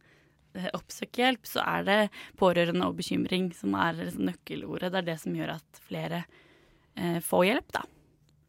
eh, 0.57 0.69
oppsøker 0.73 1.27
hjelp, 1.27 1.45
så 1.45 1.61
er 1.65 1.85
det 1.85 1.99
pårørende 2.41 2.89
og 2.89 2.97
bekymring 2.97 3.51
som 3.57 3.77
er 3.77 4.01
liksom 4.01 4.25
nøkkelordet. 4.31 4.89
Det 4.95 5.03
er 5.03 5.09
det 5.11 5.19
som 5.21 5.37
gjør 5.37 5.55
at 5.59 5.83
flere 5.85 6.23
eh, 6.95 7.19
får 7.25 7.45
hjelp, 7.51 7.73
da. 7.77 7.85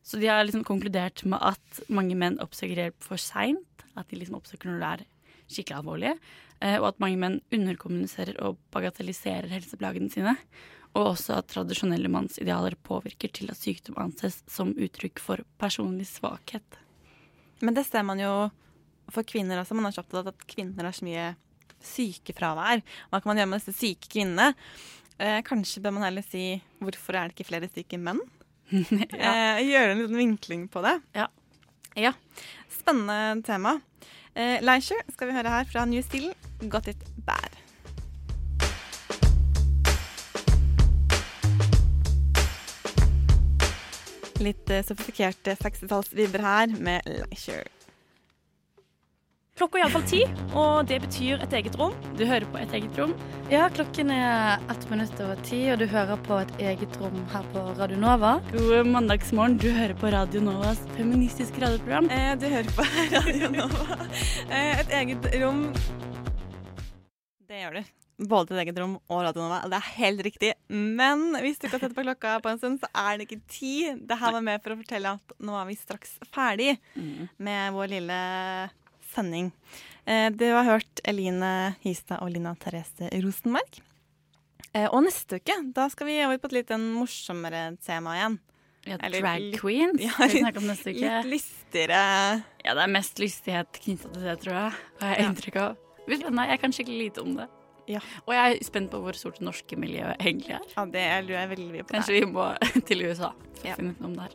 Så 0.03 0.21
de 0.21 0.29
har 0.31 0.43
liksom 0.45 0.65
konkludert 0.67 1.23
med 1.29 1.43
at 1.45 1.83
mange 1.93 2.17
menn 2.19 2.41
oppsøker 2.43 2.87
hjelp 2.87 3.05
for 3.05 3.21
seint. 3.21 3.85
At 3.99 4.09
de 4.11 4.21
liksom 4.21 4.39
oppsøker 4.39 4.71
når 4.71 4.81
det 4.81 4.91
er 4.91 5.07
skikkelig 5.51 5.81
alvorlige. 5.81 6.15
Eh, 6.61 6.77
og 6.81 6.93
at 6.93 7.01
mange 7.03 7.21
menn 7.21 7.41
underkommuniserer 7.55 8.39
og 8.45 8.61
bagatelliserer 8.75 9.51
helseplagene 9.53 10.13
sine. 10.13 10.37
Og 10.97 11.13
også 11.13 11.37
at 11.39 11.51
tradisjonelle 11.53 12.11
mannsidealer 12.11 12.75
påvirker 12.87 13.31
til 13.35 13.53
at 13.53 13.61
sykdom 13.61 13.99
anses 14.03 14.41
som 14.51 14.73
uttrykk 14.75 15.23
for 15.23 15.45
personlig 15.61 16.09
svakhet. 16.11 16.81
Men 17.61 17.77
det 17.77 17.85
ser 17.87 18.07
man 18.07 18.21
jo 18.23 18.33
for 19.13 19.27
kvinner 19.27 19.61
også. 19.61 19.77
Man 19.77 19.91
er 19.91 19.95
så 19.95 20.03
opptatt 20.05 20.25
av 20.25 20.33
at 20.33 20.49
kvinner 20.51 20.87
har 20.87 20.97
så 20.97 21.07
mye 21.07 21.31
sykefravær. 21.85 22.83
Hva 23.11 23.21
kan 23.21 23.33
man 23.33 23.41
gjøre 23.41 23.53
med 23.53 23.63
disse 23.63 23.77
syke 23.79 24.11
kvinnene? 24.13 24.53
Eh, 25.21 25.41
kanskje 25.47 25.83
bør 25.85 25.97
man 25.97 26.07
heller 26.09 26.25
si 26.25 26.45
hvorfor 26.81 27.17
er 27.17 27.29
det 27.29 27.37
ikke 27.37 27.51
flere 27.53 27.71
syke 27.71 28.01
menn? 28.01 28.23
eh, 29.19 29.61
gjøre 29.67 29.93
en 29.93 30.03
liten 30.05 30.19
vinkling 30.19 30.67
på 30.71 30.83
det. 30.85 31.01
Ja. 31.17 31.27
Ja. 31.99 32.13
Spennende 32.71 33.43
tema. 33.47 33.81
Eh, 34.35 34.61
Leisure 34.63 35.03
skal 35.11 35.31
vi 35.31 35.35
høre 35.35 35.51
her 35.51 35.67
fra 35.73 35.85
New 35.91 36.03
Zealand. 36.03 36.37
Got 36.71 36.89
it 36.93 37.03
bad. 37.27 37.59
Litt 44.41 44.71
eh, 44.71 44.85
sofistikerte 44.87 45.59
60-tallsvibber 45.59 46.47
her 46.47 46.79
med 46.79 47.11
Leisure. 47.11 47.67
Klokka 49.61 49.77
er 49.77 49.83
iallfall 49.83 50.05
ti, 50.09 50.19
og 50.57 50.87
det 50.89 50.97
betyr 51.03 51.43
et 51.45 51.53
eget 51.59 51.75
rom. 51.77 51.93
Du 52.17 52.23
hører 52.25 52.47
på 52.49 52.57
Et 52.63 52.71
eget 52.79 52.95
rom. 52.97 53.11
Ja, 53.53 53.67
klokken 53.69 54.09
er 54.09 54.63
ett 54.73 54.87
minutt 54.89 55.21
over 55.21 55.37
ti, 55.45 55.59
og 55.69 55.83
du 55.83 55.85
hører 55.85 56.17
på 56.25 56.39
et 56.41 56.55
eget 56.65 56.97
rom 56.97 57.19
her 57.29 57.45
på 57.53 57.65
Radio 57.77 57.99
Nova. 58.01 58.31
God 58.55 58.89
mandagsmorgen. 58.89 59.59
Du 59.61 59.69
hører 59.69 59.93
på 60.01 60.15
Radio 60.15 60.41
Novas 60.41 60.81
feministiske 60.97 61.61
radioprogram. 61.61 62.09
Eh, 62.09 62.33
du 62.41 62.49
hører 62.49 62.73
på 62.73 62.89
Radio 63.19 63.53
Nova. 63.53 64.01
Eh, 64.49 64.81
et 64.81 64.97
eget 65.03 65.29
rom 65.45 65.67
Det 67.45 67.61
gjør 67.61 67.83
du. 67.83 67.95
Både 68.33 68.57
et 68.57 68.65
eget 68.65 68.81
rom 68.81 68.97
og 69.13 69.25
Radio 69.29 69.45
Nova. 69.45 69.61
Det 69.69 69.77
er 69.77 69.93
helt 70.01 70.25
riktig. 70.25 70.55
Men 70.73 71.35
hvis 71.45 71.61
du 71.61 71.69
ikke 71.69 71.77
har 71.77 71.85
sett 71.85 72.01
på 72.01 72.09
klokka 72.09 72.39
på 72.41 72.55
en 72.55 72.65
stund, 72.65 72.81
så 72.81 72.89
er 72.97 73.21
det 73.21 73.29
ikke 73.29 73.43
ti. 73.45 73.77
Det 73.93 74.23
her 74.25 74.41
var 74.41 74.49
med 74.55 74.65
for 74.65 74.73
å 74.73 74.81
fortelle 74.81 75.19
at 75.21 75.37
nå 75.37 75.61
er 75.61 75.69
vi 75.69 75.81
straks 75.85 76.17
ferdig 76.33 76.79
med 77.37 77.77
vår 77.77 77.99
lille 77.99 78.21
sending. 79.15 79.51
Eh, 80.07 80.31
Du 80.31 80.45
har 80.53 80.65
hørt 80.65 81.01
Eline 81.05 81.77
Hystad 81.85 82.23
og 82.23 82.31
Lina 82.35 82.55
Therese 82.61 83.11
Rosenberg. 83.23 83.81
Eh, 84.75 84.87
Og 84.93 85.03
neste 85.05 85.41
uke 85.41 85.57
da 85.75 85.89
skal 85.91 86.07
vi 86.07 86.21
over 86.25 86.39
på 86.39 86.51
et 86.51 86.53
litt 86.61 86.71
morsommere 86.81 87.77
tema 87.85 88.15
igjen. 88.19 88.39
Ja, 88.87 88.97
Eller 89.05 89.21
drag 89.21 89.59
queens 89.61 90.01
Ja, 90.01 90.15
uke. 90.17 91.23
Litt 91.27 91.27
lystigere. 91.29 92.45
Ja, 92.65 92.75
det 92.75 92.83
er 92.87 92.93
mest 92.95 93.19
lystighet 93.21 93.73
knytta 93.85 94.09
til 94.15 94.23
det, 94.25 94.37
tror 94.41 94.55
jeg. 94.57 94.73
Har 95.03 95.09
jeg 95.15 95.19
Ja. 95.21 95.29
inntrykk 95.29 95.57
av. 95.61 95.77
Spennende. 96.07 96.47
Jeg 96.49 96.61
kan 96.61 96.73
skikkelig 96.73 96.99
lite 97.11 97.23
om 97.23 97.35
det. 97.37 97.49
Ja. 97.89 98.01
Og 98.27 98.33
jeg 98.35 98.57
er 98.57 98.65
spent 98.65 98.91
på 98.91 99.01
hvor 99.03 99.13
stort 99.19 99.39
det 99.39 99.45
norske 99.45 99.77
miljøet 99.77 100.17
egentlig 100.19 100.55
er. 100.55 100.65
Ja, 100.77 100.85
det 100.87 101.05
lurer 101.27 101.41
jeg 101.41 101.49
veldig 101.51 101.71
mye 101.75 101.83
på. 101.85 101.95
Kanskje 101.95 102.21
vi 102.21 102.27
må 102.31 102.47
til 102.87 103.03
USA 103.05 103.33
for 103.33 103.69
å 103.69 103.77
finne 103.77 103.91
ut 103.91 104.01
noe 104.01 104.09
om 104.11 104.15
det 104.15 104.23
her. 104.23 104.35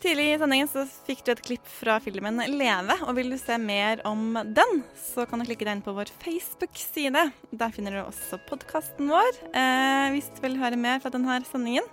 Tidlig 0.00 0.26
i 0.32 0.38
sendingen 0.40 0.68
så 0.70 0.84
fikk 1.06 1.24
du 1.26 1.32
et 1.34 1.42
klipp 1.44 1.66
fra 1.68 1.98
filmen 2.02 2.40
Leve, 2.50 2.96
og 3.06 3.16
vil 3.18 3.32
du 3.32 3.38
se 3.40 3.58
mer 3.60 4.00
om 4.08 4.38
den, 4.56 4.82
så 4.98 5.26
kan 5.28 5.42
du 5.42 5.46
klikke 5.46 5.66
deg 5.66 5.76
inn 5.76 5.84
på 5.84 5.94
vår 5.96 6.12
Facebook-side. 6.22 7.24
Der 7.52 7.74
finner 7.74 7.98
du 7.98 8.02
også 8.04 8.40
podkasten 8.48 9.12
vår 9.12 9.42
eh, 9.52 10.08
hvis 10.14 10.30
du 10.32 10.42
vil 10.46 10.58
høre 10.62 10.80
mer 10.80 11.02
fra 11.02 11.12
denne 11.14 11.40
sendingen. 11.48 11.86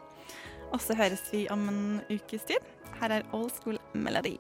Og 0.70 0.82
så 0.84 0.98
høres 0.98 1.26
vi 1.34 1.48
om 1.54 1.66
en 1.72 1.82
ukes 2.12 2.46
tid. 2.50 2.62
Her 3.02 3.20
er 3.20 3.28
Old 3.34 3.52
School 3.58 3.80
Melody. 3.94 4.38